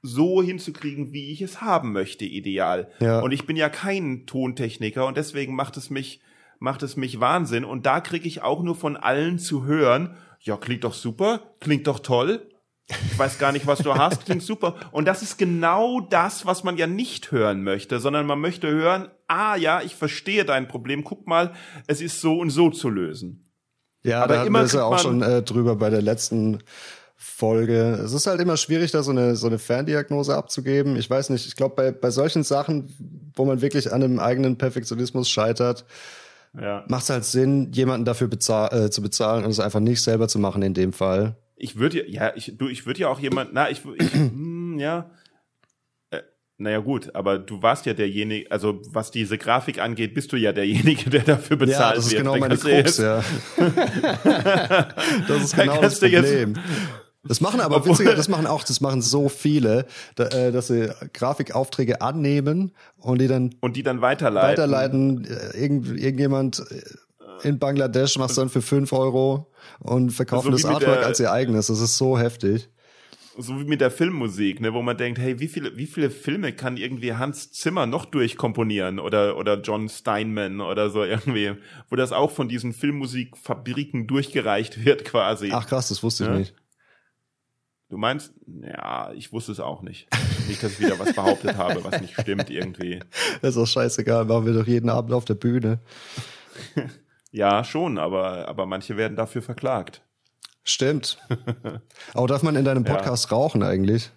so 0.02 0.42
hinzukriegen, 0.42 1.14
wie 1.14 1.32
ich 1.32 1.42
es 1.42 1.62
haben 1.62 1.92
möchte, 1.92 2.26
ideal. 2.26 2.90
Ja. 3.00 3.20
Und 3.20 3.32
ich 3.32 3.46
bin 3.46 3.56
ja 3.56 3.70
kein 3.70 4.26
Tontechniker 4.26 5.06
und 5.06 5.18
deswegen 5.18 5.56
macht 5.56 5.78
es 5.78 5.90
mich, 5.90 6.22
macht 6.60 6.84
es 6.84 6.98
mich 6.98 7.20
Wahnsinn. 7.20 7.66
Und 7.66 7.86
da 7.86 8.02
kriege 8.02 8.28
ich 8.28 8.42
auch 8.42 8.64
nur 8.64 8.76
von 8.76 8.98
allen 8.98 9.38
zu 9.38 9.66
hören, 9.66 10.16
ja, 10.40 10.58
klingt 10.58 10.84
doch 10.84 10.94
super, 10.94 11.56
klingt 11.60 11.86
doch 11.86 12.00
toll. 12.00 12.48
ich 12.90 13.18
weiß 13.18 13.38
gar 13.38 13.52
nicht, 13.52 13.68
was 13.68 13.80
du 13.80 13.94
hast, 13.94 14.26
klingt 14.26 14.42
super. 14.42 14.76
Und 14.92 15.06
das 15.06 15.22
ist 15.22 15.38
genau 15.38 16.02
das, 16.02 16.46
was 16.48 16.64
man 16.64 16.78
ja 16.78 16.88
nicht 16.88 17.32
hören 17.32 17.64
möchte, 17.64 18.00
sondern 18.00 18.26
man 18.26 18.40
möchte 18.40 18.70
hören, 18.70 19.10
ah 19.28 19.56
ja, 19.56 19.82
ich 19.82 19.96
verstehe 19.96 20.46
dein 20.46 20.68
Problem, 20.68 21.04
guck 21.04 21.28
mal, 21.28 21.54
es 21.86 22.02
ist 22.02 22.22
so 22.22 22.40
und 22.40 22.50
so 22.50 22.72
zu 22.72 22.90
lösen. 22.90 23.52
Ja, 24.04 24.24
Aber 24.24 24.36
da 24.36 24.46
immer 24.46 24.64
wir 24.64 24.80
ja 24.80 24.84
auch 24.84 24.98
schon 24.98 25.22
äh, 25.22 25.44
drüber 25.44 25.76
bei 25.76 25.92
der 25.92 26.02
letzten 26.02 26.60
Folge. 27.24 28.00
Es 28.04 28.14
ist 28.14 28.28
halt 28.28 28.42
immer 28.42 28.58
schwierig, 28.58 28.92
da 28.92 29.04
so 29.04 29.12
eine, 29.12 29.36
so 29.36 29.48
eine 29.48 29.60
Ferndiagnose 29.60 30.36
abzugeben. 30.36 30.96
Ich 30.96 31.10
weiß 31.10 31.30
nicht, 31.30 31.48
ich 31.48 31.56
glaube, 31.56 31.76
bei, 31.76 31.92
bei 31.92 32.12
solchen 32.12 32.44
Sachen, 32.44 32.94
wo 33.36 33.46
man 33.46 33.62
wirklich 33.62 33.94
an 33.94 34.04
einem 34.04 34.20
eigenen 34.20 34.58
Perfektionismus 34.58 35.30
scheitert, 35.30 35.86
ja. 36.60 36.84
macht 36.88 37.04
es 37.04 37.10
halt 37.10 37.26
Sinn, 37.26 37.72
jemanden 37.74 38.06
dafür 38.06 38.28
bezahl 38.28 38.86
äh, 38.86 38.90
zu 38.90 39.02
bezahlen 39.02 39.46
und 39.46 39.52
es 39.52 39.60
einfach 39.60 39.80
nicht 39.80 40.02
selber 40.02 40.28
zu 40.28 40.40
machen 40.40 40.62
in 40.62 40.74
dem 40.74 40.94
Fall 40.94 41.36
ich 41.62 41.78
würde 41.78 42.10
ja, 42.10 42.34
ich, 42.36 42.58
du, 42.58 42.68
ich 42.68 42.86
würde 42.86 43.02
ja 43.02 43.10
auch 43.10 43.20
jemand, 43.20 43.54
na, 43.54 43.70
ich, 43.70 43.82
ich 43.98 44.14
hm, 44.14 44.80
ja, 44.80 45.12
äh, 46.10 46.22
naja 46.58 46.80
gut, 46.80 47.14
aber 47.14 47.38
du 47.38 47.62
warst 47.62 47.86
ja 47.86 47.94
derjenige, 47.94 48.50
also 48.52 48.82
was 48.88 49.12
diese 49.12 49.38
Grafik 49.38 49.80
angeht, 49.80 50.16
bist 50.16 50.32
du 50.34 50.38
ja 50.38 50.54
derjenige, 50.54 51.10
der 51.10 51.22
dafür 51.22 51.58
bezahlt 51.58 51.70
wird. 51.70 51.90
Ja, 51.90 51.96
das 51.96 52.06
ist 52.08 52.18
genau 52.18 52.38
meine 52.38 52.58
Krux, 52.58 52.98
ja. 52.98 53.24
das 55.28 55.44
ist 55.44 55.56
genau 55.56 55.82
das 55.82 56.00
Problem. 56.00 56.56
Das 57.24 57.40
machen 57.40 57.62
aber 57.62 57.86
witziger, 57.86 58.16
das 58.16 58.30
machen 58.30 58.48
auch, 58.48 58.64
das 58.64 58.82
machen 58.82 59.02
so 59.02 59.30
viele, 59.30 59.86
da, 60.16 60.26
äh, 60.26 60.52
dass 60.52 60.68
sie 60.68 60.92
Grafikaufträge 61.14 62.02
annehmen 62.02 62.72
und 62.98 63.22
die 63.22 63.28
dann 63.28 63.54
und 63.60 63.76
die 63.76 63.84
dann 63.84 64.02
weiterleiten. 64.02 64.50
Weiterleiten. 64.50 65.26
Äh, 65.26 65.58
irgend, 65.62 65.88
irgendjemand 65.88 66.64
in 67.44 67.60
Bangladesch 67.60 68.18
macht 68.18 68.32
es 68.32 68.36
dann 68.36 68.50
für 68.50 68.62
fünf 68.62 68.94
Euro 68.94 69.52
und 69.80 70.12
verkaufen 70.12 70.46
so 70.46 70.52
das 70.52 70.66
Artwork 70.66 71.00
der, 71.00 71.06
als 71.06 71.20
ihr 71.20 71.32
eigenes. 71.32 71.68
Das 71.68 71.80
ist 71.80 71.98
so 71.98 72.18
heftig. 72.18 72.70
So 73.38 73.60
wie 73.60 73.64
mit 73.64 73.80
der 73.80 73.92
Filmmusik, 73.92 74.60
ne, 74.60 74.74
wo 74.74 74.82
man 74.82 74.98
denkt, 74.98 75.18
hey, 75.18 75.40
wie 75.40 75.48
viele, 75.48 75.78
wie 75.78 75.86
viele 75.86 76.10
Filme 76.10 76.52
kann 76.52 76.76
irgendwie 76.76 77.14
Hans 77.14 77.52
Zimmer 77.52 77.86
noch 77.86 78.06
durchkomponieren 78.06 79.00
oder, 79.00 79.38
oder 79.38 79.62
John 79.62 79.88
Steinman 79.88 80.60
oder 80.60 80.90
so 80.90 81.04
irgendwie, 81.04 81.54
wo 81.90 81.96
das 81.96 82.12
auch 82.12 82.32
von 82.32 82.50
diesen 82.50 82.74
Filmmusikfabriken 82.74 84.06
durchgereicht 84.06 84.84
wird 84.84 85.06
quasi. 85.06 85.52
Ach 85.54 85.66
krass, 85.66 85.88
das 85.88 86.04
wusste 86.04 86.26
ich 86.26 86.30
ja? 86.30 86.36
nicht. 86.38 86.56
Du 87.92 87.98
meinst, 87.98 88.34
ja, 88.48 89.12
ich 89.12 89.34
wusste 89.34 89.52
es 89.52 89.60
auch 89.60 89.82
nicht. 89.82 90.08
Nicht, 90.48 90.64
dass 90.64 90.72
ich 90.72 90.80
wieder 90.80 90.98
was 90.98 91.12
behauptet 91.12 91.58
habe, 91.58 91.84
was 91.84 92.00
nicht 92.00 92.18
stimmt 92.18 92.50
irgendwie. 92.50 93.02
Das 93.42 93.56
ist 93.56 93.58
auch 93.58 93.68
scheißegal, 93.68 94.24
machen 94.24 94.46
wir 94.46 94.54
doch 94.54 94.66
jeden 94.66 94.90
Abend 94.90 95.12
auf 95.12 95.26
der 95.26 95.36
Bühne. 95.36 95.80
Ja, 97.34 97.64
schon, 97.64 97.98
aber, 97.98 98.50
aber 98.50 98.66
manche 98.66 98.98
werden 98.98 99.16
dafür 99.16 99.42
verklagt. 99.42 100.02
Stimmt. 100.66 101.18
aber 102.14 102.28
darf 102.28 102.44
man 102.44 102.58
in 102.58 102.66
deinem 102.66 102.84
Podcast 102.84 103.32
ja. 103.32 103.38
rauchen 103.38 103.64
eigentlich? 103.64 104.12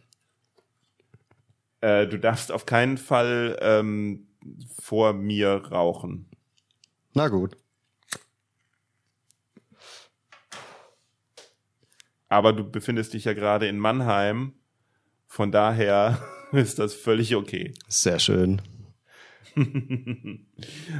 Äh, 1.80 2.08
du 2.08 2.18
darfst 2.18 2.50
auf 2.50 2.66
keinen 2.66 2.98
Fall 2.98 3.56
ähm, 3.60 4.26
vor 4.82 5.12
mir 5.12 5.64
rauchen. 5.70 6.28
Na 7.12 7.28
gut. 7.28 7.56
Aber 12.34 12.52
du 12.52 12.64
befindest 12.64 13.14
dich 13.14 13.26
ja 13.26 13.32
gerade 13.32 13.68
in 13.68 13.78
Mannheim. 13.78 14.54
Von 15.28 15.52
daher 15.52 16.20
ist 16.52 16.80
das 16.80 16.92
völlig 16.92 17.36
okay. 17.36 17.74
Sehr 17.86 18.18
schön. 18.18 18.60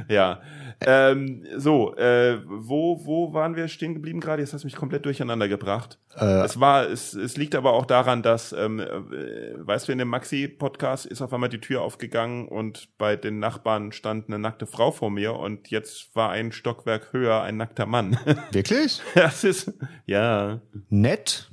ja. 0.09 0.41
Ähm, 0.81 1.45
so, 1.57 1.95
äh, 1.95 2.39
wo, 2.45 3.05
wo 3.05 3.33
waren 3.33 3.55
wir 3.55 3.67
stehen 3.67 3.93
geblieben 3.93 4.19
gerade? 4.19 4.41
Jetzt 4.41 4.53
hast 4.53 4.63
du 4.63 4.67
mich 4.67 4.75
komplett 4.75 5.05
durcheinander 5.05 5.47
gebracht. 5.47 5.99
Äh, 6.15 6.43
es 6.43 6.59
war, 6.59 6.89
es, 6.89 7.13
es 7.13 7.37
liegt 7.37 7.55
aber 7.55 7.73
auch 7.73 7.85
daran, 7.85 8.23
dass, 8.23 8.53
ähm, 8.53 8.79
äh, 8.79 9.53
weißt 9.57 9.87
du, 9.87 9.91
in 9.91 9.97
dem 9.97 10.09
Maxi-Podcast 10.09 11.05
ist 11.05 11.21
auf 11.21 11.33
einmal 11.33 11.49
die 11.49 11.59
Tür 11.59 11.81
aufgegangen 11.81 12.47
und 12.47 12.97
bei 12.97 13.15
den 13.15 13.39
Nachbarn 13.39 13.91
stand 13.91 14.27
eine 14.27 14.39
nackte 14.39 14.67
Frau 14.67 14.91
vor 14.91 15.09
mir 15.09 15.33
und 15.33 15.69
jetzt 15.69 16.15
war 16.15 16.29
ein 16.31 16.51
Stockwerk 16.51 17.13
höher 17.13 17.41
ein 17.41 17.57
nackter 17.57 17.85
Mann. 17.85 18.17
Wirklich? 18.51 19.01
das 19.15 19.43
ist, 19.43 19.73
ja. 20.05 20.61
Nett, 20.89 21.51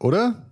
oder? 0.00 0.50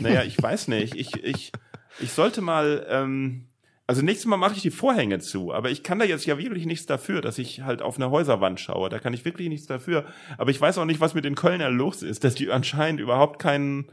naja, 0.00 0.22
ich 0.22 0.40
weiß 0.40 0.68
nicht. 0.68 0.94
Ich, 0.94 1.14
ich, 1.22 1.52
ich 1.98 2.12
sollte 2.12 2.40
mal, 2.40 2.86
ähm, 2.88 3.49
also 3.90 4.02
nächstes 4.02 4.26
Mal 4.26 4.36
mache 4.36 4.54
ich 4.54 4.62
die 4.62 4.70
Vorhänge 4.70 5.18
zu, 5.18 5.52
aber 5.52 5.68
ich 5.68 5.82
kann 5.82 5.98
da 5.98 6.04
jetzt 6.04 6.24
ja 6.24 6.38
wirklich 6.38 6.64
nichts 6.64 6.86
dafür, 6.86 7.20
dass 7.20 7.38
ich 7.38 7.62
halt 7.62 7.82
auf 7.82 7.96
eine 7.96 8.08
Häuserwand 8.12 8.60
schaue. 8.60 8.88
Da 8.88 9.00
kann 9.00 9.12
ich 9.14 9.24
wirklich 9.24 9.48
nichts 9.48 9.66
dafür. 9.66 10.04
Aber 10.38 10.52
ich 10.52 10.60
weiß 10.60 10.78
auch 10.78 10.84
nicht, 10.84 11.00
was 11.00 11.14
mit 11.14 11.24
den 11.24 11.34
Kölner 11.34 11.70
los 11.70 12.04
ist, 12.04 12.22
dass 12.22 12.36
die 12.36 12.52
anscheinend 12.52 13.00
überhaupt 13.00 13.40
kein 13.40 13.86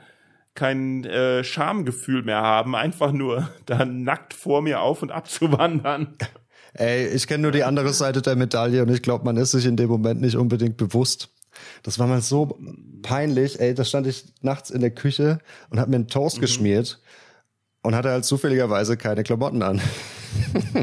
kein 0.53 1.03
äh, 1.03 1.43
Schamgefühl 1.43 2.21
mehr 2.21 2.43
haben, 2.43 2.75
einfach 2.75 3.11
nur 3.11 3.49
da 3.65 3.85
nackt 3.85 4.35
vor 4.35 4.61
mir 4.61 4.81
auf 4.81 5.01
und 5.01 5.09
ab 5.11 5.27
zu 5.31 5.51
wandern. 5.51 6.15
Ey, 6.73 7.07
ich 7.07 7.25
kenne 7.25 7.41
nur 7.41 7.51
die 7.51 7.63
andere 7.63 7.91
Seite 7.91 8.21
der 8.21 8.35
Medaille 8.35 8.83
und 8.83 8.91
ich 8.91 9.01
glaube, 9.01 9.25
man 9.25 9.35
ist 9.37 9.49
sich 9.49 9.65
in 9.65 9.77
dem 9.77 9.89
Moment 9.89 10.21
nicht 10.21 10.35
unbedingt 10.35 10.77
bewusst. 10.77 11.29
Das 11.81 11.97
war 11.97 12.05
mal 12.05 12.21
so 12.21 12.59
peinlich. 13.01 13.59
Ey, 13.59 13.73
da 13.73 13.83
stand 13.83 14.05
ich 14.05 14.25
nachts 14.41 14.69
in 14.69 14.81
der 14.81 14.91
Küche 14.91 15.39
und 15.71 15.79
habe 15.79 15.89
mir 15.89 15.95
einen 15.95 16.07
Toast 16.07 16.37
mhm. 16.37 16.41
geschmiert 16.41 17.01
und 17.87 17.95
hatte 17.95 18.09
halt 18.09 18.25
zufälligerweise 18.25 18.97
keine 18.97 19.23
Klamotten 19.23 19.63
an. 19.63 19.79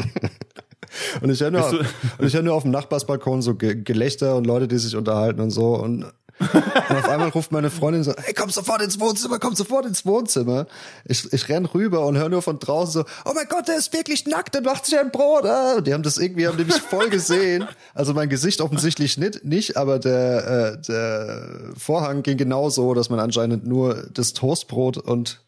und 1.21 1.31
ich 1.31 1.39
höre 1.43 1.51
nur, 1.51 1.69
und 1.69 2.27
ich 2.27 2.33
hör 2.33 2.41
nur 2.41 2.55
auf 2.55 2.63
dem 2.63 2.71
Nachbarsbalkon 2.71 3.43
so 3.43 3.55
Gelächter 3.55 4.37
und 4.37 4.47
Leute, 4.47 4.69
die 4.69 4.79
sich 4.79 4.97
unterhalten 4.97 5.43
und 5.43 5.51
so. 5.51 5.75
Und, 5.75 6.05
und 6.41 6.97
auf 6.97 7.07
einmal 7.11 7.29
ruft 7.29 7.53
meine 7.53 7.69
Freundin 7.69 8.05
so, 8.05 8.15
hey, 8.17 8.33
komm 8.33 8.49
sofort 8.49 8.81
ins 8.81 8.99
Wohnzimmer, 9.01 9.39
komm 9.39 9.55
sofort 9.55 9.85
ins 9.85 10.07
Wohnzimmer. 10.07 10.67
Ich, 11.05 11.31
ich 11.31 11.47
renn 11.51 11.67
rüber 11.67 12.07
und 12.07 12.17
höre 12.17 12.31
nur 12.31 12.41
von 12.41 12.59
draußen 12.59 13.03
so, 13.03 13.05
oh 13.27 13.33
mein 13.35 13.49
Gott, 13.51 13.69
der 13.69 13.77
ist 13.77 13.93
wirklich 13.93 14.25
nackt 14.25 14.57
und 14.57 14.65
macht 14.65 14.87
sich 14.87 14.99
ein 14.99 15.11
Brot. 15.11 15.45
Ah. 15.45 15.75
Und 15.77 15.87
die 15.87 15.93
haben 15.93 16.03
das 16.03 16.17
irgendwie, 16.17 16.49
haben 16.49 16.57
die 16.57 16.65
mich 16.65 16.81
voll 16.81 17.11
gesehen. 17.11 17.69
Also 17.93 18.15
mein 18.15 18.31
Gesicht 18.31 18.63
offensichtlich 18.63 19.19
nicht, 19.19 19.45
nicht 19.45 19.77
aber 19.77 19.99
der, 19.99 20.79
äh, 20.79 20.81
der 20.89 21.51
Vorhang 21.77 22.23
ging 22.23 22.39
genauso, 22.39 22.95
dass 22.95 23.11
man 23.11 23.21
anscheinend 23.21 23.67
nur 23.67 24.07
das 24.11 24.33
Toastbrot 24.33 24.97
und 24.97 25.44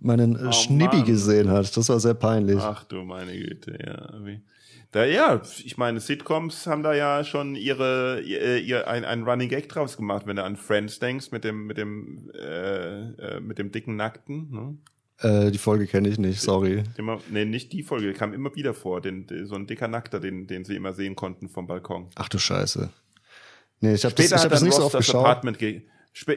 meinen 0.00 0.36
äh, 0.36 0.48
oh, 0.48 0.52
Schnippi 0.52 0.98
Mann. 0.98 1.06
gesehen 1.06 1.50
hat. 1.50 1.76
Das 1.76 1.88
war 1.88 2.00
sehr 2.00 2.14
peinlich. 2.14 2.58
Ach 2.60 2.84
du 2.84 3.02
meine 3.02 3.36
Güte, 3.36 3.78
ja. 3.84 4.24
Wie. 4.24 4.40
Da, 4.92 5.04
ja, 5.04 5.42
ich 5.64 5.76
meine, 5.76 6.00
Sitcoms 6.00 6.66
haben 6.66 6.82
da 6.82 6.94
ja 6.94 7.24
schon 7.24 7.54
ihre, 7.54 8.20
ihr, 8.22 8.58
ihr 8.58 8.88
ein, 8.88 9.04
ein 9.04 9.24
Running 9.24 9.48
Gag 9.48 9.68
draus 9.68 9.96
gemacht, 9.96 10.26
wenn 10.26 10.36
du 10.36 10.44
an 10.44 10.56
Friends 10.56 11.00
denkst 11.00 11.32
mit 11.32 11.44
dem, 11.44 11.66
mit 11.66 11.76
dem, 11.76 12.30
äh, 12.34 13.10
äh, 13.10 13.40
mit 13.40 13.58
dem 13.58 13.72
dicken 13.72 13.96
Nackten. 13.96 14.48
Ne? 14.50 14.78
Äh, 15.18 15.50
die 15.50 15.58
Folge 15.58 15.86
kenne 15.86 16.08
ich 16.08 16.18
nicht, 16.18 16.40
sorry. 16.40 16.84
Immer, 16.96 17.20
nee, 17.30 17.44
nicht 17.44 17.72
die 17.72 17.82
Folge, 17.82 18.12
kam 18.12 18.32
immer 18.32 18.54
wieder 18.54 18.74
vor, 18.74 19.00
den, 19.00 19.26
so 19.44 19.54
ein 19.56 19.66
dicker 19.66 19.88
Nackter, 19.88 20.20
den, 20.20 20.46
den 20.46 20.64
sie 20.64 20.76
immer 20.76 20.92
sehen 20.92 21.16
konnten 21.16 21.48
vom 21.48 21.66
Balkon. 21.66 22.08
Ach 22.14 22.28
du 22.28 22.38
Scheiße. 22.38 22.90
Nee, 23.80 23.94
ich 23.94 24.04
habe 24.04 24.14
das, 24.14 24.26
ich 24.26 24.32
hab 24.32 24.48
das 24.48 24.62
nicht 24.62 24.74
so 24.74 24.84
oft 24.84 24.96
geschaut. 24.96 25.26
Apartment 25.26 25.58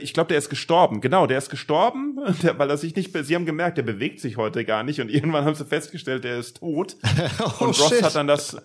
ich 0.01 0.13
glaube, 0.13 0.27
der 0.29 0.37
ist 0.37 0.49
gestorben. 0.49 0.99
Genau, 0.99 1.25
der 1.25 1.37
ist 1.37 1.49
gestorben, 1.49 2.17
der, 2.43 2.59
weil 2.59 2.69
er 2.69 2.77
sich 2.77 2.95
nicht, 2.95 3.15
sie 3.25 3.35
haben 3.35 3.45
gemerkt, 3.45 3.77
der 3.77 3.83
bewegt 3.83 4.19
sich 4.19 4.37
heute 4.37 4.65
gar 4.65 4.83
nicht 4.83 4.99
und 4.99 5.09
irgendwann 5.13 5.45
haben 5.45 5.55
sie 5.55 5.65
festgestellt, 5.65 6.23
der 6.23 6.39
ist 6.39 6.57
tot. 6.57 6.97
oh, 7.39 7.65
und 7.65 7.79
Ross 7.79 7.89
shit. 7.89 8.03
hat 8.03 8.15
dann 8.15 8.27
das, 8.27 8.57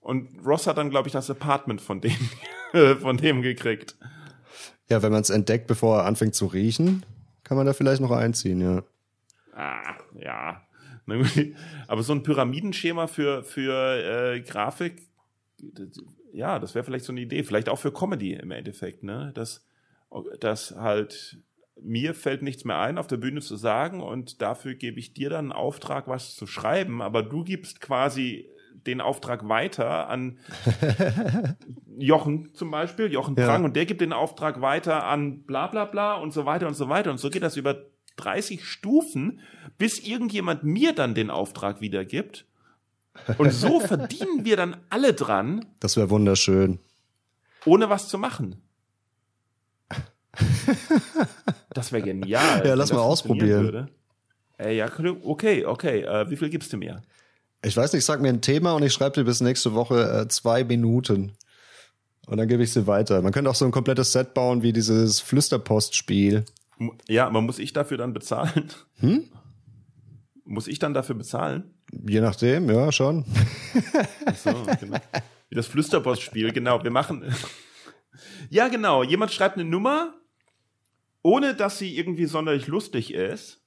und 0.00 0.28
Ross 0.44 0.66
hat 0.66 0.78
dann, 0.78 0.90
glaube 0.90 1.08
ich, 1.08 1.12
das 1.12 1.30
Apartment 1.30 1.80
von 1.80 2.00
dem, 2.00 2.16
von 3.00 3.16
dem 3.16 3.42
gekriegt. 3.42 3.96
Ja, 4.88 5.02
wenn 5.02 5.12
man 5.12 5.22
es 5.22 5.30
entdeckt, 5.30 5.66
bevor 5.66 5.98
er 5.98 6.06
anfängt 6.06 6.34
zu 6.34 6.46
riechen, 6.46 7.04
kann 7.44 7.56
man 7.56 7.66
da 7.66 7.72
vielleicht 7.72 8.00
noch 8.00 8.10
einziehen, 8.10 8.60
ja. 8.60 8.82
Ah, 9.54 9.94
ja. 10.18 10.62
Aber 11.88 12.02
so 12.02 12.12
ein 12.12 12.22
Pyramidenschema 12.22 13.06
für, 13.06 13.42
für 13.42 14.34
äh, 14.34 14.40
Grafik, 14.40 15.02
ja, 16.32 16.58
das 16.58 16.74
wäre 16.74 16.84
vielleicht 16.84 17.04
so 17.04 17.12
eine 17.12 17.20
Idee. 17.20 17.42
Vielleicht 17.42 17.68
auch 17.68 17.78
für 17.78 17.92
Comedy 17.92 18.34
im 18.34 18.50
Endeffekt, 18.50 19.02
ne? 19.02 19.32
Das, 19.34 19.64
dass 20.40 20.76
halt 20.76 21.38
mir 21.80 22.14
fällt 22.14 22.42
nichts 22.42 22.64
mehr 22.64 22.78
ein, 22.78 22.98
auf 22.98 23.06
der 23.06 23.16
Bühne 23.16 23.40
zu 23.40 23.56
sagen 23.56 24.02
und 24.02 24.40
dafür 24.40 24.74
gebe 24.74 25.00
ich 25.00 25.14
dir 25.14 25.30
dann 25.30 25.46
einen 25.46 25.52
Auftrag, 25.52 26.06
was 26.06 26.36
zu 26.36 26.46
schreiben, 26.46 27.02
aber 27.02 27.22
du 27.22 27.42
gibst 27.42 27.80
quasi 27.80 28.48
den 28.86 29.00
Auftrag 29.00 29.48
weiter 29.48 30.08
an 30.08 30.38
Jochen 31.98 32.54
zum 32.54 32.70
Beispiel, 32.70 33.12
Jochen 33.12 33.34
Prang, 33.34 33.62
ja. 33.62 33.64
und 33.64 33.76
der 33.76 33.86
gibt 33.86 34.00
den 34.00 34.12
Auftrag 34.12 34.60
weiter 34.60 35.04
an 35.04 35.42
bla 35.42 35.66
bla 35.66 35.84
bla 35.84 36.14
und 36.14 36.32
so 36.32 36.46
weiter 36.46 36.66
und 36.66 36.74
so 36.74 36.88
weiter. 36.88 37.10
Und 37.10 37.18
so 37.18 37.30
geht 37.30 37.42
das 37.42 37.56
über 37.56 37.86
30 38.16 38.64
Stufen, 38.64 39.40
bis 39.78 40.00
irgendjemand 40.00 40.64
mir 40.64 40.94
dann 40.94 41.14
den 41.14 41.30
Auftrag 41.30 41.80
wiedergibt. 41.80 42.46
Und 43.38 43.52
so 43.52 43.80
verdienen 43.80 44.44
wir 44.44 44.56
dann 44.56 44.76
alle 44.90 45.12
dran. 45.12 45.64
Das 45.80 45.96
wäre 45.96 46.10
wunderschön. 46.10 46.80
Ohne 47.64 47.88
was 47.88 48.08
zu 48.08 48.18
machen. 48.18 48.62
das 51.74 51.92
wäre 51.92 52.02
genial. 52.02 52.66
Ja, 52.66 52.74
lass 52.74 52.92
mal 52.92 53.00
ausprobieren. 53.00 53.88
Äh, 54.58 54.76
ja, 54.76 54.88
okay, 55.24 55.64
okay. 55.64 56.02
Äh, 56.02 56.30
wie 56.30 56.36
viel 56.36 56.50
gibst 56.50 56.72
du 56.72 56.76
mir? 56.76 57.02
Ich 57.64 57.76
weiß 57.76 57.92
nicht, 57.92 58.04
sag 58.04 58.20
mir 58.20 58.28
ein 58.28 58.40
Thema 58.40 58.72
und 58.72 58.82
ich 58.82 58.92
schreibe 58.92 59.14
dir 59.14 59.24
bis 59.24 59.40
nächste 59.40 59.74
Woche 59.74 60.22
äh, 60.22 60.28
zwei 60.28 60.64
Minuten. 60.64 61.32
Und 62.26 62.36
dann 62.36 62.48
gebe 62.48 62.62
ich 62.62 62.72
sie 62.72 62.86
weiter. 62.86 63.20
Man 63.22 63.32
könnte 63.32 63.50
auch 63.50 63.54
so 63.54 63.64
ein 63.64 63.72
komplettes 63.72 64.12
Set 64.12 64.34
bauen 64.34 64.62
wie 64.62 64.72
dieses 64.72 65.20
Flüsterpost-Spiel. 65.20 66.44
Ja, 67.08 67.26
aber 67.26 67.40
muss 67.40 67.58
ich 67.58 67.72
dafür 67.72 67.98
dann 67.98 68.12
bezahlen? 68.12 68.70
Hm? 69.00 69.28
Muss 70.44 70.68
ich 70.68 70.78
dann 70.78 70.94
dafür 70.94 71.14
bezahlen? 71.14 71.74
Je 72.06 72.20
nachdem, 72.20 72.70
ja, 72.70 72.90
schon. 72.90 73.24
Ach 74.26 74.36
so, 74.36 74.50
genau. 74.80 74.98
Wie 75.48 75.54
das 75.54 75.66
Flüsterpost-Spiel, 75.66 76.52
genau. 76.52 76.82
Wir 76.82 76.90
machen. 76.90 77.34
ja, 78.50 78.68
genau. 78.68 79.02
Jemand 79.02 79.32
schreibt 79.32 79.56
eine 79.56 79.64
Nummer, 79.64 80.14
ohne 81.22 81.54
dass 81.54 81.78
sie 81.78 81.96
irgendwie 81.96 82.26
sonderlich 82.26 82.66
lustig 82.66 83.14
ist. 83.14 83.60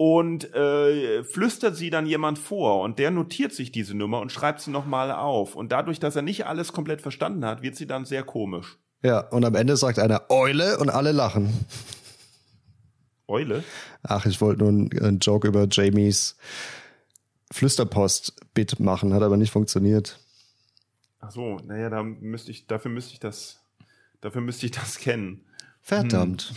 Und 0.00 0.54
äh, 0.54 1.24
flüstert 1.24 1.74
sie 1.74 1.90
dann 1.90 2.06
jemand 2.06 2.38
vor 2.38 2.82
und 2.82 3.00
der 3.00 3.10
notiert 3.10 3.52
sich 3.52 3.72
diese 3.72 3.96
Nummer 3.96 4.20
und 4.20 4.30
schreibt 4.30 4.60
sie 4.60 4.70
nochmal 4.70 5.10
auf. 5.10 5.56
Und 5.56 5.72
dadurch, 5.72 5.98
dass 5.98 6.14
er 6.14 6.22
nicht 6.22 6.46
alles 6.46 6.72
komplett 6.72 7.02
verstanden 7.02 7.44
hat, 7.44 7.62
wird 7.62 7.74
sie 7.74 7.88
dann 7.88 8.04
sehr 8.04 8.22
komisch. 8.22 8.78
Ja, 9.02 9.20
und 9.28 9.44
am 9.44 9.56
Ende 9.56 9.76
sagt 9.76 9.98
einer 9.98 10.26
Eule 10.28 10.78
und 10.78 10.88
alle 10.88 11.10
lachen. 11.10 11.52
Eule? 13.26 13.64
Ach, 14.04 14.24
ich 14.24 14.40
wollte 14.40 14.60
nur 14.60 14.68
einen, 14.68 15.02
einen 15.02 15.18
Joke 15.18 15.48
über 15.48 15.66
Jamies 15.68 16.36
Flüsterpost-Bit 17.50 18.80
machen, 18.80 19.14
hat 19.14 19.22
aber 19.22 19.36
nicht 19.36 19.52
funktioniert. 19.52 20.18
Ach 21.20 21.30
so, 21.30 21.56
naja, 21.64 21.90
da 21.90 22.02
müsste 22.02 22.50
ich, 22.50 22.66
dafür 22.66 22.90
müsste 22.90 23.14
ich 23.14 23.20
das, 23.20 23.60
dafür 24.20 24.40
müsste 24.40 24.66
ich 24.66 24.72
das 24.72 24.98
kennen. 24.98 25.44
Verdammt. 25.88 26.52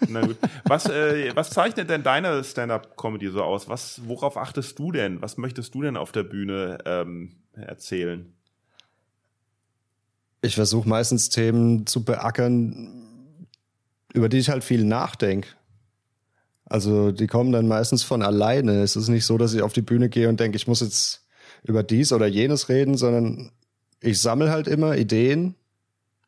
Hm. 0.00 0.08
Na 0.08 0.26
gut. 0.26 0.36
Was, 0.64 0.86
äh, 0.86 1.30
was 1.36 1.50
zeichnet 1.50 1.88
denn 1.88 2.02
deine 2.02 2.42
Stand-up-Comedy 2.42 3.28
so 3.28 3.44
aus? 3.44 3.68
Was, 3.68 4.00
worauf 4.06 4.36
achtest 4.36 4.76
du 4.80 4.90
denn? 4.90 5.22
Was 5.22 5.36
möchtest 5.36 5.72
du 5.72 5.82
denn 5.82 5.96
auf 5.96 6.10
der 6.10 6.24
Bühne 6.24 6.78
ähm, 6.84 7.36
erzählen? 7.52 8.32
Ich 10.42 10.56
versuche 10.56 10.88
meistens 10.88 11.28
Themen 11.28 11.86
zu 11.86 12.04
beackern, 12.04 13.46
über 14.12 14.28
die 14.28 14.38
ich 14.38 14.50
halt 14.50 14.64
viel 14.64 14.82
nachdenke. 14.82 15.50
Also 16.64 17.12
die 17.12 17.28
kommen 17.28 17.52
dann 17.52 17.68
meistens 17.68 18.02
von 18.02 18.22
alleine. 18.22 18.82
Es 18.82 18.96
ist 18.96 19.06
nicht 19.06 19.26
so, 19.26 19.38
dass 19.38 19.54
ich 19.54 19.62
auf 19.62 19.74
die 19.74 19.82
Bühne 19.82 20.08
gehe 20.08 20.28
und 20.28 20.40
denke, 20.40 20.56
ich 20.56 20.66
muss 20.66 20.80
jetzt 20.80 21.24
über 21.62 21.84
dies 21.84 22.12
oder 22.12 22.26
jenes 22.26 22.68
reden, 22.68 22.96
sondern 22.96 23.52
ich 24.00 24.20
sammle 24.20 24.50
halt 24.50 24.66
immer 24.66 24.96
Ideen 24.96 25.54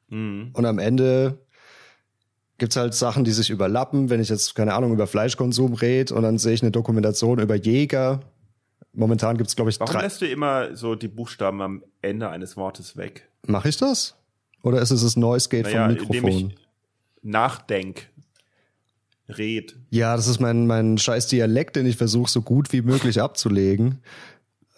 mhm. 0.09 0.51
und 0.53 0.67
am 0.67 0.79
Ende 0.79 1.41
gibt's 2.61 2.77
halt 2.77 2.95
Sachen, 2.95 3.25
die 3.25 3.33
sich 3.33 3.51
überlappen. 3.51 4.11
Wenn 4.11 4.21
ich 4.21 4.29
jetzt, 4.29 4.55
keine 4.55 4.75
Ahnung, 4.75 4.93
über 4.93 5.09
Fleischkonsum 5.09 5.75
rede 5.75 6.15
und 6.15 6.23
dann 6.23 6.39
sehe 6.39 6.53
ich 6.53 6.63
eine 6.63 6.71
Dokumentation 6.71 7.41
über 7.41 7.57
Jäger. 7.57 8.21
Momentan 8.93 9.37
gibt's 9.37 9.57
glaube 9.57 9.71
ich, 9.71 9.81
Warum 9.81 9.93
drei 9.93 10.03
lässt 10.03 10.21
du 10.21 10.27
immer 10.27 10.77
so 10.77 10.95
die 10.95 11.09
Buchstaben 11.09 11.61
am 11.61 11.83
Ende 12.03 12.29
eines 12.29 12.57
Wortes 12.57 12.97
weg? 12.97 13.29
Mache 13.47 13.69
ich 13.69 13.77
das? 13.77 14.15
Oder 14.63 14.81
ist 14.81 14.91
es 14.91 15.03
das 15.03 15.17
Noise 15.17 15.49
Gate 15.49 15.65
naja, 15.65 15.89
vom 15.89 15.95
Mikrofon? 15.95 16.55
nachdenk, 17.23 18.09
red. 19.29 19.77
Ja, 19.91 20.17
das 20.17 20.27
ist 20.27 20.41
mein, 20.41 20.67
mein 20.67 20.99
scheiß 20.99 21.29
Dialekt, 21.29 21.77
den 21.77 21.87
ich 21.87 21.97
versuche 21.97 22.31
so 22.31 22.43
gut 22.43 22.73
wie 22.73 22.83
möglich 22.83 23.21
abzulegen. 23.21 24.03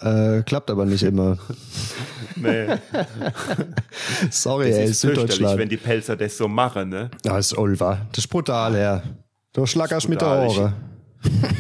Äh, 0.03 0.43
klappt 0.43 0.71
aber 0.71 0.85
nicht 0.85 1.03
immer. 1.03 1.39
nee. 2.37 2.67
Sorry, 4.31 4.71
das 4.71 4.79
ey, 4.79 4.85
ist 4.87 5.01
Süddeutschland. 5.01 5.59
wenn 5.59 5.69
die 5.69 5.77
Pelzer 5.77 6.17
das 6.17 6.37
so 6.37 6.49
machen, 6.49 6.89
ne? 6.89 7.11
Das 7.23 7.53
ist 7.53 7.59
Ulva. 7.59 8.07
Das 8.11 8.25
ist 8.25 8.29
brutal, 8.29 8.77
ja. 8.77 9.03
Du 9.53 9.67
schlackerst 9.67 10.09
mit 10.09 10.21
der 10.21 10.29
Ohren. 10.29 10.75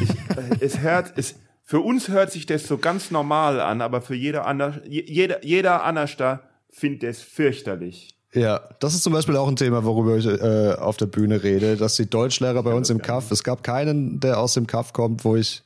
Ich, 0.00 0.10
äh, 0.36 0.64
es 0.64 0.80
hört, 0.80 1.12
es, 1.16 1.36
für 1.62 1.80
uns 1.80 2.08
hört 2.08 2.32
sich 2.32 2.46
das 2.46 2.66
so 2.66 2.78
ganz 2.78 3.10
normal 3.10 3.60
an, 3.60 3.80
aber 3.80 4.00
für 4.00 4.14
jeder 4.14 4.46
anders, 4.46 4.76
jeder, 4.88 5.44
jeder 5.44 5.84
anders 5.84 6.16
da 6.16 6.40
findet 6.70 7.04
es 7.04 7.22
fürchterlich. 7.22 8.16
Ja, 8.34 8.60
das 8.80 8.94
ist 8.94 9.02
zum 9.02 9.12
Beispiel 9.12 9.36
auch 9.36 9.46
ein 9.46 9.56
Thema, 9.56 9.84
worüber 9.84 10.16
ich 10.16 10.26
äh, 10.26 10.74
auf 10.74 10.96
der 10.96 11.06
Bühne 11.06 11.42
rede, 11.42 11.76
dass 11.76 11.96
die 11.96 12.08
Deutschlehrer 12.08 12.62
bei 12.62 12.72
uns 12.72 12.88
im 12.88 13.02
Kaff, 13.02 13.30
es 13.30 13.44
gab 13.44 13.62
keinen, 13.62 14.20
der 14.20 14.38
aus 14.40 14.54
dem 14.54 14.66
Kaff 14.66 14.94
kommt, 14.94 15.24
wo 15.24 15.36
ich 15.36 15.62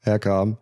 herkam, 0.00 0.58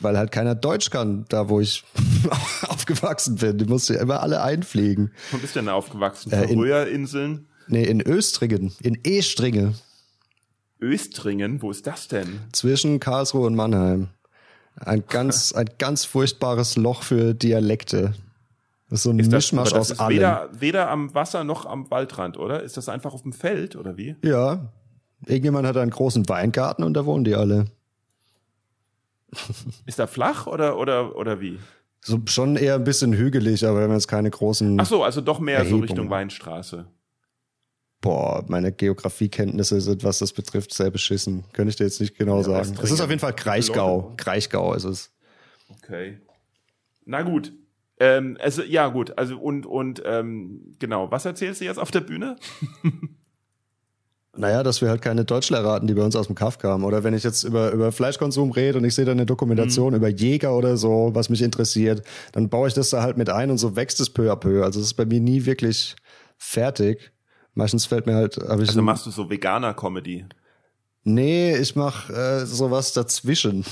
weil 0.00 0.18
halt 0.18 0.32
keiner 0.32 0.54
Deutsch 0.54 0.90
kann, 0.90 1.24
da 1.28 1.48
wo 1.48 1.60
ich 1.60 1.84
aufgewachsen 2.68 3.36
bin. 3.36 3.58
Die 3.58 3.64
musste 3.64 3.94
ja 3.94 4.00
immer 4.00 4.20
alle 4.20 4.42
einfliegen. 4.42 5.12
Wo 5.30 5.38
bist 5.38 5.56
du 5.56 5.60
denn 5.60 5.68
aufgewachsen? 5.68 6.32
Äh, 6.32 6.44
in, 6.44 6.58
Röhrinseln? 6.58 7.48
Nee, 7.68 7.84
in 7.84 8.02
Östringen, 8.02 8.72
in 8.80 8.98
Estringe. 9.04 9.74
Östringen? 10.80 11.62
Wo 11.62 11.70
ist 11.70 11.86
das 11.86 12.08
denn? 12.08 12.40
Zwischen 12.52 13.00
Karlsruhe 13.00 13.46
und 13.46 13.54
Mannheim. 13.54 14.08
Ein 14.76 15.04
ganz, 15.08 15.52
ein 15.56 15.70
ganz 15.78 16.04
furchtbares 16.04 16.76
Loch 16.76 17.02
für 17.02 17.34
Dialekte. 17.34 18.14
Das 18.88 19.00
ist 19.00 19.02
so 19.02 19.10
ein 19.10 19.18
ist 19.18 19.32
Mischmasch 19.32 19.70
das, 19.70 19.92
aus 19.92 19.98
allem. 19.98 20.16
Weder, 20.16 20.48
weder 20.58 20.90
am 20.90 21.12
Wasser 21.14 21.42
noch 21.42 21.66
am 21.66 21.90
Waldrand, 21.90 22.36
oder? 22.36 22.62
Ist 22.62 22.76
das 22.76 22.88
einfach 22.88 23.14
auf 23.14 23.22
dem 23.22 23.32
Feld, 23.32 23.74
oder 23.74 23.96
wie? 23.96 24.14
Ja. 24.22 24.72
Irgendjemand 25.24 25.66
hat 25.66 25.76
einen 25.76 25.90
großen 25.90 26.28
Weingarten 26.28 26.84
und 26.84 26.94
da 26.94 27.04
wohnen 27.04 27.24
die 27.24 27.34
alle. 27.34 27.66
Ist 29.86 29.98
da 29.98 30.06
flach 30.06 30.46
oder, 30.46 30.78
oder, 30.78 31.16
oder 31.16 31.40
wie? 31.40 31.58
So, 32.00 32.20
schon 32.26 32.56
eher 32.56 32.76
ein 32.76 32.84
bisschen 32.84 33.12
hügelig, 33.12 33.66
aber 33.66 33.80
wenn 33.80 33.88
man 33.88 33.96
jetzt 33.96 34.08
keine 34.08 34.30
großen. 34.30 34.78
Ach 34.78 34.86
so, 34.86 35.02
also 35.02 35.20
doch 35.20 35.40
mehr 35.40 35.58
Erhebungen. 35.58 35.82
so 35.82 35.86
Richtung 35.86 36.10
Weinstraße. 36.10 36.86
Boah, 38.00 38.44
meine 38.46 38.72
Geografiekenntnisse 38.72 39.80
sind, 39.80 40.04
was 40.04 40.18
das 40.18 40.32
betrifft, 40.32 40.72
sehr 40.72 40.90
beschissen. 40.90 41.44
Könnte 41.52 41.70
ich 41.70 41.76
dir 41.76 41.84
jetzt 41.84 42.00
nicht 42.00 42.16
genau 42.16 42.36
ja, 42.38 42.42
sagen. 42.62 42.78
Es 42.80 42.90
ist 42.90 43.00
auf 43.00 43.08
jeden 43.08 43.20
Fall 43.20 43.34
Kraichgau. 43.34 44.12
Kraichgau 44.16 44.74
ist 44.74 44.84
es. 44.84 45.12
Okay. 45.82 46.20
Na 47.04 47.22
gut, 47.22 47.52
ähm, 47.98 48.36
also 48.40 48.62
ja 48.62 48.88
gut, 48.88 49.16
also 49.16 49.38
und 49.38 49.64
und 49.64 50.02
ähm, 50.04 50.74
genau, 50.78 51.10
was 51.10 51.24
erzählst 51.24 51.60
du 51.60 51.64
jetzt 51.64 51.78
auf 51.78 51.90
der 51.90 52.00
Bühne? 52.00 52.36
Naja, 54.38 54.62
dass 54.62 54.80
wir 54.82 54.88
halt 54.88 55.02
keine 55.02 55.24
Deutschlehrer 55.24 55.72
hatten, 55.72 55.86
die 55.86 55.94
bei 55.94 56.02
uns 56.02 56.14
aus 56.16 56.26
dem 56.26 56.34
Kaff 56.34 56.58
kamen. 56.58 56.84
Oder 56.84 57.04
wenn 57.04 57.14
ich 57.14 57.24
jetzt 57.24 57.44
über, 57.44 57.72
über 57.72 57.92
Fleischkonsum 57.92 58.50
rede 58.50 58.78
und 58.78 58.84
ich 58.84 58.94
sehe 58.94 59.04
da 59.04 59.12
eine 59.12 59.26
Dokumentation 59.26 59.90
mhm. 59.90 59.96
über 59.96 60.08
Jäger 60.08 60.54
oder 60.54 60.76
so, 60.76 61.10
was 61.14 61.28
mich 61.28 61.42
interessiert, 61.42 62.02
dann 62.32 62.48
baue 62.48 62.68
ich 62.68 62.74
das 62.74 62.90
da 62.90 63.02
halt 63.02 63.16
mit 63.16 63.30
ein 63.30 63.50
und 63.50 63.58
so 63.58 63.76
wächst 63.76 64.00
es 64.00 64.10
peu 64.10 64.30
à 64.30 64.36
peu. 64.36 64.62
Also 64.62 64.80
es 64.80 64.86
ist 64.86 64.94
bei 64.94 65.06
mir 65.06 65.20
nie 65.20 65.46
wirklich 65.46 65.96
fertig. 66.38 67.12
Meistens 67.54 67.86
fällt 67.86 68.06
mir 68.06 68.14
halt. 68.14 68.36
Hab 68.36 68.60
ich 68.60 68.68
also 68.68 68.82
machst 68.82 69.06
du 69.06 69.10
so 69.10 69.30
Veganer-Comedy? 69.30 70.26
Nee, 71.04 71.56
ich 71.56 71.74
mach 71.74 72.10
äh, 72.10 72.44
sowas 72.44 72.92
dazwischen. 72.92 73.64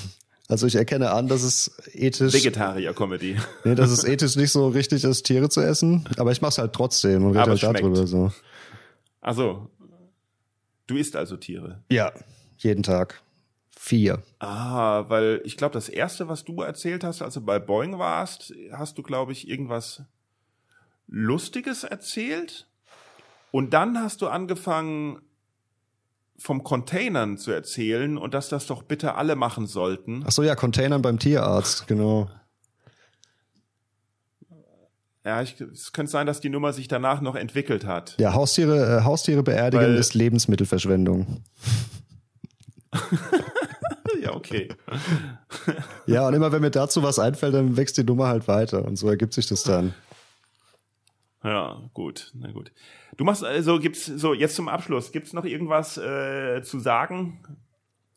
Also 0.49 0.67
ich 0.67 0.77
erkenne 0.77 1.11
an, 1.11 1.29
dass 1.29 1.43
es 1.43 1.77
ethisch. 1.93 2.33
Vegetarier-Comedy. 2.33 3.37
Nee, 3.65 3.75
dass 3.75 3.91
es 3.91 4.05
ethisch 4.05 4.37
nicht 4.37 4.53
so 4.53 4.69
richtig 4.69 5.05
ist, 5.05 5.25
Tiere 5.25 5.49
zu 5.49 5.61
essen. 5.61 6.09
Aber 6.17 6.33
ich 6.33 6.41
mach's 6.41 6.59
halt 6.59 6.73
trotzdem 6.73 7.25
und 7.25 7.37
rede 7.37 7.51
halt 7.51 7.63
darüber 7.63 8.07
so. 8.07 8.31
Also, 9.21 9.71
du 10.87 10.97
isst 10.97 11.17
also 11.17 11.37
Tiere? 11.37 11.83
Ja, 11.91 12.13
jeden 12.59 12.83
Tag. 12.83 13.23
Vier. 13.77 14.23
Ah, 14.39 15.05
weil 15.09 15.43
ich 15.45 15.57
glaube, 15.57 15.75
das 15.75 15.89
erste, 15.89 16.29
was 16.29 16.45
du 16.45 16.63
erzählt 16.63 17.05
hast, 17.05 17.21
als 17.21 17.35
du 17.35 17.41
bei 17.41 17.59
Boeing 17.59 17.99
warst, 17.99 18.55
hast 18.73 18.97
du, 18.97 19.03
glaube 19.03 19.33
ich, 19.33 19.49
irgendwas 19.49 20.03
Lustiges 21.07 21.85
erzählt. 21.85 22.67
Und 23.51 23.75
dann 23.75 24.01
hast 24.01 24.23
du 24.23 24.29
angefangen, 24.29 25.21
vom 26.37 26.65
Containern 26.65 27.39
zu 27.39 27.53
erzählen 27.53 28.19
und 28.19 28.35
dass 28.35 28.49
das 28.49 28.67
doch 28.67 28.83
bitte 28.83 29.15
alle 29.15 29.37
machen 29.37 29.67
sollten. 29.67 30.25
Ach 30.27 30.33
so, 30.33 30.43
ja, 30.43 30.55
Containern 30.57 31.03
beim 31.03 31.19
Tierarzt, 31.19 31.87
genau. 31.87 32.29
Ja, 35.25 35.41
ich, 35.41 35.59
es 35.59 35.93
könnte 35.93 36.13
sein, 36.13 36.27
dass 36.27 36.41
die 36.41 36.51
Nummer 36.51 36.75
sich 36.75 36.87
danach 36.87 37.23
noch 37.23 37.35
entwickelt 37.35 37.87
hat. 37.87 38.15
Ja, 38.19 38.35
Haustiere, 38.35 38.99
äh, 38.99 39.05
Haustiere 39.05 39.43
beerdigen 39.43 39.87
Weil, 39.87 39.95
ist 39.95 40.13
Lebensmittelverschwendung. 40.13 41.43
ja, 44.23 44.35
okay. 44.35 44.69
ja, 46.07 46.29
und 46.29 46.35
immer 46.35 46.53
wenn 46.53 46.61
mir 46.61 46.71
dazu 46.71 47.03
was 47.03 47.19
einfällt, 47.19 47.55
dann 47.55 47.79
wächst 47.79 47.97
die 47.97 48.05
Nummer 48.05 48.29
halt 48.29 48.47
weiter 48.49 48.85
und 48.85 48.97
so 48.97 49.09
ergibt 49.09 49.33
sich 49.33 49.47
das 49.47 49.63
dann. 49.63 49.95
Ja, 51.43 51.81
gut, 51.95 52.31
na 52.35 52.53
gut. 52.53 52.71
Du 53.17 53.25
machst 53.25 53.45
also 53.45 53.79
gibt's 53.79 54.07
so 54.07 54.35
jetzt 54.35 54.57
zum 54.57 54.69
Abschluss 54.69 55.13
gibt's 55.13 55.33
noch 55.33 55.45
irgendwas 55.45 55.97
äh, 55.97 56.63
zu 56.63 56.81
sagen? 56.81 57.39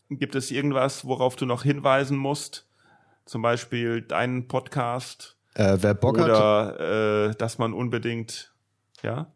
Gibt 0.09 0.35
es 0.35 0.51
irgendwas, 0.51 1.05
worauf 1.05 1.35
du 1.35 1.45
noch 1.45 1.63
hinweisen 1.63 2.17
musst? 2.17 2.67
Zum 3.25 3.41
Beispiel 3.41 4.01
deinen 4.01 4.47
Podcast 4.47 5.36
äh, 5.57 5.77
wer 5.81 5.93
Bock 5.93 6.19
oder 6.19 6.67
hat, 6.67 6.79
äh, 6.79 7.35
dass 7.37 7.57
man 7.57 7.73
unbedingt 7.73 8.53
ja. 9.01 9.27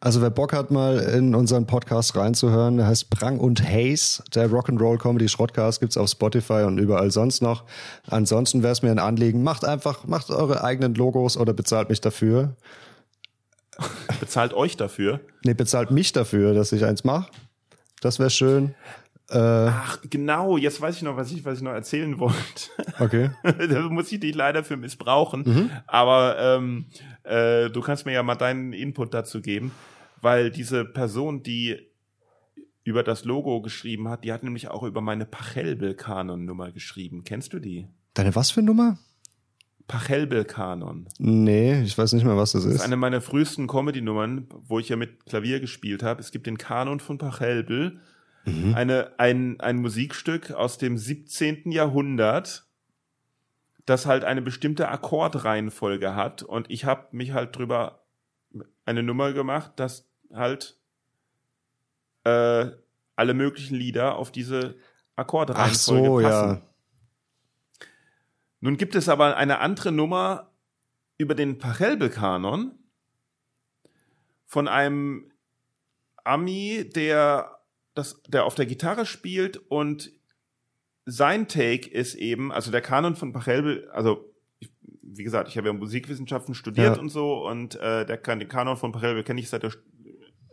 Also 0.00 0.20
wer 0.20 0.30
Bock 0.30 0.52
hat, 0.52 0.70
mal 0.70 0.98
in 0.98 1.34
unseren 1.34 1.66
Podcast 1.66 2.14
reinzuhören, 2.14 2.76
der 2.76 2.86
heißt 2.86 3.08
Prang 3.08 3.40
und 3.40 3.66
Haze, 3.66 4.22
der 4.34 4.50
Rock'n'Roll 4.50 4.98
Comedy 4.98 5.28
Schrottcast 5.28 5.80
gibt's 5.80 5.96
auf 5.96 6.10
Spotify 6.10 6.64
und 6.66 6.76
überall 6.76 7.10
sonst 7.10 7.40
noch. 7.40 7.64
Ansonsten 8.08 8.62
wäre 8.62 8.72
es 8.72 8.82
mir 8.82 8.90
ein 8.90 8.98
Anliegen, 8.98 9.42
macht 9.42 9.64
einfach, 9.64 10.04
macht 10.04 10.30
eure 10.30 10.62
eigenen 10.62 10.94
Logos 10.94 11.38
oder 11.38 11.54
bezahlt 11.54 11.88
mich 11.88 12.02
dafür. 12.02 12.54
Bezahlt 14.20 14.52
euch 14.52 14.76
dafür? 14.76 15.20
Nee, 15.42 15.54
bezahlt 15.54 15.90
mich 15.90 16.12
dafür, 16.12 16.52
dass 16.52 16.70
ich 16.72 16.84
eins 16.84 17.02
mache. 17.02 17.30
Das 18.02 18.18
wäre 18.18 18.30
schön. 18.30 18.74
Äh, 19.34 19.38
Ach, 19.38 19.98
genau, 20.08 20.56
jetzt 20.56 20.80
weiß 20.80 20.96
ich 20.96 21.02
noch, 21.02 21.16
was 21.16 21.32
ich, 21.32 21.44
was 21.44 21.58
ich 21.58 21.64
noch 21.64 21.72
erzählen 21.72 22.18
wollte. 22.18 22.70
Okay. 23.00 23.30
da 23.42 23.80
muss 23.88 24.12
ich 24.12 24.20
dich 24.20 24.34
leider 24.34 24.62
für 24.62 24.76
missbrauchen. 24.76 25.42
Mhm. 25.44 25.70
Aber 25.86 26.38
ähm, 26.38 26.86
äh, 27.24 27.68
du 27.68 27.80
kannst 27.80 28.06
mir 28.06 28.12
ja 28.12 28.22
mal 28.22 28.36
deinen 28.36 28.72
Input 28.72 29.12
dazu 29.12 29.40
geben, 29.40 29.72
weil 30.20 30.50
diese 30.50 30.84
Person, 30.84 31.42
die 31.42 31.78
über 32.84 33.02
das 33.02 33.24
Logo 33.24 33.60
geschrieben 33.60 34.08
hat, 34.08 34.24
die 34.24 34.32
hat 34.32 34.44
nämlich 34.44 34.68
auch 34.68 34.82
über 34.82 35.00
meine 35.00 35.26
Pachelbel-Kanon-Nummer 35.26 36.70
geschrieben. 36.70 37.24
Kennst 37.24 37.52
du 37.54 37.58
die? 37.58 37.88
Deine 38.12 38.36
was 38.36 38.50
für 38.50 38.62
Nummer? 38.62 38.98
Pachelbel-Kanon. 39.88 41.08
Nee, 41.18 41.82
ich 41.82 41.96
weiß 41.96 42.12
nicht 42.12 42.24
mehr, 42.24 42.36
was 42.36 42.52
das 42.52 42.64
ist. 42.64 42.74
Das 42.74 42.80
ist 42.80 42.86
eine 42.86 42.96
meiner 42.96 43.20
frühesten 43.20 43.66
Comedy-Nummern, 43.66 44.48
wo 44.66 44.78
ich 44.78 44.88
ja 44.88 44.96
mit 44.96 45.26
Klavier 45.26 45.60
gespielt 45.60 46.02
habe. 46.02 46.20
Es 46.20 46.30
gibt 46.30 46.46
den 46.46 46.58
Kanon 46.58 47.00
von 47.00 47.18
Pachelbel, 47.18 48.00
mhm. 48.44 48.74
eine, 48.74 49.18
ein, 49.18 49.60
ein 49.60 49.76
Musikstück 49.76 50.50
aus 50.52 50.78
dem 50.78 50.96
17. 50.96 51.70
Jahrhundert, 51.70 52.66
das 53.86 54.06
halt 54.06 54.24
eine 54.24 54.42
bestimmte 54.42 54.88
Akkordreihenfolge 54.88 56.14
hat. 56.14 56.42
Und 56.42 56.70
ich 56.70 56.84
habe 56.84 57.08
mich 57.12 57.32
halt 57.32 57.56
drüber 57.56 58.04
eine 58.84 59.02
Nummer 59.02 59.32
gemacht, 59.32 59.72
dass 59.76 60.08
halt 60.32 60.78
äh, 62.24 62.66
alle 63.16 63.34
möglichen 63.34 63.76
Lieder 63.76 64.16
auf 64.16 64.32
diese 64.32 64.76
Akkordreihenfolge 65.16 66.06
so, 66.06 66.20
passen. 66.20 66.50
Ja. 66.56 66.62
Nun 68.60 68.76
gibt 68.76 68.94
es 68.94 69.08
aber 69.08 69.36
eine 69.36 69.58
andere 69.58 69.92
Nummer 69.92 70.50
über 71.18 71.34
den 71.34 71.58
Pachelbel-Kanon 71.58 72.72
von 74.46 74.68
einem 74.68 75.30
Ami, 76.24 76.90
der 76.94 77.58
das, 77.94 78.22
der 78.28 78.44
auf 78.44 78.54
der 78.54 78.66
Gitarre 78.66 79.06
spielt 79.06 79.56
und 79.56 80.12
sein 81.06 81.48
Take 81.48 81.88
ist 81.90 82.14
eben, 82.14 82.50
also 82.50 82.70
der 82.70 82.80
Kanon 82.80 83.16
von 83.16 83.32
Pachelbel, 83.32 83.88
also 83.90 84.32
ich, 84.58 84.70
wie 85.02 85.24
gesagt, 85.24 85.48
ich 85.48 85.56
habe 85.56 85.68
ja 85.68 85.72
Musikwissenschaften 85.72 86.54
studiert 86.54 86.96
ja. 86.96 87.00
und 87.00 87.10
so 87.10 87.46
und 87.46 87.76
äh, 87.76 88.06
der 88.06 88.16
den 88.16 88.48
Kanon 88.48 88.76
von 88.76 88.92
Pachelbel 88.92 89.22
kenne 89.22 89.40
ich 89.40 89.48
seit 89.48 89.62
der 89.62 89.72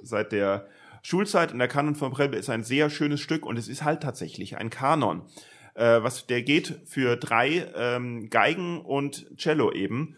seit 0.04 0.32
der 0.32 0.68
Schulzeit 1.04 1.52
und 1.52 1.60
der 1.60 1.68
Kanon 1.68 1.96
von 1.96 2.12
Pachelbel 2.12 2.40
ist 2.40 2.50
ein 2.50 2.64
sehr 2.64 2.90
schönes 2.90 3.22
Stück 3.22 3.46
und 3.46 3.58
es 3.58 3.68
ist 3.68 3.84
halt 3.84 4.02
tatsächlich 4.02 4.58
ein 4.58 4.70
Kanon. 4.70 5.24
Äh, 5.74 6.04
was 6.04 6.28
der 6.28 6.42
geht 6.44 6.82
für 6.86 7.16
drei 7.16 7.66
ähm, 7.76 8.30
Geigen 8.30 8.82
und 8.82 9.26
Cello 9.38 9.72
eben 9.72 10.18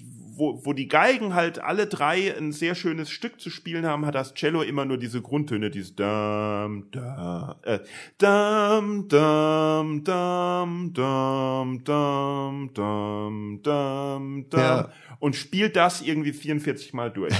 wo, 0.41 0.59
wo 0.65 0.73
die 0.73 0.87
Geigen 0.87 1.35
halt 1.35 1.59
alle 1.59 1.85
drei 1.85 2.35
ein 2.35 2.51
sehr 2.51 2.73
schönes 2.73 3.11
Stück 3.11 3.39
zu 3.39 3.51
spielen 3.51 3.85
haben, 3.85 4.07
hat 4.07 4.15
das 4.15 4.33
Cello 4.33 4.63
immer 4.63 4.85
nur 4.85 4.97
diese 4.97 5.21
Grundtöne, 5.21 5.69
dieses 5.69 5.95
dam, 5.95 6.87
da, 6.91 7.59
äh, 7.61 7.77
dam, 8.17 9.07
dam, 9.07 10.03
dam, 10.03 10.93
dam, 10.95 11.83
dam, 11.83 12.69
dam, 12.73 13.59
dam, 13.61 14.49
dam, 14.49 14.59
ja. 14.59 14.89
und 15.19 15.35
spielt 15.35 15.75
das 15.75 16.01
irgendwie 16.01 16.33
44 16.33 16.93
Mal 16.93 17.11
durch. 17.11 17.35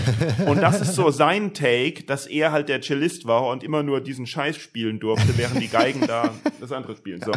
und 0.46 0.62
das 0.62 0.80
ist 0.80 0.94
so 0.94 1.10
sein 1.10 1.56
Take, 1.56 2.04
dass 2.04 2.28
er 2.28 2.52
halt 2.52 2.70
der 2.70 2.82
Cellist 2.82 3.26
war 3.26 3.48
und 3.48 3.64
immer 3.64 3.82
nur 3.82 4.02
diesen 4.02 4.28
Scheiß 4.28 4.58
spielen 4.58 5.00
durfte, 5.00 5.36
während 5.40 5.60
die 5.60 5.70
Geigen 5.70 6.06
da 6.06 6.36
das 6.60 6.72
andere 6.72 6.96
spielen. 6.96 7.24
So. 7.24 7.32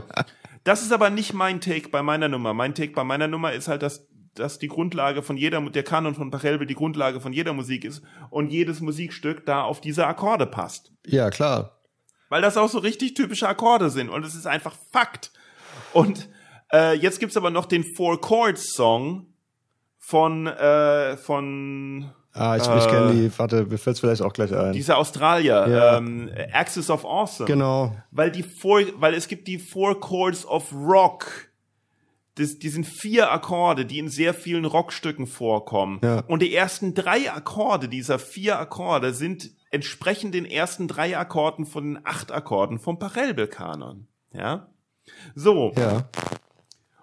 Das 0.62 0.82
ist 0.82 0.92
aber 0.92 1.08
nicht 1.08 1.32
mein 1.32 1.62
Take 1.62 1.88
bei 1.88 2.02
meiner 2.02 2.28
Nummer. 2.28 2.52
Mein 2.52 2.74
Take 2.74 2.92
bei 2.92 3.04
meiner 3.04 3.28
Nummer 3.28 3.52
ist 3.54 3.68
halt, 3.68 3.82
dass 3.82 4.06
dass 4.35 4.59
die 4.59 4.68
Grundlage 4.68 5.22
von 5.22 5.37
jeder, 5.37 5.61
der 5.61 5.82
Kanon 5.82 6.14
von 6.14 6.30
Pachelbel 6.30 6.66
die 6.66 6.74
Grundlage 6.74 7.20
von 7.20 7.32
jeder 7.32 7.53
Musik 7.53 7.85
ist 7.85 8.03
und 8.30 8.51
jedes 8.51 8.80
Musikstück 8.80 9.47
da 9.47 9.62
auf 9.62 9.80
diese 9.80 10.07
Akkorde 10.07 10.47
passt. 10.47 10.93
Ja, 11.07 11.30
klar. 11.30 11.80
Weil 12.28 12.43
das 12.43 12.57
auch 12.57 12.68
so 12.68 12.78
richtig 12.78 13.14
typische 13.14 13.49
Akkorde 13.49 13.91
sind 13.91 14.09
und 14.09 14.24
es 14.24 14.35
ist 14.35 14.47
einfach 14.47 14.74
Fakt. 14.93 15.32
Und 15.93 16.28
äh, 16.72 16.95
jetzt 16.95 17.20
gibt's 17.20 17.37
aber 17.37 17.51
noch 17.51 17.66
den 17.66 17.85
Four 17.85 18.20
Chords 18.20 18.72
Song 18.72 19.26
von 19.99 20.47
äh, 20.47 21.16
von 21.16 22.11
Ah, 22.37 22.57
ich, 22.57 22.66
äh, 22.66 22.78
ich 22.78 22.87
kenne 22.89 23.12
die, 23.12 23.39
warte, 23.39 23.64
mir 23.64 23.78
fällt's 23.78 24.01
vielleicht 24.01 24.20
auch 24.20 24.32
gleich 24.32 24.53
ein. 24.53 24.72
Diese 24.72 24.97
Australier, 24.97 25.68
ja. 25.68 25.99
ähm, 25.99 26.28
Axis 26.53 26.91
of 26.91 27.05
Awesome. 27.05 27.47
Genau. 27.47 27.97
Weil 28.11 28.32
die 28.32 28.43
Four, 28.43 28.82
weil 28.97 29.14
es 29.14 29.28
gibt 29.28 29.47
die 29.47 29.59
Four 29.59 30.01
Chords 30.01 30.45
of 30.45 30.72
Rock 30.72 31.26
das, 32.37 32.59
die 32.59 32.68
sind 32.68 32.85
vier 32.85 33.30
Akkorde, 33.30 33.87
die 33.87 33.99
in 33.99 34.09
sehr 34.09 34.35
vielen 34.35 34.64
Rockstücken 34.64 35.26
vorkommen. 35.26 36.01
Ja. 36.03 36.20
Und 36.26 36.43
die 36.43 36.55
ersten 36.55 36.95
drei 36.95 37.30
Akkorde 37.30 37.89
dieser 37.89 38.18
vier 38.18 38.59
Akkorde 38.59 39.14
sind 39.14 39.51
entsprechen 39.70 40.32
den 40.32 40.45
ersten 40.45 40.89
drei 40.89 41.16
Akkorden 41.16 41.64
von 41.66 41.85
den 41.85 42.07
acht 42.07 42.32
Akkorden 42.32 42.78
vom 42.78 42.99
Pachelbel-Kanon. 42.99 44.09
Ja. 44.32 44.68
So. 45.35 45.72
Ja. 45.76 46.09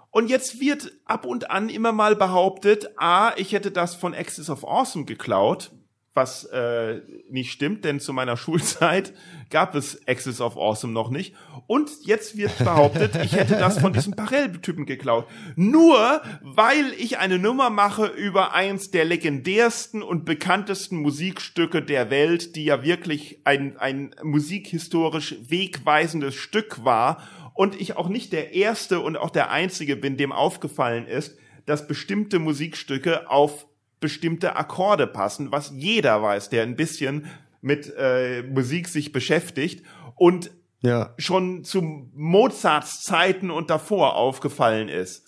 Und 0.10 0.30
jetzt 0.30 0.60
wird 0.60 0.92
ab 1.06 1.26
und 1.26 1.50
an 1.50 1.70
immer 1.70 1.94
mal 1.94 2.18
behauptet, 2.18 2.90
ah, 2.98 3.32
ich 3.38 3.54
hätte 3.54 3.72
das 3.72 3.96
von 3.96 4.14
Axis 4.14 4.50
of 4.50 4.66
Awesome 4.66 5.06
geklaut, 5.06 5.72
was 6.14 6.44
äh, 6.46 7.02
nicht 7.30 7.52
stimmt, 7.52 7.86
denn 7.86 8.00
zu 8.00 8.14
meiner 8.14 8.38
Schulzeit 8.38 9.14
gab 9.50 9.76
es 9.76 10.06
Axis 10.08 10.42
of 10.42 10.58
Awesome 10.58 10.94
noch 10.94 11.10
nicht. 11.10 11.36
Und 11.68 11.90
jetzt 12.04 12.36
wird 12.36 12.58
behauptet, 12.58 13.16
ich 13.24 13.34
hätte 13.34 13.56
das 13.56 13.80
von 13.80 13.94
diesem 13.94 14.14
Parell-Typen 14.14 14.86
geklaut. 14.86 15.28
Nur 15.56 16.22
weil 16.42 16.94
ich 16.98 17.18
eine 17.18 17.40
Nummer 17.40 17.70
mache 17.70 18.08
über 18.08 18.54
eins 18.54 18.92
der 18.92 19.06
legendärsten 19.06 20.04
und 20.04 20.26
bekanntesten 20.26 20.98
Musikstücke 20.98 21.82
der 21.82 22.10
Welt, 22.10 22.56
die 22.56 22.66
ja 22.66 22.84
wirklich 22.84 23.40
ein, 23.46 23.78
ein 23.78 24.14
musikhistorisch 24.22 25.36
wegweisendes 25.48 26.36
Stück 26.36 26.84
war 26.84 27.24
und 27.54 27.80
ich 27.80 27.96
auch 27.96 28.10
nicht 28.10 28.34
der 28.34 28.54
erste 28.54 29.00
und 29.00 29.16
auch 29.16 29.30
der 29.30 29.52
einzige 29.52 29.96
bin, 29.96 30.18
dem 30.18 30.32
aufgefallen 30.32 31.06
ist, 31.08 31.38
dass 31.66 31.88
bestimmte 31.88 32.40
Musikstücke 32.40 33.30
auf 33.30 33.68
bestimmte 34.02 34.58
Akkorde 34.58 35.08
passen, 35.08 35.54
was 35.54 35.72
jeder 35.74 36.22
weiß, 36.22 36.50
der 36.50 36.64
ein 36.64 36.76
bisschen 36.76 37.28
mit 37.62 37.94
äh, 37.98 38.42
Musik 38.44 38.90
sich 38.90 39.14
beschäftigt 39.14 39.86
und 40.16 40.52
ja. 40.82 41.14
schon 41.18 41.64
zu 41.64 42.10
Mozarts 42.14 43.04
Zeiten 43.04 43.52
und 43.52 43.70
davor 43.70 44.16
aufgefallen 44.16 44.90
ist. 44.90 45.28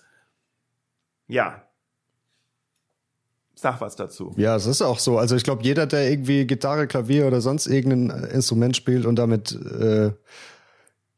Ja. 1.28 1.64
Sag 3.56 3.80
was 3.80 3.96
dazu. 3.96 4.34
Ja, 4.36 4.56
es 4.56 4.66
ist 4.66 4.82
auch 4.82 5.00
so. 5.00 5.20
Also 5.20 5.36
ich 5.36 5.44
glaube, 5.44 5.64
jeder, 5.64 5.86
der 5.86 6.10
irgendwie 6.10 6.46
Gitarre, 6.46 6.88
Klavier 6.88 7.28
oder 7.28 7.40
sonst 7.40 7.68
irgendein 7.68 8.24
Instrument 8.32 8.76
spielt 8.76 9.06
und 9.06 9.16
damit 9.16 9.52
äh, 9.52 10.12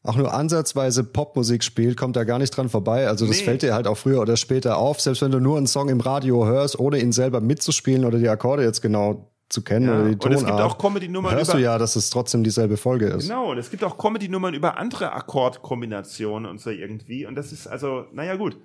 auch 0.06 0.16
nur 0.16 0.34
ansatzweise 0.34 1.03
Popmusik 1.03 1.64
spielt, 1.64 1.97
kommt 1.97 2.16
da 2.16 2.24
gar 2.24 2.39
nicht 2.39 2.51
dran 2.51 2.70
vorbei. 2.70 3.08
Also 3.08 3.26
das 3.26 3.39
nee. 3.39 3.43
fällt 3.43 3.62
dir 3.62 3.74
halt 3.74 3.88
auch 3.88 3.97
früher 3.97 4.22
oder 4.22 4.38
später 4.38 4.78
auf, 4.78 5.01
selbst 5.01 5.22
wenn 5.22 5.32
du 5.32 5.39
nur 5.39 5.58
einen 5.58 5.68
Song 5.68 5.89
im 5.89 5.99
Radio 5.99 6.45
hörst, 6.45 6.80
ohne 6.80 6.99
ihn 6.99 7.12
selber 7.12 7.41
mitzuspielen 7.41 8.06
oder 8.06 8.20
die 8.20 8.30
Akkorde 8.30 8.64
jetzt 8.64 8.82
genau 8.82 9.32
zu 9.49 9.64
kennen 9.64 9.88
ja. 9.88 9.93
oder 9.93 10.10
die 10.10 10.18
Tonart. 10.18 10.26
Und 10.26 10.43
es 10.43 10.45
gibt 10.45 10.62
auch 10.62 10.78
Comedy-Nummern 10.78 11.36
Hörst 11.36 11.53
du 11.53 11.58
ja, 11.58 11.78
dass 11.78 11.95
es 11.95 12.10
trotzdem 12.10 12.43
dieselbe 12.43 12.78
Folge 12.78 13.08
ist. 13.08 13.28
Genau, 13.28 13.51
und 13.51 13.58
es 13.58 13.70
gibt 13.70 13.84
auch 13.84 13.97
Comedy-Nummern 13.97 14.53
über 14.53 14.78
andere 14.78 15.14
Akkordkombinationen 15.14 16.49
und 16.49 16.60
so 16.60 16.70
irgendwie. 16.70 17.26
Und 17.26 17.36
das 17.36 17.51
ist 17.51 17.68
also, 17.68 18.06
naja 18.12 18.36
gut. 18.36 18.58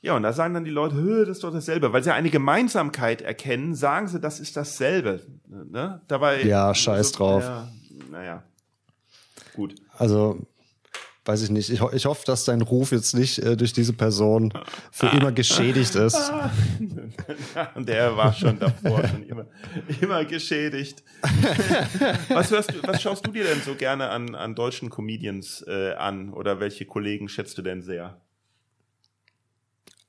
Ja, 0.00 0.14
und 0.16 0.22
da 0.22 0.34
sagen 0.34 0.52
dann 0.52 0.64
die 0.64 0.70
Leute, 0.70 1.24
das 1.26 1.38
ist 1.38 1.44
doch 1.44 1.52
dasselbe. 1.52 1.92
Weil 1.94 2.02
sie 2.02 2.12
eine 2.12 2.28
Gemeinsamkeit 2.28 3.22
erkennen, 3.22 3.74
sagen 3.74 4.08
sie, 4.08 4.20
das 4.20 4.38
ist 4.38 4.54
dasselbe. 4.56 5.22
Ne? 5.48 6.02
Dabei, 6.08 6.42
ja, 6.42 6.74
scheiß 6.74 7.10
so, 7.10 7.16
drauf. 7.16 7.42
Naja, 7.42 7.68
naja. 8.10 8.42
Gut. 9.54 9.74
Also, 9.96 10.46
weiß 11.24 11.42
ich 11.42 11.50
nicht. 11.50 11.70
Ich, 11.70 11.80
ho 11.80 11.90
ich 11.92 12.06
hoffe, 12.06 12.24
dass 12.26 12.44
dein 12.44 12.60
Ruf 12.60 12.92
jetzt 12.92 13.14
nicht 13.14 13.38
äh, 13.38 13.56
durch 13.56 13.72
diese 13.72 13.92
Person 13.92 14.52
für 14.90 15.06
immer 15.06 15.32
geschädigt 15.32 15.94
ist. 15.94 16.32
Und 17.74 17.88
der 17.88 18.16
war 18.16 18.32
schon 18.32 18.58
davor 18.58 19.06
schon 19.08 19.22
immer, 19.24 19.46
immer 20.00 20.24
geschädigt. 20.24 21.02
was, 22.28 22.50
hörst 22.50 22.72
du, 22.72 22.82
was 22.82 23.00
schaust 23.00 23.26
du 23.26 23.30
dir 23.30 23.44
denn 23.44 23.60
so 23.60 23.74
gerne 23.74 24.10
an, 24.10 24.34
an 24.34 24.54
deutschen 24.54 24.90
Comedians 24.90 25.64
äh, 25.66 25.92
an? 25.92 26.32
Oder 26.32 26.60
welche 26.60 26.84
Kollegen 26.84 27.28
schätzt 27.28 27.56
du 27.56 27.62
denn 27.62 27.82
sehr? 27.82 28.20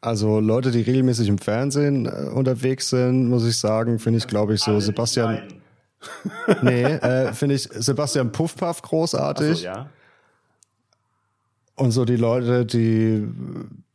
Also 0.02 0.40
Leute, 0.40 0.72
die 0.72 0.82
regelmäßig 0.82 1.28
im 1.30 1.38
Fernsehen 1.38 2.06
äh, 2.06 2.30
unterwegs 2.34 2.90
sind, 2.90 3.28
muss 3.30 3.46
ich 3.46 3.58
sagen, 3.58 4.00
finde 4.00 4.18
ich, 4.20 4.28
glaube 4.28 4.54
ich, 4.54 4.62
so 4.62 4.72
Alle 4.72 4.82
Sebastian 4.82 5.62
nee, 6.62 6.84
äh, 6.84 7.34
finde 7.34 7.56
ich 7.56 7.64
Sebastian 7.64 8.32
Puffpaff 8.32 8.82
großartig. 8.82 9.60
So, 9.60 9.66
ja. 9.66 9.90
Und 11.76 11.92
so 11.92 12.06
die 12.06 12.16
Leute, 12.16 12.66
die, 12.66 13.28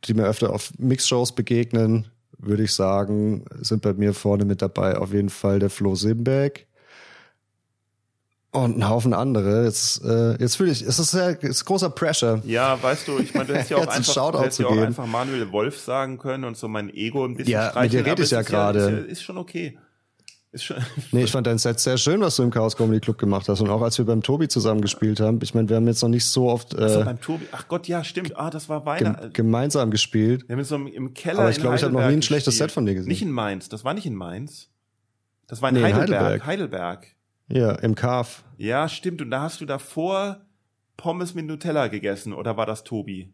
die 0.03 0.13
mir 0.13 0.25
öfter 0.25 0.53
auf 0.53 0.71
Mixshows 0.77 1.31
begegnen, 1.31 2.07
würde 2.37 2.63
ich 2.63 2.73
sagen, 2.73 3.45
sind 3.59 3.81
bei 3.81 3.93
mir 3.93 4.13
vorne 4.13 4.45
mit 4.45 4.61
dabei 4.61 4.97
auf 4.97 5.13
jeden 5.13 5.29
Fall 5.29 5.59
der 5.59 5.69
Flo 5.69 5.95
Simbeck. 5.95 6.67
und 8.51 8.77
ein 8.77 8.89
Haufen 8.89 9.13
andere. 9.13 9.65
Jetzt, 9.65 10.03
äh, 10.03 10.35
jetzt 10.37 10.57
fühle 10.57 10.71
ich, 10.71 10.81
es 10.81 10.99
ist, 10.99 11.11
sehr, 11.11 11.37
es 11.41 11.49
ist 11.49 11.65
großer 11.65 11.89
Pressure. 11.89 12.41
Ja, 12.45 12.81
weißt 12.81 13.07
du, 13.07 13.19
ich 13.19 13.33
meine, 13.33 13.47
du 13.47 13.53
hättest 13.53 13.71
ja 13.71 13.77
auch, 13.77 13.87
einfach, 13.87 14.41
hättest 14.41 14.59
ja 14.59 14.67
auch 14.67 14.77
einfach 14.77 15.05
Manuel 15.05 15.51
Wolf 15.51 15.79
sagen 15.79 16.17
können 16.17 16.43
und 16.43 16.57
so 16.57 16.67
mein 16.67 16.89
Ego 16.93 17.25
ein 17.25 17.35
bisschen 17.35 17.53
Ja, 17.53 17.71
mit 17.81 17.93
dir 17.93 18.05
rede 18.05 18.23
ich 18.23 18.31
ja 18.31 18.41
gerade. 18.41 18.79
Ist, 18.79 18.89
ja, 18.89 18.97
ist 19.11 19.23
schon 19.23 19.37
okay. 19.37 19.77
Ist 20.53 20.65
schon, 20.65 20.77
Nee, 21.13 21.23
ich 21.23 21.31
fand 21.31 21.47
dein 21.47 21.57
Set 21.57 21.79
sehr 21.79 21.97
schön, 21.97 22.19
was 22.19 22.35
du 22.35 22.43
im 22.43 22.49
Chaos 22.51 22.75
Comedy 22.75 22.99
Club 22.99 23.17
gemacht 23.17 23.47
hast. 23.47 23.61
Und 23.61 23.69
auch 23.69 23.81
als 23.81 23.97
wir 23.97 24.05
beim 24.05 24.21
Tobi 24.21 24.49
zusammen 24.49 24.81
gespielt 24.81 25.21
haben. 25.21 25.39
Ich 25.41 25.53
meine, 25.53 25.69
wir 25.69 25.77
haben 25.77 25.87
jetzt 25.87 26.01
noch 26.01 26.09
nicht 26.09 26.25
so 26.25 26.49
oft 26.49 26.75
also 26.77 27.01
äh, 27.01 27.03
beim 27.05 27.21
Tobi, 27.21 27.47
ach 27.53 27.67
Gott, 27.69 27.87
ja, 27.87 28.03
stimmt. 28.03 28.35
Ah, 28.37 28.49
das 28.49 28.67
war 28.67 28.85
Weihnachten. 28.85 29.31
gemeinsam 29.31 29.91
gespielt. 29.91 30.47
Wir 30.49 30.57
haben 30.57 30.63
so 30.65 30.75
im, 30.75 30.87
im 30.87 31.13
Keller 31.13 31.39
Aber 31.39 31.49
ich 31.51 31.59
glaube, 31.59 31.77
ich 31.77 31.83
habe 31.83 31.93
noch 31.93 32.01
nie 32.01 32.13
ein 32.13 32.21
schlechtes 32.21 32.53
gespielt. 32.53 32.69
Set 32.69 32.73
von 32.73 32.85
dir 32.85 32.95
gesehen. 32.95 33.07
Nicht 33.09 33.21
in 33.21 33.31
Mainz. 33.31 33.69
Das 33.69 33.85
war 33.85 33.93
nicht 33.93 34.05
in 34.05 34.15
Mainz. 34.15 34.69
Das 35.47 35.61
war 35.61 35.69
in 35.69 35.75
Nee, 35.75 35.83
Heidelberg. 35.83 36.45
Heidelberg. 36.45 36.45
Heidelberg. 36.45 37.07
Ja, 37.47 37.71
im 37.75 37.95
Kaf. 37.95 38.43
Ja, 38.57 38.89
stimmt. 38.89 39.21
Und 39.21 39.31
da 39.31 39.41
hast 39.41 39.61
du 39.61 39.65
davor 39.65 40.41
Pommes 40.97 41.33
mit 41.33 41.45
Nutella 41.45 41.87
gegessen. 41.87 42.33
Oder 42.33 42.57
war 42.57 42.65
das 42.65 42.83
Tobi? 42.83 43.33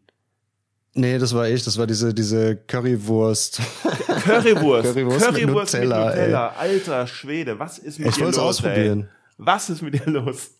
Nee, 0.94 1.18
das 1.18 1.34
war 1.34 1.48
ich. 1.48 1.62
Das 1.62 1.78
war 1.78 1.86
diese, 1.86 2.12
diese 2.12 2.56
Currywurst. 2.56 3.60
Currywurst. 4.24 4.92
Currywurst 4.94 5.32
mit 5.32 5.46
Nutella, 5.46 6.10
ey. 6.12 6.34
Alter 6.34 7.06
Schwede, 7.06 7.58
was 7.58 7.78
ist 7.78 7.98
mit 7.98 8.08
Ich 8.08 8.14
dir 8.16 8.24
wollte 8.24 8.38
los? 8.40 8.56
es 8.58 8.64
ausprobieren. 8.64 9.02
Ey? 9.02 9.08
Was 9.38 9.70
ist 9.70 9.82
mit 9.82 9.94
dir 9.94 10.10
los? 10.10 10.50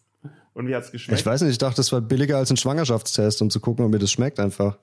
Und 0.54 0.68
wie 0.68 0.74
hat's 0.74 0.90
geschmeckt? 0.92 1.20
Ich 1.20 1.26
weiß 1.26 1.42
nicht, 1.42 1.52
ich 1.52 1.58
dachte, 1.58 1.76
das 1.76 1.92
war 1.92 2.00
billiger 2.00 2.36
als 2.36 2.50
ein 2.50 2.56
Schwangerschaftstest, 2.56 3.42
um 3.42 3.50
zu 3.50 3.60
gucken, 3.60 3.84
ob 3.84 3.90
mir 3.90 3.98
das 3.98 4.10
schmeckt 4.10 4.38
einfach. 4.40 4.78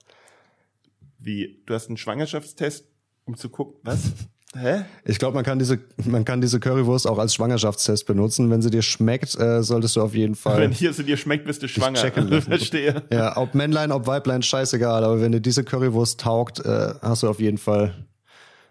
Wie? 1.20 1.62
Du 1.66 1.74
hast 1.74 1.88
einen 1.88 1.98
Schwangerschaftstest, 1.98 2.86
um 3.26 3.36
zu 3.38 3.50
gucken. 3.50 3.76
Was? 3.84 4.00
Hä? 4.58 4.86
Ich 5.04 5.20
glaube, 5.20 5.36
man 5.36 5.44
kann 5.44 5.60
diese, 5.60 5.80
man 6.06 6.24
kann 6.24 6.40
diese 6.40 6.60
Currywurst 6.62 7.08
auch 7.08 7.18
als 7.18 7.36
Schwangerschaftstest 7.36 8.06
benutzen. 8.06 8.50
Wenn 8.50 8.62
sie 8.62 8.70
dir 8.70 8.82
schmeckt, 8.82 9.38
äh, 9.40 9.62
solltest 9.64 9.96
du 9.98 10.02
auf 10.02 10.16
jeden 10.16 10.36
Fall. 10.36 10.62
Wenn 10.62 10.72
hier 10.72 10.94
so 10.94 11.04
dir 11.04 11.18
schmeckt, 11.18 11.46
bist 11.46 11.62
du 11.62 11.68
schwanger. 11.68 12.00
checken. 12.00 12.30
Verstehe. 12.42 13.04
Ja, 13.12 13.36
ob 13.38 13.54
Männlein, 13.54 13.92
ob 13.92 14.08
Weiblein, 14.08 14.42
scheißegal. 14.42 15.04
Aber 15.04 15.20
wenn 15.20 15.34
dir 15.34 15.42
diese 15.42 15.64
Currywurst 15.66 16.22
taugt, 16.22 16.60
äh, 16.66 16.94
hast 17.02 17.24
du 17.24 17.30
auf 17.30 17.40
jeden 17.40 17.58
Fall 17.58 17.94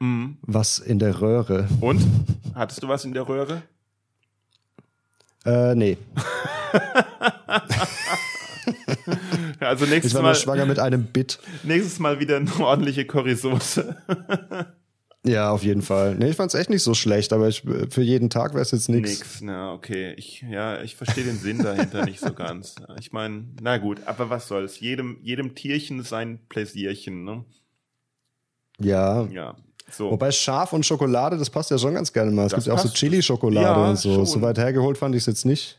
Mhm. 0.01 0.39
was 0.43 0.79
in 0.81 0.99
der 0.99 1.21
Röhre. 1.21 1.69
Und? 1.81 2.03
Hattest 2.55 2.83
du 2.83 2.89
was 2.89 3.05
in 3.05 3.13
der 3.15 3.29
Röhre? 3.29 3.63
Äh, 5.45 5.75
nee. 5.75 5.99
Also 9.61 9.87
nächstes 9.87 10.13
Ich 10.13 10.15
war 10.15 10.23
Mal, 10.23 10.35
schwanger 10.35 10.67
mit 10.67 10.79
einem 10.79 11.05
Bit. 11.05 11.39
nächstes 11.63 11.99
Mal 11.99 12.21
wieder 12.21 12.37
eine 12.37 12.51
ordentliche 12.61 13.07
Currysoße. 13.07 13.97
Ja, 15.27 15.51
auf 15.53 15.63
jeden 15.63 15.81
Fall. 15.81 16.17
Nee, 16.17 16.29
ich 16.31 16.37
fand's 16.37 16.55
echt 16.55 16.69
nicht 16.69 16.83
so 16.83 16.93
schlecht, 16.93 17.33
aber 17.33 17.49
ich, 17.49 17.63
für 17.89 18.03
jeden 18.03 18.29
Tag 18.29 18.53
wäre 18.53 18.61
es 18.63 18.73
jetzt 18.73 18.91
nix. 18.91 19.09
Nix, 19.11 19.41
na 19.41 19.73
okay. 19.73 20.13
Ich, 20.19 20.43
ja, 20.43 20.83
ich 20.83 20.97
verstehe 20.97 21.25
den 21.25 21.39
Sinn 21.39 21.63
dahinter 21.63 22.05
nicht 22.05 22.21
so 22.21 22.35
ganz. 22.35 22.77
Ich 23.01 23.11
meine, 23.13 23.45
na 23.63 23.79
gut, 23.79 24.01
aber 24.05 24.29
was 24.29 24.49
soll's? 24.49 24.81
Jedem, 24.81 25.17
jedem 25.23 25.55
Tierchen 25.55 26.03
sein 26.03 26.41
Pläsierchen, 26.51 27.25
ne? 27.25 27.45
Ja. 28.79 29.27
Ja. 29.29 29.57
So. 29.91 30.11
Wobei 30.11 30.31
Schaf 30.31 30.73
und 30.73 30.85
Schokolade, 30.85 31.39
das 31.39 31.49
passt 31.51 31.71
ja 31.71 31.79
schon 31.79 31.95
ganz 31.95 32.13
gerne 32.13 32.31
mal. 32.31 32.47
Es 32.47 32.53
Das 32.53 32.65
gibt 32.65 32.67
ja 32.67 32.75
auch 32.75 32.87
so. 32.87 32.89
Chili-Schokolade 32.93 33.81
Ja, 33.81 33.89
und 33.91 33.97
so. 33.97 34.15
schon. 34.15 34.27
So 34.27 34.43
weit 34.43 34.59
hergeholt 34.59 34.99
fand 34.99 35.15
ich 35.15 35.23
es 35.23 35.27
jetzt 35.27 35.45
nicht. 35.47 35.79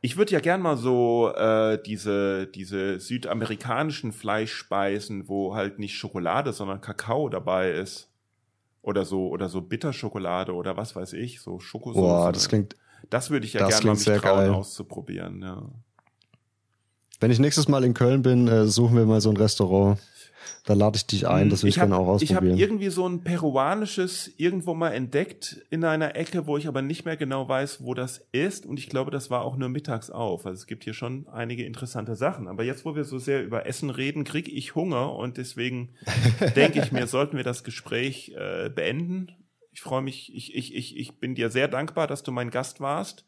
Ich 0.00 0.16
würde 0.16 0.32
ja 0.32 0.40
gern 0.40 0.60
mal 0.60 0.76
so 0.76 1.30
äh, 1.34 1.78
diese, 1.84 2.46
diese 2.46 2.98
südamerikanischen 3.00 4.12
Fleischspeisen, 4.12 5.28
wo 5.28 5.54
halt 5.54 5.78
nicht 5.78 5.94
Schokolade, 5.96 6.52
sondern 6.52 6.80
Kakao 6.80 7.28
dabei 7.28 7.70
ist. 7.72 8.08
Oder 8.82 9.04
so, 9.04 9.28
oder 9.28 9.48
so 9.48 9.60
Bitterschokolade 9.62 10.52
oder 10.52 10.76
was 10.76 10.96
weiß 10.96 11.12
ich, 11.14 11.40
so 11.40 11.60
Schokosoße. 11.60 12.00
Boah, 12.00 12.32
das 12.32 12.48
klingt, 12.48 12.76
das 13.10 13.30
würde 13.30 13.46
ich 13.46 13.52
ja 13.52 13.66
gerne 13.68 13.86
mal 13.86 13.94
mich 13.94 14.04
trauen 14.04 14.20
geil. 14.20 14.50
auszuprobieren, 14.50 15.40
ja. 15.40 15.70
Wenn 17.22 17.30
ich 17.30 17.38
nächstes 17.38 17.68
Mal 17.68 17.84
in 17.84 17.94
Köln 17.94 18.22
bin, 18.22 18.48
äh, 18.48 18.66
suchen 18.66 18.96
wir 18.96 19.06
mal 19.06 19.20
so 19.20 19.30
ein 19.30 19.36
Restaurant. 19.36 19.98
Da 20.64 20.74
lade 20.74 20.96
ich 20.96 21.06
dich 21.06 21.26
ein, 21.26 21.50
das 21.50 21.62
will 21.64 21.70
ich, 21.70 21.78
hab- 21.80 21.88
gerne 21.88 21.96
auch 22.00 22.20
Ich 22.20 22.30
habe 22.34 22.46
ausprobieren. 22.46 22.58
irgendwie 22.58 22.88
so 22.90 23.08
ein 23.08 23.24
peruanisches 23.24 24.30
irgendwo 24.36 24.74
mal 24.74 24.90
entdeckt 24.90 25.60
in 25.70 25.82
einer 25.84 26.14
Ecke, 26.14 26.46
wo 26.46 26.56
ich 26.56 26.68
aber 26.68 26.82
nicht 26.82 27.04
mehr 27.04 27.16
genau 27.16 27.48
weiß, 27.48 27.78
wo 27.82 27.94
das 27.94 28.24
ist. 28.30 28.64
Und 28.66 28.78
ich 28.78 28.88
glaube, 28.88 29.10
das 29.10 29.28
war 29.28 29.42
auch 29.42 29.56
nur 29.56 29.68
mittags 29.68 30.10
auf. 30.10 30.46
Also 30.46 30.54
es 30.60 30.66
gibt 30.66 30.84
hier 30.84 30.94
schon 30.94 31.26
einige 31.32 31.64
interessante 31.64 32.14
Sachen. 32.14 32.46
Aber 32.46 32.62
jetzt, 32.62 32.84
wo 32.84 32.94
wir 32.94 33.02
so 33.04 33.18
sehr 33.18 33.42
über 33.42 33.66
Essen 33.66 33.90
reden, 33.90 34.22
kriege 34.22 34.50
ich 34.52 34.74
Hunger 34.76 35.14
und 35.16 35.36
deswegen 35.36 35.90
denke 36.56 36.80
ich 36.80 36.92
mir, 36.92 37.08
sollten 37.08 37.36
wir 37.36 37.44
das 37.44 37.64
Gespräch 37.64 38.32
äh, 38.36 38.68
beenden. 38.68 39.32
Ich 39.72 39.80
freue 39.80 40.02
mich, 40.02 40.32
ich, 40.34 40.54
ich, 40.54 40.74
ich, 40.76 40.96
ich 40.96 41.18
bin 41.18 41.34
dir 41.34 41.50
sehr 41.50 41.66
dankbar, 41.66 42.06
dass 42.06 42.22
du 42.22 42.30
mein 42.30 42.50
Gast 42.50 42.80
warst 42.80 43.24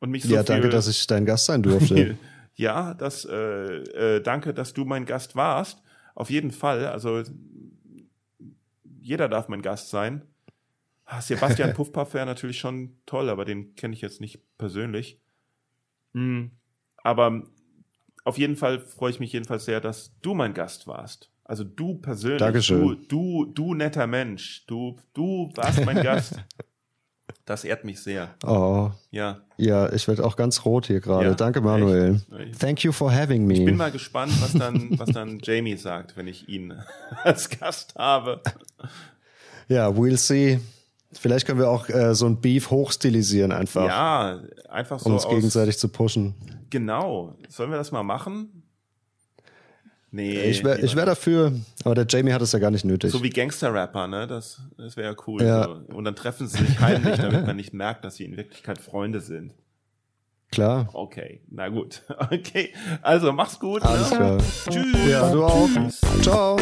und 0.00 0.10
mich 0.10 0.22
so 0.24 0.34
ja, 0.34 0.42
danke, 0.42 0.68
dass 0.70 0.88
ich 0.88 1.06
dein 1.06 1.26
Gast 1.26 1.46
sein 1.46 1.62
durfte. 1.62 2.16
ja, 2.54 2.94
das, 2.94 3.24
äh, 3.24 3.36
äh, 3.36 4.20
danke, 4.20 4.54
dass 4.54 4.72
du 4.74 4.84
mein 4.84 5.06
Gast 5.06 5.36
warst. 5.36 5.82
Auf 6.14 6.30
jeden 6.30 6.50
Fall. 6.50 6.86
Also 6.86 7.22
jeder 9.00 9.28
darf 9.28 9.48
mein 9.48 9.62
Gast 9.62 9.90
sein. 9.90 10.22
Ah, 11.04 11.20
Sebastian 11.20 11.72
Puffpaff 11.74 12.14
wäre 12.14 12.26
natürlich 12.26 12.58
schon 12.58 12.96
toll, 13.06 13.28
aber 13.28 13.44
den 13.44 13.74
kenne 13.74 13.94
ich 13.94 14.00
jetzt 14.00 14.20
nicht 14.20 14.40
persönlich. 14.58 15.20
Hm, 16.14 16.52
aber 16.98 17.42
auf 18.24 18.38
jeden 18.38 18.56
Fall 18.56 18.80
freue 18.80 19.10
ich 19.10 19.20
mich 19.20 19.32
jedenfalls 19.32 19.64
sehr, 19.64 19.80
dass 19.80 20.18
du 20.20 20.34
mein 20.34 20.54
Gast 20.54 20.86
warst. 20.86 21.30
Also 21.44 21.64
du 21.64 21.96
persönlich, 21.96 22.38
Dankeschön. 22.38 22.80
du, 22.80 22.94
du, 22.94 23.52
du 23.52 23.74
netter 23.74 24.06
Mensch, 24.06 24.64
du, 24.66 24.98
du 25.12 25.50
warst 25.54 25.84
mein 25.84 26.02
Gast. 26.02 26.42
Das 27.44 27.64
ehrt 27.64 27.84
mich 27.84 28.00
sehr. 28.00 28.28
Oh, 28.46 28.90
Ja. 29.10 29.40
ja, 29.56 29.92
ich 29.92 30.06
werde 30.06 30.24
auch 30.24 30.36
ganz 30.36 30.64
rot 30.64 30.86
hier 30.86 31.00
gerade. 31.00 31.28
Ja? 31.30 31.34
Danke, 31.34 31.60
Manuel. 31.60 32.20
Echt? 32.38 32.60
Thank 32.60 32.84
you 32.84 32.92
for 32.92 33.12
having 33.12 33.46
me. 33.46 33.54
Ich 33.54 33.64
bin 33.64 33.76
mal 33.76 33.90
gespannt, 33.90 34.32
was 34.40 34.52
dann, 34.52 34.96
was 34.98 35.10
dann 35.10 35.40
Jamie 35.42 35.76
sagt, 35.76 36.16
wenn 36.16 36.28
ich 36.28 36.48
ihn 36.48 36.72
als 37.24 37.50
Gast 37.50 37.96
habe. 37.96 38.40
ja, 39.68 39.88
we'll 39.88 40.16
see. 40.16 40.60
Vielleicht 41.12 41.46
können 41.46 41.58
wir 41.58 41.68
auch 41.68 41.88
äh, 41.88 42.14
so 42.14 42.26
ein 42.26 42.40
Beef 42.40 42.70
hochstilisieren 42.70 43.52
einfach, 43.52 43.86
Ja, 43.86 44.40
einfach 44.68 44.98
so 45.00 45.06
um 45.06 45.14
uns 45.14 45.28
gegenseitig 45.28 45.78
zu 45.78 45.88
pushen. 45.88 46.34
Genau. 46.70 47.34
Sollen 47.48 47.70
wir 47.70 47.76
das 47.76 47.92
mal 47.92 48.02
machen? 48.02 48.61
Nee. 50.14 50.42
Ich 50.42 50.62
wäre 50.62 50.78
ich 50.80 50.94
wär 50.94 51.06
dafür, 51.06 51.52
aber 51.84 51.94
der 51.94 52.06
Jamie 52.06 52.32
hat 52.34 52.42
es 52.42 52.52
ja 52.52 52.58
gar 52.58 52.70
nicht 52.70 52.84
nötig. 52.84 53.10
so 53.10 53.22
wie 53.22 53.30
Gangster-Rapper, 53.30 54.06
ne? 54.08 54.26
Das, 54.26 54.60
das 54.76 54.94
wäre 54.98 55.10
ja 55.12 55.16
cool. 55.26 55.42
Ja. 55.42 55.64
So. 55.64 55.96
Und 55.96 56.04
dann 56.04 56.14
treffen 56.14 56.46
sie 56.46 56.62
sich 56.62 56.78
heimlich, 56.80 57.16
damit 57.16 57.46
man 57.46 57.56
nicht 57.56 57.72
merkt, 57.72 58.04
dass 58.04 58.16
sie 58.16 58.26
in 58.26 58.36
Wirklichkeit 58.36 58.78
Freunde 58.78 59.20
sind. 59.20 59.54
Klar, 60.50 60.90
Okay, 60.92 61.40
na 61.50 61.68
gut. 61.68 62.02
Okay, 62.30 62.74
also 63.00 63.32
mach's 63.32 63.58
gut. 63.58 63.82
alles 63.82 64.10
ne? 64.10 64.16
klar. 64.16 64.38
Tschüss. 64.68 65.08
Ja, 65.08 65.32
du 65.32 65.44
auch. 65.44 65.68
Ciao. 66.20 66.58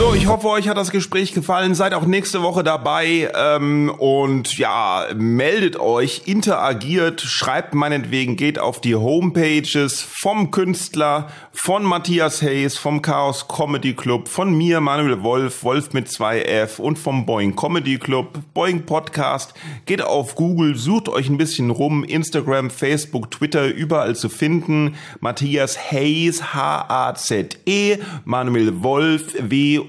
So, 0.00 0.14
ich 0.14 0.28
hoffe, 0.28 0.48
euch 0.48 0.66
hat 0.66 0.78
das 0.78 0.92
Gespräch 0.92 1.34
gefallen. 1.34 1.74
Seid 1.74 1.92
auch 1.92 2.06
nächste 2.06 2.40
Woche 2.40 2.64
dabei 2.64 3.30
ähm, 3.36 3.90
und 3.98 4.56
ja, 4.56 5.04
meldet 5.14 5.78
euch, 5.78 6.22
interagiert, 6.24 7.20
schreibt 7.20 7.74
meinetwegen, 7.74 8.36
geht 8.36 8.58
auf 8.58 8.80
die 8.80 8.94
Homepages 8.94 10.00
vom 10.00 10.50
Künstler, 10.50 11.28
von 11.52 11.84
Matthias 11.84 12.40
Hayes, 12.40 12.78
vom 12.78 13.02
Chaos 13.02 13.46
Comedy 13.46 13.92
Club, 13.92 14.28
von 14.28 14.56
mir, 14.56 14.80
Manuel 14.80 15.22
Wolf, 15.22 15.64
Wolf 15.64 15.92
mit 15.92 16.08
2F 16.08 16.80
und 16.80 16.98
vom 16.98 17.26
Boeing 17.26 17.54
Comedy 17.54 17.98
Club, 17.98 18.38
Boeing 18.54 18.86
Podcast. 18.86 19.52
Geht 19.84 20.00
auf 20.00 20.34
Google, 20.34 20.76
sucht 20.76 21.10
euch 21.10 21.28
ein 21.28 21.36
bisschen 21.36 21.68
rum, 21.68 22.04
Instagram, 22.04 22.70
Facebook, 22.70 23.30
Twitter, 23.30 23.66
überall 23.66 24.16
zu 24.16 24.30
finden. 24.30 24.94
Matthias 25.20 25.92
Hayes, 25.92 26.54
H-A-Z-E, 26.54 27.98
Manuel 28.24 28.82
Wolf, 28.82 29.34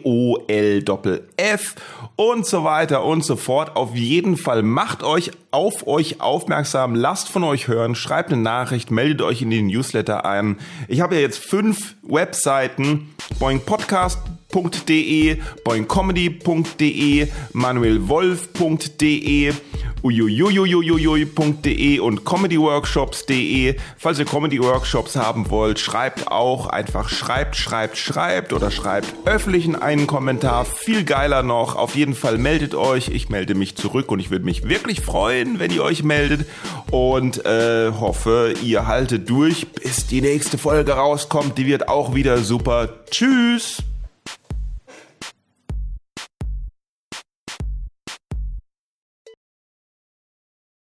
W-O-L-F 0.04 1.76
und 2.16 2.46
so 2.46 2.64
weiter 2.64 3.04
und 3.04 3.26
so 3.26 3.36
fort. 3.36 3.76
Auf 3.76 3.96
jeden 3.96 4.38
Fall 4.38 4.64
macht 4.64 5.04
euch 5.04 5.32
auf 5.52 5.88
euch 5.88 6.22
aufmerksam, 6.22 6.96
lasst 6.96 7.30
von 7.30 7.44
euch 7.44 7.68
hören, 7.68 7.96
schreibt 7.96 8.32
eine 8.32 8.42
Nachricht, 8.42 8.92
meldet 8.92 9.22
euch 9.22 9.42
in 9.42 9.50
den 9.50 9.68
Newsletter 9.68 10.26
ein. 10.26 10.58
Ich 10.88 11.02
habe 11.02 11.16
ja 11.16 11.22
jetzt 11.22 11.40
fünf 11.40 11.96
Webseiten, 12.04 13.14
boingpodcast.de, 14.52 15.38
boingcomedy.de, 15.64 17.28
manuelwolf.de, 17.54 19.54
uiuiuiuiui.de 20.04 22.00
und 22.00 22.26
comedyworkshops.de. 22.26 23.76
Falls 23.98 24.20
ihr 24.20 24.26
Comedy-Workshops 24.26 25.16
haben 25.16 25.50
wollt, 25.50 25.80
schreibt 25.80 26.28
auch 26.28 26.68
einfach 26.68 27.10
schreibt, 27.10 27.56
schreibt, 27.56 27.98
schreibt 27.98 28.54
oder 28.54 28.72
schreibt 28.72 29.14
öffentlich 29.26 29.66
in 29.66 29.76
einen 29.76 30.08
Kommentar. 30.08 30.66
Viel 30.66 31.04
geiler 31.04 31.44
noch. 31.44 31.76
Auf 31.76 31.96
jeden 31.96 32.16
Fall 32.16 32.38
meldet 32.38 32.76
euch. 32.76 33.10
Ich 33.10 33.30
melde 33.30 33.56
mich 33.56 33.76
zurück 33.76 34.12
und 34.12 34.20
ich 34.20 34.32
würde 34.32 34.46
mich 34.46 34.68
wirklich 34.68 35.02
freuen, 35.02 35.60
wenn 35.60 35.72
ihr 35.72 35.84
euch 35.84 36.04
meldet 36.04 36.48
und 36.90 37.46
äh, 37.46 37.92
hoffe, 37.92 38.54
ihr 38.64 38.88
haltet 38.88 39.30
durch, 39.30 39.72
bis 39.72 40.08
die 40.08 40.22
nächste 40.22 40.58
Folge 40.58 40.94
rauskommt. 40.94 41.58
Die 41.58 41.68
wird 41.68 41.88
auch 41.88 42.16
wieder 42.16 42.40
super. 42.40 42.90
Tschüss! 43.10 43.84